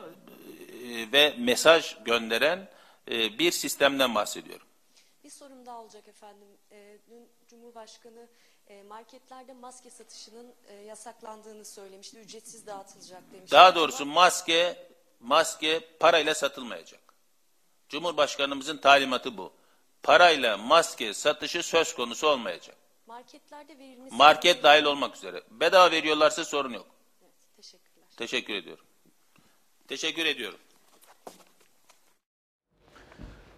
ve 1.11 1.35
mesaj 1.37 1.97
gönderen 2.05 2.69
e, 3.11 3.39
bir 3.39 3.51
sistemden 3.51 4.15
bahsediyorum. 4.15 4.67
Bir 5.23 5.29
sorum 5.29 5.65
daha 5.65 5.81
olacak 5.81 6.07
efendim. 6.07 6.47
Ee, 6.71 6.97
dün 7.09 7.29
Cumhurbaşkanı 7.47 8.27
e, 8.67 8.83
marketlerde 8.83 9.53
maske 9.53 9.89
satışının 9.89 10.53
e, 10.67 10.73
yasaklandığını 10.73 11.65
söylemişti. 11.65 12.17
Ücretsiz 12.17 12.67
dağıtılacak 12.67 13.23
demişti. 13.33 13.51
Daha 13.51 13.75
doğrusu 13.75 14.05
maske 14.05 14.87
maske 15.19 15.79
parayla 15.99 16.35
satılmayacak. 16.35 17.13
Cumhurbaşkanımızın 17.89 18.77
talimatı 18.77 19.37
bu. 19.37 19.53
Parayla 20.07 20.57
maske 20.57 21.13
satışı 21.13 21.63
söz 21.63 21.95
konusu 21.95 22.27
olmayacak. 22.27 22.75
Marketlerde 23.07 23.79
verilmesi... 23.79 24.15
Market 24.15 24.63
dahil 24.63 24.83
olmak 24.83 25.15
üzere. 25.15 25.43
Bedava 25.51 25.91
veriyorlarsa 25.91 26.45
sorun 26.45 26.73
yok. 26.73 26.87
Teşekkürler. 27.57 28.07
Teşekkür 28.17 28.53
ediyorum. 28.53 28.85
Teşekkür 29.87 30.25
ediyorum. 30.25 30.59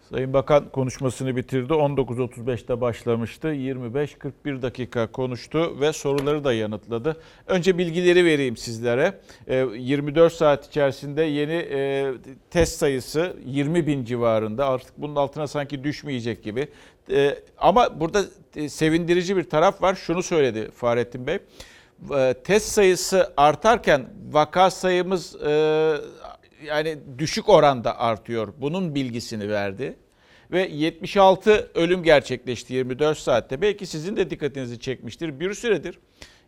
Sayın 0.10 0.34
Bakan 0.34 0.70
konuşmasını 0.70 1.36
bitirdi. 1.36 1.74
19.35'te 1.74 2.82
başlamıştı. 2.82 3.48
25-41 3.48 4.62
dakika 4.62 5.12
konuştu 5.12 5.78
ve 5.82 5.94
soruları 5.94 6.44
da 6.44 6.54
yanıtladı. 6.54 7.22
Önce 7.48 7.78
bilgileri 7.78 8.26
vereyim 8.26 8.58
sizlere. 8.58 9.20
Ee, 9.48 9.56
24 9.78 10.34
saat 10.34 10.68
içerisinde 10.68 11.24
yeni 11.24 11.54
e, 11.54 12.12
test 12.52 12.78
sayısı 12.78 13.36
20 13.46 13.88
bin 13.88 14.06
civarında. 14.06 14.68
Artık 14.68 14.94
bunun 14.98 15.16
altına 15.16 15.48
sanki 15.48 15.84
düşmeyecek 15.84 16.44
gibi. 16.44 16.68
Ee, 17.12 17.36
ama 17.58 18.00
burada 18.00 18.24
e, 18.56 18.70
sevindirici 18.70 19.38
bir 19.38 19.50
taraf 19.50 19.82
var. 19.82 19.96
Şunu 19.96 20.24
söyledi 20.24 20.72
Fahrettin 20.72 21.28
Bey. 21.28 21.40
E, 22.18 22.34
Test 22.44 22.68
sayısı 22.68 23.34
artarken 23.38 24.10
vaka 24.32 24.72
sayımız 24.72 25.36
e, 25.36 25.96
yani 26.66 26.98
düşük 27.18 27.50
oranda 27.50 28.00
artıyor. 28.00 28.54
Bunun 28.58 28.96
bilgisini 28.96 29.50
verdi. 29.50 29.96
Ve 30.52 30.68
76 30.68 31.72
ölüm 31.76 32.04
gerçekleşti 32.04 32.74
24 32.74 33.18
saatte. 33.18 33.62
Belki 33.62 33.86
sizin 33.86 34.18
de 34.18 34.30
dikkatinizi 34.30 34.80
çekmiştir. 34.80 35.40
Bir 35.40 35.54
süredir 35.54 36.00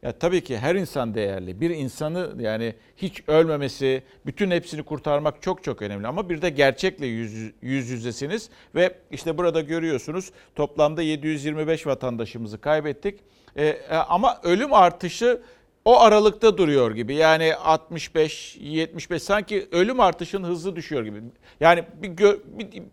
ya 0.04 0.12
tabii 0.12 0.44
ki 0.44 0.58
her 0.58 0.76
insan 0.76 1.16
değerli. 1.16 1.62
Bir 1.62 1.70
insanı 1.70 2.32
yani 2.40 2.76
hiç 2.98 3.24
ölmemesi, 3.28 4.04
bütün 4.26 4.52
hepsini 4.52 4.84
kurtarmak 4.84 5.42
çok 5.42 5.64
çok 5.64 5.82
önemli. 5.82 6.08
Ama 6.08 6.30
bir 6.30 6.42
de 6.42 6.50
gerçekle 6.50 7.06
yüz, 7.06 7.54
yüz 7.62 7.90
yüzesiniz 7.90 8.50
ve 8.76 8.96
işte 9.12 9.38
burada 9.38 9.62
görüyorsunuz 9.62 10.32
toplamda 10.56 11.02
725 11.02 11.88
vatandaşımızı 11.88 12.62
kaybettik. 12.62 13.20
Ee, 13.58 13.78
ama 14.10 14.40
ölüm 14.44 14.74
artışı 14.74 15.42
o 15.86 16.00
aralıkta 16.00 16.58
duruyor 16.58 16.92
gibi. 16.92 17.16
Yani 17.16 17.56
65, 17.56 18.58
75 18.62 19.24
sanki 19.24 19.68
ölüm 19.72 20.00
artışının 20.00 20.48
hızlı 20.48 20.76
düşüyor 20.76 21.04
gibi. 21.04 21.22
Yani 21.60 21.84
bir, 22.02 22.08
gö, 22.08 22.38
bir 22.46 22.84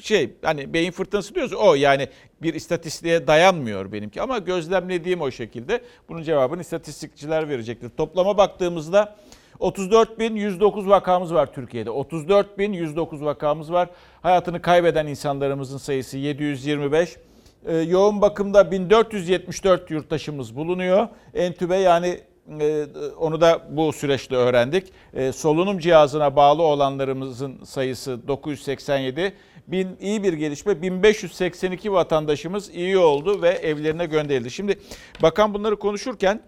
şey 0.00 0.34
hani 0.42 0.72
beyin 0.72 0.90
fırtınası 0.90 1.34
diyoruz 1.34 1.52
o 1.52 1.74
yani 1.74 2.08
bir 2.42 2.54
istatistiğe 2.54 3.26
dayanmıyor 3.26 3.92
benimki 3.92 4.22
ama 4.22 4.38
gözlemlediğim 4.38 5.20
o 5.20 5.30
şekilde. 5.30 5.80
Bunun 6.08 6.22
cevabını 6.22 6.60
istatistikçiler 6.60 7.48
verecektir. 7.48 7.90
Toplama 7.96 8.38
baktığımızda 8.38 9.16
34.109 9.60 10.88
vakamız 10.88 11.34
var 11.34 11.52
Türkiye'de. 11.52 11.90
34.109 11.90 13.24
vakamız 13.24 13.72
var. 13.72 13.88
Hayatını 14.22 14.62
kaybeden 14.62 15.06
insanlarımızın 15.06 15.78
sayısı 15.78 16.18
725. 16.18 17.16
Ee, 17.66 17.76
yoğun 17.76 18.20
bakımda 18.20 18.70
1474 18.70 19.90
yurttaşımız 19.90 20.56
bulunuyor. 20.56 21.08
Entübe 21.34 21.76
yani 21.76 22.20
e, 22.60 22.86
onu 23.18 23.40
da 23.40 23.60
bu 23.70 23.92
süreçte 23.92 24.36
öğrendik. 24.36 24.92
E, 25.14 25.32
solunum 25.32 25.78
cihazına 25.78 26.36
bağlı 26.36 26.62
olanlarımızın 26.62 27.64
sayısı 27.64 28.28
987. 28.28 29.32
Bin, 29.66 29.96
iyi 30.00 30.22
bir 30.22 30.32
gelişme 30.32 30.82
1582 30.82 31.92
vatandaşımız 31.92 32.74
iyi 32.74 32.98
oldu 32.98 33.42
ve 33.42 33.48
evlerine 33.48 34.06
gönderildi. 34.06 34.50
Şimdi 34.50 34.78
bakan 35.22 35.54
bunları 35.54 35.78
konuşurken 35.78 36.40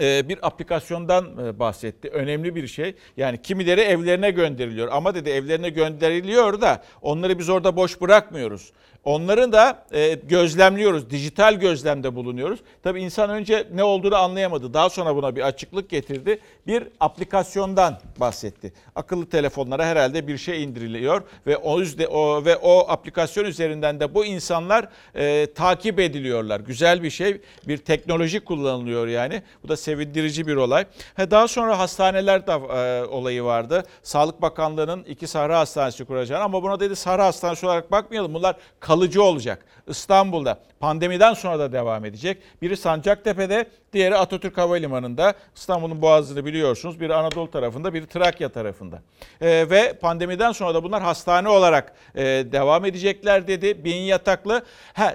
e, 0.00 0.28
bir 0.28 0.46
aplikasyondan 0.46 1.58
bahsetti. 1.58 2.08
Önemli 2.08 2.54
bir 2.54 2.66
şey. 2.66 2.94
Yani 3.16 3.42
kimileri 3.42 3.80
evlerine 3.80 4.30
gönderiliyor 4.30 4.88
ama 4.92 5.14
dedi 5.14 5.30
evlerine 5.30 5.70
gönderiliyor 5.70 6.60
da 6.60 6.82
onları 7.02 7.38
biz 7.38 7.48
orada 7.48 7.76
boş 7.76 8.00
bırakmıyoruz. 8.00 8.72
Onların 9.06 9.52
da 9.52 9.84
e, 9.92 10.14
gözlemliyoruz, 10.14 11.10
dijital 11.10 11.54
gözlemde 11.54 12.14
bulunuyoruz. 12.14 12.60
Tabii 12.82 13.02
insan 13.02 13.30
önce 13.30 13.68
ne 13.74 13.84
olduğunu 13.84 14.16
anlayamadı. 14.16 14.74
Daha 14.74 14.90
sonra 14.90 15.16
buna 15.16 15.36
bir 15.36 15.46
açıklık 15.46 15.90
getirdi. 15.90 16.38
Bir 16.66 16.84
aplikasyondan 17.00 17.98
bahsetti. 18.20 18.72
Akıllı 18.94 19.26
telefonlara 19.26 19.86
herhalde 19.86 20.26
bir 20.26 20.38
şey 20.38 20.64
indiriliyor 20.64 21.22
ve 21.46 21.56
o, 21.56 21.80
yüzde, 21.80 22.06
o 22.06 22.44
ve 22.44 22.56
o 22.56 22.88
aplikasyon 22.88 23.44
üzerinden 23.44 24.00
de 24.00 24.14
bu 24.14 24.24
insanlar 24.24 24.88
e, 25.14 25.46
takip 25.54 26.00
ediliyorlar. 26.00 26.60
Güzel 26.60 27.02
bir 27.02 27.10
şey, 27.10 27.40
bir 27.68 27.78
teknoloji 27.78 28.40
kullanılıyor 28.40 29.06
yani. 29.06 29.42
Bu 29.64 29.68
da 29.68 29.76
sevindirici 29.76 30.46
bir 30.46 30.56
olay. 30.56 30.84
He, 31.14 31.30
daha 31.30 31.48
sonra 31.48 31.78
hastaneler 31.78 32.46
de 32.46 32.52
e, 32.52 33.04
olayı 33.04 33.44
vardı. 33.44 33.84
Sağlık 34.02 34.42
Bakanlığı'nın 34.42 35.04
iki 35.04 35.26
Sahra 35.26 35.58
Hastanesi 35.58 36.04
kuracağını 36.04 36.44
ama 36.44 36.62
buna 36.62 36.80
dedi 36.80 36.96
Sahra 36.96 37.24
Hastanesi 37.24 37.66
olarak 37.66 37.92
bakmayalım. 37.92 38.34
Bunlar 38.34 38.56
kalıcı 38.80 38.95
kalıcı 38.96 39.22
olacak. 39.22 39.64
İstanbul'da 39.86 40.58
pandemiden 40.80 41.34
sonra 41.34 41.58
da 41.58 41.72
devam 41.72 42.04
edecek. 42.04 42.38
Biri 42.62 42.76
Sancaktepe'de, 42.76 43.66
diğeri 43.92 44.16
Atatürk 44.16 44.58
Havalimanı'nda. 44.58 45.34
İstanbul'un 45.56 46.02
boğazını 46.02 46.44
biliyorsunuz. 46.44 47.00
Biri 47.00 47.14
Anadolu 47.14 47.50
tarafında, 47.50 47.94
biri 47.94 48.06
Trakya 48.06 48.48
tarafında. 48.48 49.02
Ee, 49.40 49.66
ve 49.70 49.92
pandemiden 49.92 50.52
sonra 50.52 50.74
da 50.74 50.82
bunlar 50.82 51.02
hastane 51.02 51.48
olarak 51.48 51.92
e, 52.14 52.24
devam 52.24 52.84
edecekler 52.84 53.48
dedi. 53.48 53.84
Bin 53.84 53.96
yataklı. 53.96 54.64
Ha, 54.92 55.14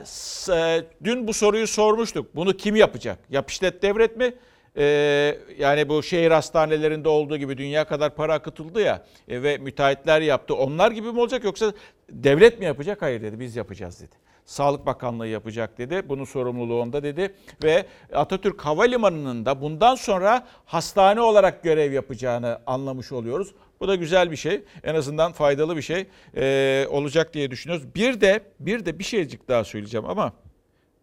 e, 0.50 0.84
dün 1.04 1.28
bu 1.28 1.34
soruyu 1.34 1.68
sormuştuk. 1.68 2.36
Bunu 2.36 2.58
kim 2.58 2.76
yapacak? 2.76 3.20
Yap 3.30 3.50
işlet 3.50 3.82
devret 3.82 4.18
mi? 4.18 4.34
Ee, 4.78 5.38
yani 5.58 5.90
bu 5.90 6.04
şehir 6.04 6.32
hastanelerinde 6.32 7.10
olduğu 7.10 7.38
gibi 7.38 7.58
dünya 7.58 7.86
kadar 7.86 8.16
para 8.16 8.34
akıtıldı 8.34 8.82
ya 8.82 9.06
e, 9.28 9.44
ve 9.44 9.58
müteahhitler 9.58 10.22
yaptı. 10.22 10.56
Onlar 10.56 10.92
gibi 10.92 11.12
mi 11.12 11.20
olacak 11.20 11.44
yoksa 11.44 11.74
devlet 12.10 12.60
mi 12.60 12.66
yapacak? 12.66 13.02
Hayır 13.02 13.22
dedi 13.22 13.40
biz 13.40 13.56
yapacağız 13.56 14.02
dedi. 14.02 14.16
Sağlık 14.46 14.86
Bakanlığı 14.86 15.28
yapacak 15.28 15.78
dedi. 15.78 16.10
Bunun 16.10 16.24
sorumluluğu 16.24 16.82
onda 16.82 17.04
dedi. 17.04 17.36
Ve 17.64 17.86
Atatürk 18.14 18.62
Havalimanı'nın 18.62 19.46
da 19.46 19.62
bundan 19.62 19.96
sonra 19.96 20.48
hastane 20.66 21.22
olarak 21.22 21.64
görev 21.64 21.92
yapacağını 21.92 22.60
anlamış 22.66 23.12
oluyoruz. 23.12 23.54
Bu 23.80 23.88
da 23.88 23.96
güzel 23.96 24.32
bir 24.32 24.36
şey. 24.36 24.64
En 24.84 24.96
azından 24.96 25.32
faydalı 25.32 25.78
bir 25.78 25.82
şey 25.82 26.08
ee, 26.36 26.88
olacak 26.90 27.34
diye 27.34 27.52
düşünüyoruz. 27.52 27.96
Bir 27.96 28.22
de 28.22 28.42
bir 28.60 28.86
de 28.86 29.00
bir 29.00 29.04
şeycik 29.04 29.48
daha 29.48 29.64
söyleyeceğim 29.64 30.06
ama 30.06 30.34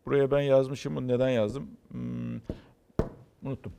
buraya 0.07 0.31
ben 0.31 0.41
yazmışım. 0.41 0.97
Bunu 0.97 1.09
neden 1.09 1.29
yazdım? 1.29 1.71
Hmm, 1.91 2.41
unuttum. 3.49 3.73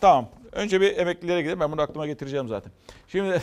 Tamam. 0.00 0.28
Önce 0.52 0.80
bir 0.80 0.96
emeklilere 0.96 1.42
gidelim. 1.42 1.60
Ben 1.60 1.72
bunu 1.72 1.80
aklıma 1.82 2.06
getireceğim 2.06 2.48
zaten. 2.48 2.72
Şimdi 3.08 3.42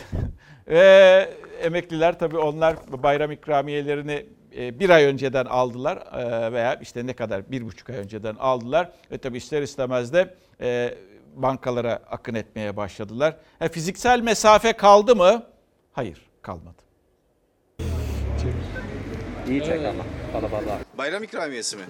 eee 0.70 1.34
emekliler 1.62 2.20
tabii 2.20 2.38
onlar 2.38 2.76
bayram 3.04 3.32
ikramiyelerini 3.32 4.26
e, 4.58 4.80
bir 4.80 4.90
ay 4.90 5.04
önceden 5.04 5.46
aldılar 5.46 5.98
e, 5.98 6.52
veya 6.54 6.76
işte 6.76 7.08
ne 7.08 7.14
kadar 7.14 7.52
bir 7.52 7.66
buçuk 7.66 7.90
ay 7.90 7.96
önceden 7.96 8.36
aldılar. 8.36 8.92
Ve 9.12 9.18
tabii 9.18 9.38
ister 9.38 9.62
istemez 9.62 10.14
de 10.14 10.36
e, 10.62 10.96
bankalara 11.36 11.94
akın 11.94 12.34
etmeye 12.36 12.78
başladılar. 12.78 13.36
Ha, 13.60 13.68
fiziksel 13.68 14.22
mesafe 14.22 14.74
kaldı 14.74 15.16
mı? 15.16 15.44
Hayır 15.92 16.22
kalmadı. 16.42 16.84
İyi 19.50 19.64
çek 19.64 19.86
ama. 19.86 20.04
Bayram 20.98 21.24
ikramiyesi 21.24 21.78
mi? 21.78 21.84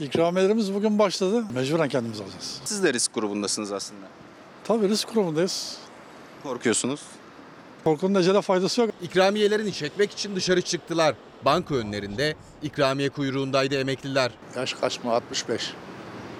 İkramiyelerimiz 0.00 0.74
bugün 0.74 0.98
başladı. 0.98 1.44
Mecburen 1.54 1.88
kendimiz 1.88 2.20
alacağız. 2.20 2.60
Siz 2.64 2.82
de 2.82 2.92
risk 2.92 3.14
grubundasınız 3.14 3.72
aslında. 3.72 4.06
Tabii 4.64 4.88
risk 4.88 5.14
grubundayız. 5.14 5.76
Korkuyorsunuz. 6.42 7.00
Korkunun 7.84 8.14
ecele 8.20 8.40
faydası 8.42 8.80
yok. 8.80 8.90
İkramiyelerini 9.02 9.72
çekmek 9.72 10.10
için 10.12 10.36
dışarı 10.36 10.62
çıktılar. 10.62 11.14
Banka 11.44 11.74
önlerinde 11.74 12.34
ikramiye 12.62 13.08
kuyruğundaydı 13.08 13.74
emekliler. 13.74 14.30
Yaş 14.56 14.74
kaç 14.74 15.04
mı? 15.04 15.12
65. 15.12 15.72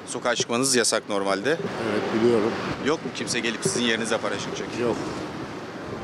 Sokağa 0.06 0.34
çıkmanız 0.34 0.76
yasak 0.76 1.08
normalde. 1.08 1.50
Evet 1.90 2.02
biliyorum. 2.22 2.52
Yok 2.86 3.04
mu 3.04 3.10
kimse 3.14 3.40
gelip 3.40 3.60
sizin 3.62 3.82
yerinize 3.84 4.18
para 4.18 4.38
çekecek? 4.38 4.68
Yok. 4.80 4.96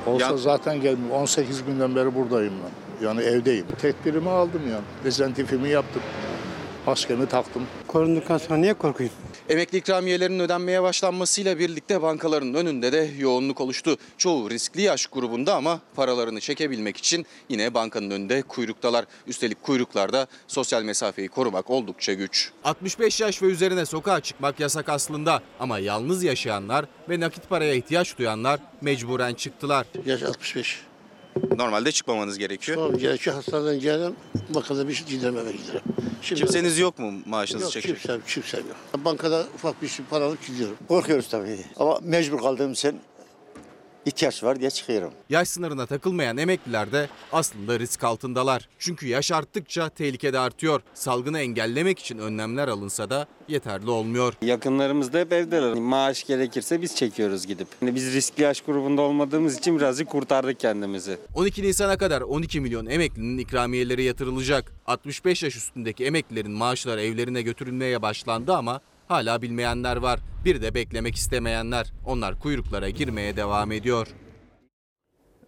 Olsa 0.07 0.27
Ya- 0.27 0.37
zaten 0.37 0.81
gelmiyor. 0.81 1.15
18 1.21 1.65
günden 1.65 1.97
beri 1.97 2.15
buradayım 2.15 2.55
ben. 2.65 3.07
Yani 3.07 3.21
evdeyim. 3.21 3.67
Tedbirimi 3.81 4.31
aldım 4.31 4.63
yani. 4.71 4.85
Dezentifimi 5.05 5.69
yaptım. 5.69 6.03
Maskemi 6.87 7.29
taktım. 7.29 7.63
Korunduktan 7.87 8.39
sonra 8.39 8.57
niye 8.57 8.75
korkuyun? 8.75 9.11
Emekli 9.49 9.79
ikramiyelerinin 9.79 10.39
ödenmeye 10.41 10.83
başlanmasıyla 10.83 11.59
birlikte 11.59 12.03
bankaların 12.03 12.55
önünde 12.55 12.93
de 12.93 13.11
yoğunluk 13.19 13.61
oluştu. 13.61 13.97
Çoğu 14.19 14.51
riskli 14.51 14.83
yaş 14.83 15.07
grubunda 15.07 15.55
ama 15.55 15.81
paralarını 15.97 16.41
çekebilmek 16.41 16.97
için 16.97 17.27
yine 17.49 17.75
bankanın 17.75 18.11
önünde 18.11 18.43
kuyruktalar. 18.43 19.05
Üstelik 19.27 19.63
kuyruklarda 19.63 20.27
sosyal 20.47 20.83
mesafeyi 20.83 21.29
korumak 21.29 21.71
oldukça 21.71 22.13
güç. 22.13 22.51
65 22.65 23.21
yaş 23.21 23.43
ve 23.43 23.47
üzerine 23.47 23.87
sokağa 23.87 24.21
çıkmak 24.21 24.61
yasak 24.61 24.89
aslında 24.89 25.43
ama 25.61 25.79
yalnız 25.79 26.23
yaşayanlar 26.23 26.85
ve 27.09 27.21
nakit 27.21 27.49
paraya 27.49 27.75
ihtiyaç 27.75 28.19
duyanlar 28.19 28.61
mecburen 28.81 29.35
çıktılar. 29.35 29.87
Yaş 30.07 30.23
65. 30.23 30.81
Normalde 31.57 31.93
çıkmamanız 31.93 32.39
gerekiyor. 32.39 32.89
Tabii 32.91 33.01
gerekiyor 33.01 33.37
hastaneden 33.37 33.81
geldim. 33.81 34.15
Bakalım 34.55 34.89
bir 34.89 34.95
şey 34.95 35.07
giderim 35.07 35.39
eve 35.39 35.53
giderim. 35.53 35.81
Şimdi 36.23 36.41
Kimseniz 36.41 36.79
yok 36.79 36.99
mu 36.99 37.13
maaşınızı 37.27 37.65
Yok 37.65 37.73
çekecek? 37.73 38.01
kimsem, 38.01 38.21
kimsem 38.29 38.61
yok. 38.61 39.05
Bankada 39.05 39.45
ufak 39.55 39.83
bir 39.83 39.89
şey 39.89 40.07
para 40.11 40.25
alıp 40.25 40.47
gidiyorum. 40.47 40.77
Korkuyoruz 40.89 41.29
tabii. 41.29 41.59
Ama 41.77 41.99
mecbur 42.03 42.39
kaldığım 42.41 42.73
için 42.73 43.01
ihtiyaç 44.07 44.45
var 44.45 44.61
diye 44.61 44.71
çıkıyorum. 44.71 45.13
Yaş 45.31 45.49
sınırına 45.49 45.87
takılmayan 45.87 46.37
emekliler 46.37 46.93
de 46.93 47.09
aslında 47.33 47.79
risk 47.79 48.05
altındalar. 48.05 48.69
Çünkü 48.79 49.07
yaş 49.07 49.33
arttıkça 49.33 49.89
tehlike 49.89 50.33
de 50.33 50.39
artıyor. 50.39 50.83
Salgını 50.95 51.41
engellemek 51.41 51.99
için 51.99 52.19
önlemler 52.19 52.69
alınsa 52.69 53.11
da 53.11 53.27
yeterli 53.49 53.91
olmuyor. 53.91 54.35
Yakınlarımız 54.43 55.13
da 55.13 55.19
hep 55.19 55.33
evdeler. 55.33 55.75
Maaş 55.75 56.25
gerekirse 56.25 56.83
biz 56.83 56.97
çekiyoruz 56.97 57.47
gidip. 57.47 57.69
Yani 57.83 57.95
biz 57.95 58.15
riskli 58.15 58.43
yaş 58.43 58.61
grubunda 58.61 59.03
olmadığımız 59.03 59.59
için 59.59 59.79
birazcık 59.79 60.09
kurtardık 60.09 60.61
kendimizi. 60.61 61.19
12 61.35 61.63
Nisan'a 61.63 61.99
kadar 61.99 62.21
12 62.21 62.61
milyon 62.61 62.87
emeklinin 62.87 63.39
ikramiyeleri 63.39 64.03
yatırılacak. 64.03 64.73
65 64.87 65.43
yaş 65.43 65.57
üstündeki 65.57 66.05
emeklilerin 66.05 66.51
maaşları 66.51 67.03
evlerine 67.03 67.43
götürülmeye 67.43 68.03
başlandı 68.03 68.55
ama 68.55 68.81
hala 69.09 69.43
bilmeyenler 69.43 69.97
var. 69.97 70.21
Bir 70.45 70.63
de 70.63 70.75
beklemek 70.75 71.15
istemeyenler. 71.15 71.93
Onlar 72.05 72.39
kuyruklara 72.39 72.91
girmeye 72.91 73.37
devam 73.37 73.73
ediyor. 73.73 74.07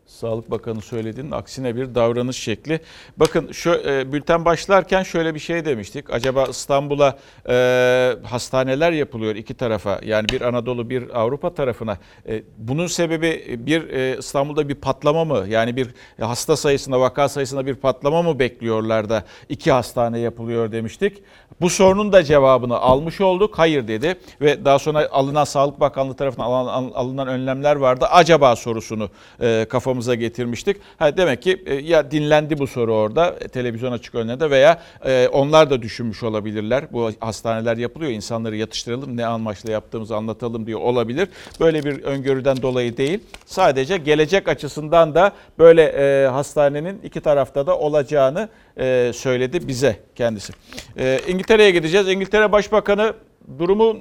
Sağlık 0.08 0.50
Bakanı 0.50 0.80
söylediğinin 0.80 1.30
aksine 1.30 1.76
bir 1.76 1.94
davranış 1.94 2.36
şekli. 2.36 2.80
Bakın 3.16 3.52
şu 3.52 3.70
e, 3.70 4.12
bülten 4.12 4.44
başlarken 4.44 5.02
şöyle 5.02 5.34
bir 5.34 5.40
şey 5.40 5.64
demiştik. 5.64 6.10
Acaba 6.10 6.44
İstanbul'a 6.44 7.18
e, 7.48 8.16
hastaneler 8.22 8.92
yapılıyor 8.92 9.34
iki 9.34 9.54
tarafa. 9.54 10.00
Yani 10.04 10.28
bir 10.28 10.40
Anadolu 10.40 10.90
bir 10.90 11.20
Avrupa 11.20 11.54
tarafına. 11.54 11.98
E, 12.28 12.42
bunun 12.58 12.86
sebebi 12.86 13.58
bir 13.66 13.88
e, 13.88 14.18
İstanbul'da 14.18 14.68
bir 14.68 14.74
patlama 14.74 15.24
mı? 15.24 15.44
Yani 15.48 15.76
bir 15.76 15.88
hasta 16.20 16.56
sayısında 16.56 17.00
vaka 17.00 17.28
sayısında 17.28 17.66
bir 17.66 17.74
patlama 17.74 18.22
mı 18.22 18.38
bekliyorlar 18.38 19.08
da 19.08 19.24
iki 19.48 19.72
hastane 19.72 20.18
yapılıyor 20.18 20.72
demiştik. 20.72 21.22
Bu 21.60 21.70
sorunun 21.70 22.12
da 22.12 22.24
cevabını 22.24 22.78
almış 22.78 23.20
olduk. 23.20 23.58
Hayır 23.58 23.88
dedi 23.88 24.18
ve 24.40 24.64
daha 24.64 24.78
sonra 24.78 25.08
alınan 25.10 25.44
Sağlık 25.44 25.80
Bakanlığı 25.80 26.16
tarafından 26.16 26.46
alınan, 26.46 26.90
alınan 26.94 27.28
önlemler 27.28 27.76
vardı. 27.76 28.06
Acaba 28.10 28.56
sorusunu 28.56 29.10
e, 29.40 29.66
kafamıza 29.98 30.14
getirmiştik. 30.14 30.76
Ha, 30.98 31.16
demek 31.16 31.42
ki 31.42 31.62
e, 31.66 31.74
ya 31.74 32.10
dinlendi 32.10 32.58
bu 32.58 32.66
soru 32.66 32.94
orada 32.94 33.36
e, 33.40 33.48
televizyon 33.48 33.92
açık 33.92 34.14
önlerinde 34.14 34.50
veya 34.50 34.80
e, 35.04 35.28
onlar 35.28 35.70
da 35.70 35.82
düşünmüş 35.82 36.22
olabilirler. 36.22 36.84
Bu 36.92 37.10
hastaneler 37.20 37.76
yapılıyor 37.76 38.12
insanları 38.12 38.56
yatıştıralım 38.56 39.16
ne 39.16 39.26
amaçla 39.26 39.72
yaptığımızı 39.72 40.16
anlatalım 40.16 40.66
diye 40.66 40.76
olabilir. 40.76 41.28
Böyle 41.60 41.84
bir 41.84 42.02
öngörüden 42.02 42.62
dolayı 42.62 42.96
değil. 42.96 43.20
Sadece 43.46 43.96
gelecek 43.96 44.48
açısından 44.48 45.14
da 45.14 45.32
böyle 45.58 46.28
hastanenin 46.28 47.00
iki 47.02 47.20
tarafta 47.20 47.66
da 47.66 47.78
olacağını 47.78 48.48
söyledi 49.12 49.68
bize 49.68 49.96
kendisi. 50.14 50.52
İngiltere'ye 51.28 51.70
gideceğiz. 51.70 52.08
İngiltere 52.08 52.52
Başbakanı 52.52 53.14
durumu 53.58 53.96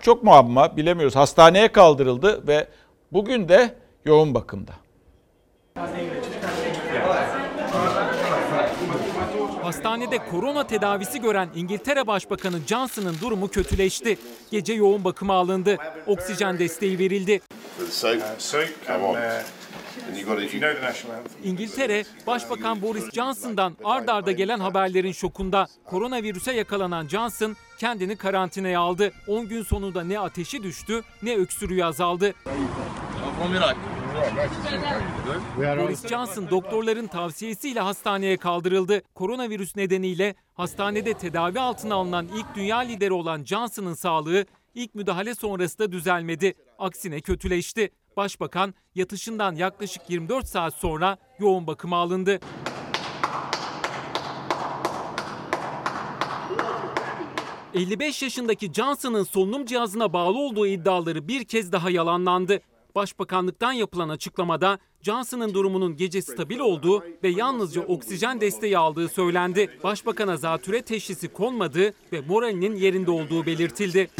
çok 0.00 0.22
muamma 0.22 0.76
bilemiyoruz. 0.76 1.16
Hastaneye 1.16 1.68
kaldırıldı 1.68 2.46
ve 2.46 2.66
bugün 3.12 3.48
de 3.48 3.74
yoğun 4.04 4.34
bakımda. 4.34 4.81
Hastanede 9.62 10.18
korona 10.18 10.66
tedavisi 10.66 11.20
gören 11.20 11.48
İngiltere 11.54 12.06
Başbakanı 12.06 12.58
Johnson'ın 12.66 13.16
durumu 13.20 13.48
kötüleşti. 13.48 14.18
Gece 14.50 14.72
yoğun 14.74 15.04
bakıma 15.04 15.34
alındı. 15.34 15.76
Oksijen 16.06 16.58
desteği 16.58 16.98
verildi. 16.98 17.40
İngiltere, 21.44 22.04
Başbakan 22.26 22.82
Boris 22.82 23.10
Johnson'dan 23.10 23.76
ard 23.84 24.08
arda 24.08 24.32
gelen 24.32 24.60
haberlerin 24.60 25.12
şokunda. 25.12 25.66
Koronavirüse 25.84 26.52
yakalanan 26.52 27.08
Johnson 27.08 27.56
kendini 27.78 28.16
karantinaya 28.16 28.80
aldı. 28.80 29.12
10 29.28 29.48
gün 29.48 29.62
sonunda 29.62 30.04
ne 30.04 30.18
ateşi 30.18 30.62
düştü 30.62 31.02
ne 31.22 31.36
öksürüğü 31.36 31.84
azaldı. 31.84 32.34
Boris 35.58 36.08
Johnson 36.08 36.50
doktorların 36.50 37.06
tavsiyesiyle 37.06 37.80
hastaneye 37.80 38.36
kaldırıldı. 38.36 39.02
Koronavirüs 39.14 39.76
nedeniyle 39.76 40.34
hastanede 40.54 41.14
tedavi 41.14 41.60
altına 41.60 41.94
alınan 41.94 42.28
ilk 42.36 42.54
dünya 42.54 42.78
lideri 42.78 43.12
olan 43.12 43.44
Johnson'ın 43.44 43.94
sağlığı 43.94 44.44
ilk 44.74 44.94
müdahale 44.94 45.34
sonrası 45.34 45.78
da 45.78 45.92
düzelmedi. 45.92 46.54
Aksine 46.78 47.20
kötüleşti. 47.20 47.90
Başbakan 48.16 48.74
yatışından 48.94 49.54
yaklaşık 49.54 50.10
24 50.10 50.46
saat 50.46 50.74
sonra 50.74 51.16
yoğun 51.38 51.66
bakıma 51.66 51.96
alındı. 51.96 52.40
...55 57.74 58.24
yaşındaki 58.24 58.72
Johnson'ın 58.72 59.22
solunum 59.22 59.66
cihazına 59.66 60.12
bağlı 60.12 60.38
olduğu 60.38 60.66
iddiaları 60.66 61.28
bir 61.28 61.44
kez 61.44 61.72
daha 61.72 61.90
yalanlandı. 61.90 62.60
Başbakanlıktan 62.94 63.72
yapılan 63.72 64.08
açıklamada 64.08 64.78
Johnson'ın 65.02 65.54
durumunun 65.54 65.96
gece 65.96 66.22
stabil 66.22 66.58
olduğu 66.58 67.04
ve 67.22 67.28
yalnızca 67.28 67.80
oksijen 67.80 68.40
desteği 68.40 68.78
aldığı 68.78 69.08
söylendi. 69.08 69.70
Başbakan'a 69.84 70.36
zatüre 70.36 70.82
teşhisi 70.82 71.28
konmadığı 71.28 71.94
ve 72.12 72.20
moralinin 72.20 72.76
yerinde 72.76 73.10
olduğu 73.10 73.46
belirtildi. 73.46 74.10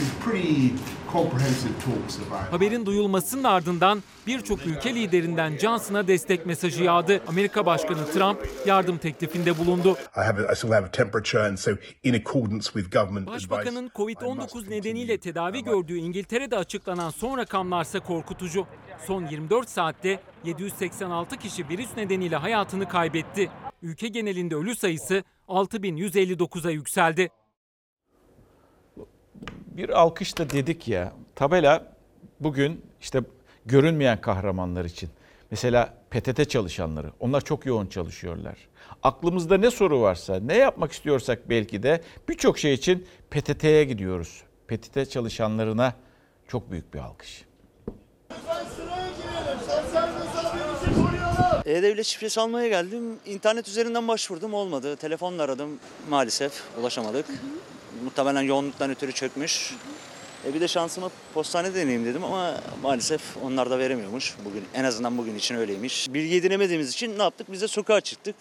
Haberin 2.51 2.87
duyulmasının 2.87 3.45
ardından 3.45 4.03
birçok 4.27 4.67
ülke 4.67 4.95
liderinden 4.95 5.59
Johnson'a 5.59 6.09
destek 6.09 6.47
mesajı 6.47 6.85
yağdı. 6.85 7.21
Amerika 7.27 7.67
Başkanı 7.67 8.07
Trump 8.07 8.49
yardım 8.67 8.99
teklifinde 8.99 9.59
bulundu. 9.59 9.97
Başbakanın 13.27 13.87
advice, 13.87 14.13
I 14.13 14.15
Covid-19 14.17 14.55
must 14.55 14.69
nedeniyle 14.69 15.19
tedavi 15.19 15.65
gördüğü 15.65 15.97
İngiltere'de 15.97 16.57
açıklanan 16.57 17.11
son 17.11 17.39
rakamlarsa 17.39 18.01
korkutucu. 18.01 18.67
Son 19.07 19.27
24 19.27 19.69
saatte 19.69 20.21
786 20.81 21.37
kişi 21.37 21.69
virüs 21.69 21.97
nedeniyle 21.97 22.37
hayatını 22.37 22.89
kaybetti. 22.89 23.51
Ülke 23.83 24.09
genelinde 24.09 24.55
ölü 24.57 24.77
sayısı 24.77 25.25
6159'a 25.49 26.71
yükseldi. 26.71 27.29
Bir 29.67 29.89
alkış 29.89 30.39
da 30.39 30.51
dedik 30.51 30.89
ya. 30.89 31.13
Tabela 31.35 31.93
bugün 32.41 32.85
işte 33.01 33.21
görünmeyen 33.67 34.21
kahramanlar 34.21 34.85
için. 34.85 35.11
Mesela 35.51 35.95
PTT 36.11 36.51
çalışanları. 36.51 37.13
Onlar 37.21 37.41
çok 37.41 37.67
yoğun 37.67 37.87
çalışıyorlar. 37.87 38.59
Aklımızda 39.03 39.59
ne 39.59 39.71
soru 39.71 40.01
varsa, 40.01 40.41
ne 40.41 40.57
yapmak 40.57 40.93
istiyorsak 40.93 41.51
belki 41.51 41.83
de 41.83 42.03
birçok 42.29 42.59
şey 42.59 42.75
için 42.75 43.07
PTT'ye 43.31 43.85
gidiyoruz. 43.85 44.43
PTT 44.69 45.11
çalışanlarına 45.11 45.95
çok 46.49 46.71
büyük 46.71 46.95
bir 46.95 46.99
alkış. 46.99 47.45
E-Devlet 51.67 52.07
şifresi 52.07 52.41
almaya 52.41 52.69
geldim. 52.69 53.19
İnternet 53.27 53.69
üzerinden 53.69 54.09
başvurdum 54.09 54.55
olmadı. 54.55 54.97
Telefonla 54.97 55.43
aradım 55.43 55.79
maalesef 56.09 56.53
ulaşamadık. 56.81 57.27
Muhtemelen 58.05 58.43
yoğunluktan 58.43 58.91
ötürü 58.91 59.13
çökmüş. 59.13 59.75
E 60.47 60.55
bir 60.55 60.61
de 60.61 60.69
şansımı 60.69 61.11
postane 61.35 61.75
deneyeyim 61.75 62.05
dedim 62.05 62.25
ama 62.25 62.61
maalesef 62.83 63.23
onlar 63.43 63.71
da 63.71 63.79
veremiyormuş. 63.79 64.35
Bugün 64.45 64.65
en 64.75 64.85
azından 64.85 65.19
bugün 65.19 65.35
için 65.35 65.55
öyleymiş. 65.55 66.15
Bilgi 66.15 66.37
edinemediğimiz 66.37 66.91
için 66.91 67.19
ne 67.19 67.23
yaptık? 67.23 67.53
Biz 67.53 67.61
de 67.63 67.69
sokağa 67.69 68.01
çıktık. 68.01 68.37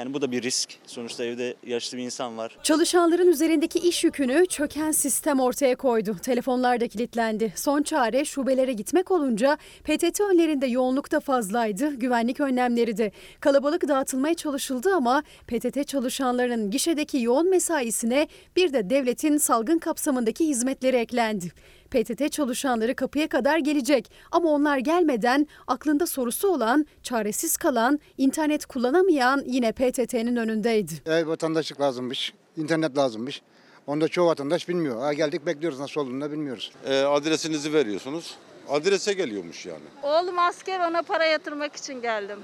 Yani 0.00 0.14
bu 0.14 0.22
da 0.22 0.32
bir 0.32 0.42
risk. 0.42 0.78
Sonuçta 0.86 1.24
evde 1.24 1.54
yaşlı 1.66 1.98
bir 1.98 2.02
insan 2.02 2.38
var. 2.38 2.58
Çalışanların 2.62 3.28
üzerindeki 3.28 3.78
iş 3.78 4.04
yükünü 4.04 4.46
çöken 4.46 4.92
sistem 4.92 5.40
ortaya 5.40 5.76
koydu. 5.76 6.16
Telefonlar 6.22 6.80
da 6.80 6.88
kilitlendi. 6.88 7.52
Son 7.56 7.82
çare 7.82 8.24
şubelere 8.24 8.72
gitmek 8.72 9.10
olunca 9.10 9.58
PTT 9.84 10.20
önlerinde 10.20 10.66
yoğunluk 10.66 11.12
da 11.12 11.20
fazlaydı, 11.20 11.94
güvenlik 11.94 12.40
önlemleri 12.40 12.96
de. 12.96 13.12
Kalabalık 13.40 13.88
dağıtılmaya 13.88 14.34
çalışıldı 14.34 14.94
ama 14.94 15.22
PTT 15.46 15.88
çalışanlarının 15.88 16.70
gişedeki 16.70 17.18
yoğun 17.18 17.50
mesaisine 17.50 18.28
bir 18.56 18.72
de 18.72 18.90
devletin 18.90 19.36
salgın 19.36 19.78
kapsamındaki 19.78 20.48
hizmetleri 20.48 20.96
eklendi. 20.96 21.52
PTT 21.90 22.32
çalışanları 22.32 22.94
kapıya 22.94 23.28
kadar 23.28 23.58
gelecek 23.58 24.10
ama 24.32 24.48
onlar 24.48 24.78
gelmeden 24.78 25.46
aklında 25.66 26.06
sorusu 26.06 26.48
olan, 26.48 26.86
çaresiz 27.02 27.56
kalan, 27.56 28.00
internet 28.18 28.66
kullanamayan 28.66 29.42
yine 29.46 29.72
PTT'nin 29.72 30.36
önündeydi. 30.36 30.92
Ev 31.06 31.26
vatandaşlık 31.28 31.80
lazımmış, 31.80 32.34
internet 32.56 32.96
lazımmış. 32.98 33.42
Onu 33.86 34.00
da 34.00 34.08
çoğu 34.08 34.26
vatandaş 34.26 34.68
bilmiyor. 34.68 35.00
Ha, 35.00 35.12
geldik 35.12 35.46
bekliyoruz 35.46 35.80
nasıl 35.80 36.00
olduğunu 36.00 36.20
da 36.20 36.32
bilmiyoruz. 36.32 36.72
E, 36.86 37.00
adresinizi 37.02 37.72
veriyorsunuz. 37.72 38.36
Adrese 38.68 39.12
geliyormuş 39.12 39.66
yani. 39.66 39.84
Oğlum 40.02 40.38
asker 40.38 40.90
ona 40.90 41.02
para 41.02 41.24
yatırmak 41.24 41.76
için 41.76 42.02
geldim. 42.02 42.38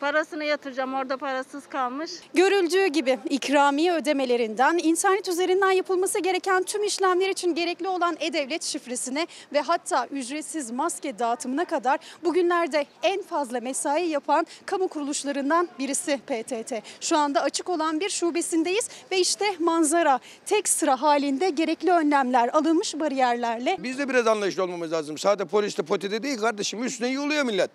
Parasını 0.00 0.44
yatıracağım 0.44 0.94
orada 0.94 1.16
parasız 1.16 1.66
kalmış. 1.66 2.10
Görüldüğü 2.34 2.86
gibi 2.86 3.18
ikramiye 3.30 3.92
ödemelerinden 3.92 4.78
internet 4.82 5.28
üzerinden 5.28 5.70
yapılması 5.70 6.18
gereken 6.18 6.62
tüm 6.62 6.84
işlemler 6.84 7.28
için 7.28 7.54
gerekli 7.54 7.88
olan 7.88 8.16
e-devlet 8.20 8.62
şifresine 8.62 9.26
ve 9.52 9.60
hatta 9.60 10.06
ücretsiz 10.06 10.70
maske 10.70 11.18
dağıtımına 11.18 11.64
kadar 11.64 11.98
bugünlerde 12.24 12.86
en 13.02 13.22
fazla 13.22 13.60
mesai 13.60 14.08
yapan 14.08 14.46
kamu 14.66 14.88
kuruluşlarından 14.88 15.68
birisi 15.78 16.20
PTT. 16.26 16.72
Şu 17.00 17.16
anda 17.16 17.42
açık 17.42 17.68
olan 17.68 18.00
bir 18.00 18.10
şubesindeyiz 18.10 18.88
ve 19.12 19.18
işte 19.18 19.44
manzara 19.58 20.20
tek 20.46 20.68
sıra 20.68 21.02
halinde 21.02 21.50
gerekli 21.50 21.90
önlemler 21.90 22.48
alınmış 22.48 23.00
bariyerlerle. 23.00 23.76
Biz 23.78 23.98
de 23.98 24.08
biraz 24.08 24.26
anlayışlı 24.26 24.62
olmamız 24.62 24.92
lazım. 24.92 25.18
Sadece 25.18 25.48
polis 25.48 25.78
de 25.78 25.82
potede 25.82 26.22
değil 26.22 26.38
kardeşim. 26.38 26.84
Üstüne 26.84 27.08
yoluyor 27.08 27.44
millet. 27.44 27.70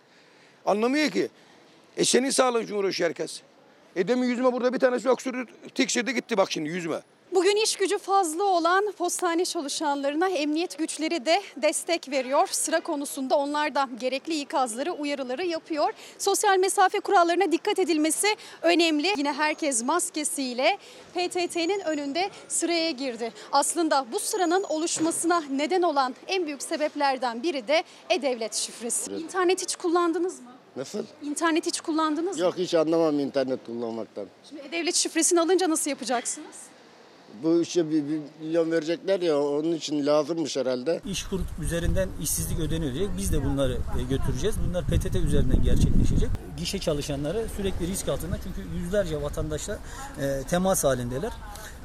Anlamıyor 0.65 1.09
ki. 1.09 1.29
E 1.97 2.05
senin 2.05 2.29
sağlığın 2.29 2.63
için 2.63 2.75
uğraşıyor 2.75 3.09
herkes. 3.09 3.41
E 3.95 4.07
demin 4.07 4.27
yüzüme 4.27 4.53
burada 4.53 4.73
bir 4.73 4.79
tanesi 4.79 5.09
öksürdü, 5.09 5.45
tiksildi 5.75 6.13
gitti 6.13 6.37
bak 6.37 6.51
şimdi 6.51 6.69
yüzüme. 6.69 7.01
Bugün 7.33 7.55
iş 7.55 7.75
gücü 7.75 7.97
fazla 7.97 8.43
olan 8.43 8.91
postane 8.97 9.45
çalışanlarına 9.45 10.29
emniyet 10.29 10.77
güçleri 10.77 11.25
de 11.25 11.41
destek 11.57 12.09
veriyor. 12.09 12.47
Sıra 12.47 12.79
konusunda 12.79 13.35
onlar 13.35 13.75
da 13.75 13.89
gerekli 13.99 14.39
ikazları, 14.39 14.91
uyarıları 14.91 15.45
yapıyor. 15.45 15.93
Sosyal 16.17 16.57
mesafe 16.57 16.99
kurallarına 16.99 17.51
dikkat 17.51 17.79
edilmesi 17.79 18.27
önemli. 18.61 19.13
Yine 19.17 19.33
herkes 19.33 19.83
maskesiyle 19.83 20.77
PTT'nin 21.13 21.79
önünde 21.79 22.29
sıraya 22.47 22.91
girdi. 22.91 23.33
Aslında 23.51 24.05
bu 24.11 24.19
sıranın 24.19 24.63
oluşmasına 24.63 25.43
neden 25.51 25.81
olan 25.81 26.15
en 26.27 26.45
büyük 26.45 26.63
sebeplerden 26.63 27.43
biri 27.43 27.67
de 27.67 27.83
e-devlet 28.09 28.53
şifresi. 28.53 29.11
İnternet 29.11 29.61
hiç 29.61 29.75
kullandınız 29.75 30.39
mı? 30.39 30.50
Nasıl? 30.75 31.03
İnternet 31.23 31.65
hiç 31.65 31.81
kullandınız 31.81 32.37
mı? 32.37 32.43
Yok 32.43 32.57
hiç 32.57 32.73
anlamam 32.73 33.19
internet 33.19 33.65
kullanmaktan. 33.65 34.25
Şimdi 34.49 34.61
e-devlet 34.61 34.95
şifresini 34.95 35.41
alınca 35.41 35.69
nasıl 35.69 35.89
yapacaksınız? 35.89 36.55
Bu 37.43 37.61
işe 37.61 37.89
bir, 37.89 38.03
bir 38.09 38.19
milyon 38.41 38.71
verecekler 38.71 39.19
ya 39.21 39.41
onun 39.41 39.71
için 39.71 40.05
lazımmış 40.05 40.57
herhalde. 40.57 41.01
İş 41.05 41.23
kurup 41.23 41.45
üzerinden 41.63 42.09
işsizlik 42.21 42.59
ödeniyor 42.59 42.93
diyecek. 42.93 43.17
Biz 43.17 43.33
de 43.33 43.45
bunları 43.45 43.73
e, 43.73 44.03
götüreceğiz. 44.09 44.55
Bunlar 44.69 44.85
PTT 44.85 45.15
üzerinden 45.15 45.63
gerçekleşecek. 45.63 46.29
Gişe 46.57 46.79
çalışanları 46.79 47.45
sürekli 47.57 47.87
risk 47.87 48.09
altında 48.09 48.37
çünkü 48.43 48.69
yüzlerce 48.77 49.21
vatandaşla 49.21 49.79
e, 50.21 50.41
temas 50.49 50.83
halindeler. 50.83 51.31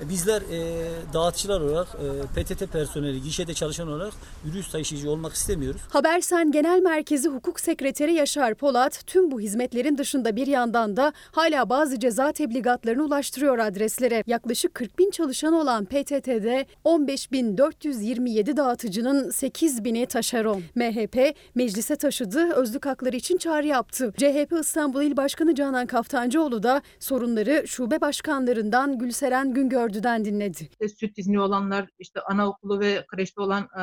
E, 0.00 0.08
Bizler 0.08 0.42
e, 0.42 0.88
dağıtıcılar 1.12 1.60
olarak 1.60 1.88
e, 1.88 2.42
PTT 2.42 2.72
personeli, 2.72 3.22
gişede 3.22 3.54
çalışan 3.54 3.88
olarak 3.88 4.12
virüs 4.44 4.70
taşıyıcı 4.70 5.10
olmak 5.10 5.32
istemiyoruz. 5.32 5.80
Habersen 5.90 6.52
Genel 6.52 6.80
Merkezi 6.80 7.28
Hukuk 7.28 7.60
Sekreteri 7.60 8.12
Yaşar 8.14 8.54
Polat 8.54 9.06
tüm 9.06 9.30
bu 9.30 9.40
hizmetlerin 9.40 9.98
dışında 9.98 10.36
bir 10.36 10.46
yandan 10.46 10.96
da 10.96 11.12
hala 11.32 11.68
bazı 11.68 12.00
ceza 12.00 12.32
tebligatlarını 12.32 13.04
ulaştırıyor 13.04 13.58
adreslere. 13.58 14.24
Yaklaşık 14.26 14.74
40 14.74 14.98
bin 14.98 15.10
çalışan 15.10 15.52
olan 15.52 15.84
PTT'de 15.84 16.66
15.427 16.84 18.56
dağıtıcının 18.56 19.30
8 19.30 19.84
bini 19.84 20.06
taşeron. 20.06 20.62
MHP 20.74 21.34
meclise 21.54 21.96
taşıdı, 21.96 22.52
özlük 22.52 22.86
hakları 22.86 23.16
için 23.16 23.36
çağrı 23.36 23.66
yaptı. 23.66 24.12
CHP 24.16 24.52
İstanbul 24.60 25.02
İl 25.02 25.16
Başkanı 25.16 25.54
Canan 25.54 25.86
Kaftancıoğlu 25.86 26.62
da 26.62 26.82
sorunları 27.00 27.64
şube 27.68 28.00
başkanlarından 28.00 28.98
Gülseren 28.98 29.54
Güngördü'den 29.86 30.24
dinledi. 30.24 30.68
işte 30.70 30.88
süt 30.88 31.18
izni 31.18 31.40
olanlar, 31.40 31.88
işte 31.98 32.20
anaokulu 32.20 32.80
ve 32.80 33.06
kreşte 33.06 33.40
olan 33.40 33.62
e, 33.62 33.82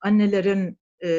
annelerin 0.00 0.78
e, 1.04 1.10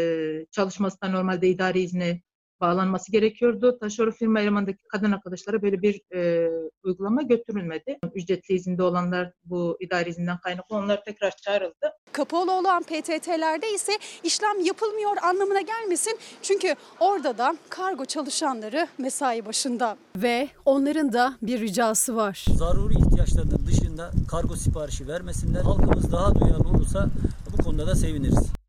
çalışmasına 0.51 1.09
normalde 1.09 1.49
idari 1.49 1.79
izne 1.79 2.21
bağlanması 2.61 3.11
gerekiyordu. 3.11 3.77
Taşeron 3.79 4.11
firma 4.11 4.39
elemandaki 4.39 4.83
kadın 4.87 5.11
arkadaşlara 5.11 5.61
böyle 5.61 5.81
bir 5.81 6.01
e, 6.15 6.49
uygulama 6.83 7.21
götürülmedi. 7.21 7.97
Ücretli 8.13 8.53
izinde 8.55 8.83
olanlar 8.83 9.31
bu 9.45 9.77
idari 9.79 10.09
izinden 10.09 10.37
kaynaklı 10.37 10.75
onlar 10.75 11.03
tekrar 11.03 11.31
çağrıldı. 11.31 11.91
Kapalı 12.11 12.51
olan 12.51 12.83
PTT'lerde 12.83 13.73
ise 13.73 13.91
işlem 14.23 14.65
yapılmıyor 14.65 15.17
anlamına 15.23 15.61
gelmesin. 15.61 16.19
Çünkü 16.41 16.75
orada 16.99 17.37
da 17.37 17.57
kargo 17.69 18.05
çalışanları 18.05 18.87
mesai 18.97 19.45
başında. 19.45 19.97
Ve 20.15 20.49
onların 20.65 21.13
da 21.13 21.37
bir 21.41 21.59
ricası 21.59 22.15
var. 22.15 22.45
Zaruri 22.49 22.93
ihtiyaçlarının 22.93 23.65
dışında 23.67 24.11
kargo 24.31 24.55
siparişi 24.55 25.07
vermesinler. 25.07 25.61
Halkımız 25.61 26.11
daha 26.11 26.35
duyarlı 26.35 26.69
olursa 26.69 27.07
bu 27.57 27.63
konuda 27.63 27.87
da 27.87 27.95
seviniriz. 27.95 28.64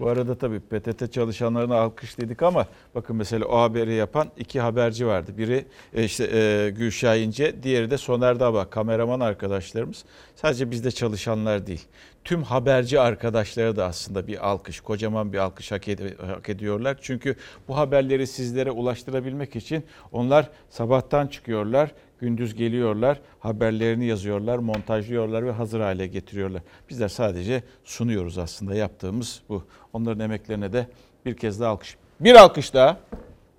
Bu 0.00 0.08
arada 0.08 0.34
tabii 0.34 0.60
PTT 0.60 1.12
çalışanlarına 1.12 1.76
alkışladık 1.80 2.42
ama 2.42 2.66
bakın 2.94 3.16
mesela 3.16 3.46
o 3.46 3.58
haberi 3.58 3.94
yapan 3.94 4.28
iki 4.36 4.60
haberci 4.60 5.06
vardı. 5.06 5.32
Biri 5.38 5.64
e, 5.94 6.04
işte 6.04 6.24
e, 6.24 6.70
Gülşah 6.70 7.16
İnce, 7.16 7.62
diğeri 7.62 7.90
de 7.90 7.98
Soner 7.98 8.40
Daba, 8.40 8.70
kameraman 8.70 9.20
arkadaşlarımız. 9.20 10.04
Sadece 10.36 10.70
bizde 10.70 10.90
çalışanlar 10.90 11.66
değil. 11.66 11.84
Tüm 12.24 12.42
haberci 12.42 13.00
arkadaşlara 13.00 13.76
da 13.76 13.86
aslında 13.86 14.26
bir 14.26 14.48
alkış, 14.48 14.80
kocaman 14.80 15.32
bir 15.32 15.38
alkış 15.38 15.72
hak, 15.72 15.88
ed- 15.88 16.26
hak 16.26 16.48
ediyorlar. 16.48 16.96
Çünkü 17.00 17.36
bu 17.68 17.76
haberleri 17.76 18.26
sizlere 18.26 18.70
ulaştırabilmek 18.70 19.56
için 19.56 19.84
onlar 20.12 20.50
sabahtan 20.70 21.26
çıkıyorlar, 21.26 21.90
gündüz 22.20 22.54
geliyorlar, 22.54 23.20
haberlerini 23.40 24.06
yazıyorlar, 24.06 24.58
montajlıyorlar 24.58 25.46
ve 25.46 25.50
hazır 25.50 25.80
hale 25.80 26.06
getiriyorlar. 26.06 26.62
Bizler 26.90 27.08
sadece 27.08 27.62
sunuyoruz 27.84 28.38
aslında 28.38 28.74
yaptığımız 28.74 29.42
bu. 29.48 29.64
Onların 29.92 30.20
emeklerine 30.20 30.72
de 30.72 30.86
bir 31.26 31.36
kez 31.36 31.60
daha 31.60 31.70
alkış. 31.70 31.96
Bir 32.20 32.34
alkış 32.34 32.74
daha. 32.74 32.96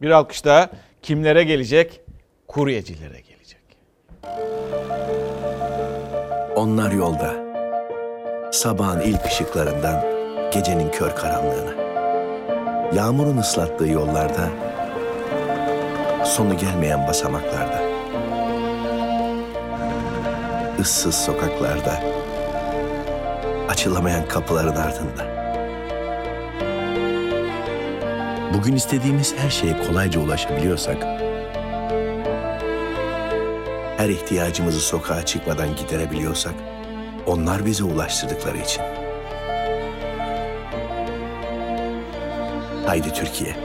Bir 0.02 0.10
alkış 0.10 0.46
daha. 0.46 0.70
Kimlere 1.02 1.44
gelecek? 1.44 2.02
Kuryecilere 2.48 3.20
gelecek. 3.20 3.62
Onlar 6.56 6.92
yolda. 6.92 7.52
Sabahın 8.52 9.02
ilk 9.02 9.26
ışıklarından 9.26 10.06
gecenin 10.54 10.92
kör 10.92 11.16
karanlığına. 11.16 11.82
Yağmurun 12.96 13.38
ıslattığı 13.38 13.88
yollarda, 13.88 14.50
sonu 16.26 16.58
gelmeyen 16.58 17.08
basamaklarda. 17.08 17.81
Issız 20.82 21.16
sokaklarda, 21.16 22.04
açılamayan 23.70 24.28
kapıların 24.28 24.76
ardında. 24.76 25.42
Bugün 28.54 28.76
istediğimiz 28.76 29.36
her 29.38 29.50
şeye 29.50 29.78
kolayca 29.88 30.20
ulaşabiliyorsak, 30.20 31.04
her 33.98 34.10
ihtiyacımızı 34.10 34.80
sokağa 34.80 35.26
çıkmadan 35.26 35.76
giderebiliyorsak, 35.76 36.54
onlar 37.28 37.66
bize 37.66 37.84
ulaştırdıkları 37.84 38.58
için. 38.58 38.84
Haydi 42.88 43.14
Türkiye, 43.14 43.56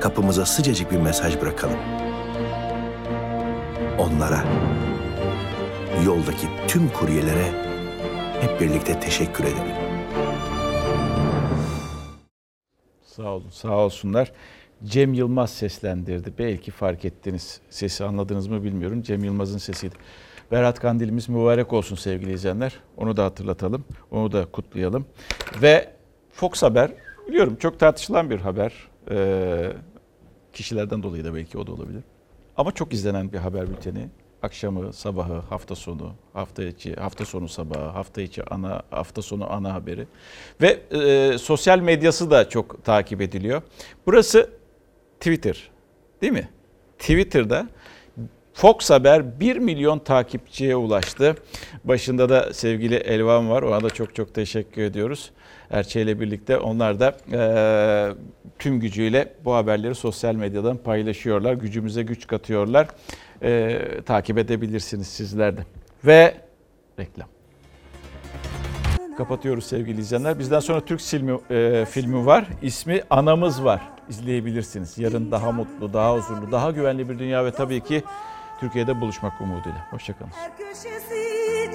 kapımıza 0.00 0.46
sıcacık 0.46 0.92
bir 0.92 0.98
mesaj 0.98 1.40
bırakalım. 1.40 1.78
Onlara, 3.98 4.44
yoldaki 6.04 6.46
tüm 6.68 6.88
kuryelere 6.88 7.52
hep 8.40 8.60
birlikte 8.60 9.00
teşekkür 9.00 9.44
edelim. 9.44 9.76
Sağ 13.02 13.28
olun, 13.28 13.50
sağ 13.50 13.76
olsunlar. 13.76 14.32
Cem 14.84 15.14
Yılmaz 15.14 15.50
seslendirdi. 15.50 16.32
Belki 16.38 16.70
fark 16.70 17.04
ettiniz. 17.04 17.60
Sesi 17.70 18.04
anladınız 18.04 18.46
mı 18.46 18.64
bilmiyorum. 18.64 19.02
Cem 19.02 19.24
Yılmaz'ın 19.24 19.58
sesiydi. 19.58 19.94
Berat 20.50 20.80
Kandilimiz 20.80 21.28
mübarek 21.28 21.72
olsun 21.72 21.96
sevgili 21.96 22.32
izleyenler. 22.32 22.80
Onu 22.96 23.16
da 23.16 23.24
hatırlatalım. 23.24 23.84
Onu 24.10 24.32
da 24.32 24.46
kutlayalım. 24.46 25.06
Ve 25.62 25.90
Fox 26.32 26.62
Haber 26.62 26.90
biliyorum 27.28 27.56
çok 27.56 27.78
tartışılan 27.78 28.30
bir 28.30 28.40
haber. 28.40 28.72
Ee, 29.10 29.72
kişilerden 30.52 31.02
dolayı 31.02 31.24
da 31.24 31.34
belki 31.34 31.58
o 31.58 31.66
da 31.66 31.72
olabilir. 31.72 32.02
Ama 32.56 32.72
çok 32.72 32.92
izlenen 32.92 33.32
bir 33.32 33.38
haber 33.38 33.70
bülteni. 33.70 34.08
Akşamı, 34.42 34.92
sabahı, 34.92 35.34
hafta 35.34 35.74
sonu, 35.74 36.14
hafta 36.32 36.64
içi, 36.64 36.94
hafta 36.94 37.24
sonu 37.24 37.48
sabahı, 37.48 37.88
hafta 37.88 38.22
içi 38.22 38.44
ana, 38.44 38.82
hafta 38.90 39.22
sonu 39.22 39.52
ana 39.52 39.74
haberi. 39.74 40.06
Ve 40.62 40.80
e, 40.90 41.38
sosyal 41.38 41.78
medyası 41.78 42.30
da 42.30 42.48
çok 42.48 42.84
takip 42.84 43.20
ediliyor. 43.20 43.62
Burası 44.06 44.50
Twitter 45.20 45.70
değil 46.22 46.32
mi? 46.32 46.48
Twitter'da 46.98 47.68
Fox 48.52 48.90
Haber 48.90 49.40
1 49.40 49.56
milyon 49.56 49.98
takipçiye 49.98 50.76
ulaştı. 50.76 51.34
Başında 51.84 52.28
da 52.28 52.54
sevgili 52.54 52.94
Elvan 52.94 53.50
var. 53.50 53.62
Ona 53.62 53.82
da 53.82 53.90
çok 53.90 54.14
çok 54.14 54.34
teşekkür 54.34 54.82
ediyoruz. 54.82 55.30
Erçe 55.70 56.02
ile 56.02 56.20
birlikte 56.20 56.58
onlar 56.58 57.00
da 57.00 57.16
e, 57.32 57.40
tüm 58.58 58.80
gücüyle 58.80 59.32
bu 59.44 59.54
haberleri 59.54 59.94
sosyal 59.94 60.34
medyadan 60.34 60.76
paylaşıyorlar. 60.76 61.52
Gücümüze 61.52 62.02
güç 62.02 62.26
katıyorlar. 62.26 62.88
E, 63.42 63.80
takip 64.06 64.38
edebilirsiniz 64.38 65.06
sizler 65.06 65.56
de. 65.56 65.60
Ve 66.04 66.34
reklam. 66.98 67.28
Kapatıyoruz 69.16 69.66
sevgili 69.66 70.00
izleyenler. 70.00 70.38
Bizden 70.38 70.60
sonra 70.60 70.80
Türk 70.80 71.00
filmi, 71.00 71.38
e, 71.50 71.84
filmi 71.84 72.26
var. 72.26 72.46
İsmi 72.62 73.02
Anamız 73.10 73.64
Var. 73.64 73.80
İzleyebilirsiniz. 74.08 74.98
Yarın 74.98 75.30
daha 75.30 75.52
mutlu, 75.52 75.92
daha 75.92 76.16
huzurlu, 76.16 76.52
daha 76.52 76.70
güvenli 76.70 77.08
bir 77.08 77.18
dünya 77.18 77.44
ve 77.44 77.50
tabii 77.50 77.80
ki 77.80 78.02
Türkiye'de 78.60 79.00
buluşmak 79.00 79.40
umuduyla. 79.40 79.86
Hoşçakalın. 79.90 80.30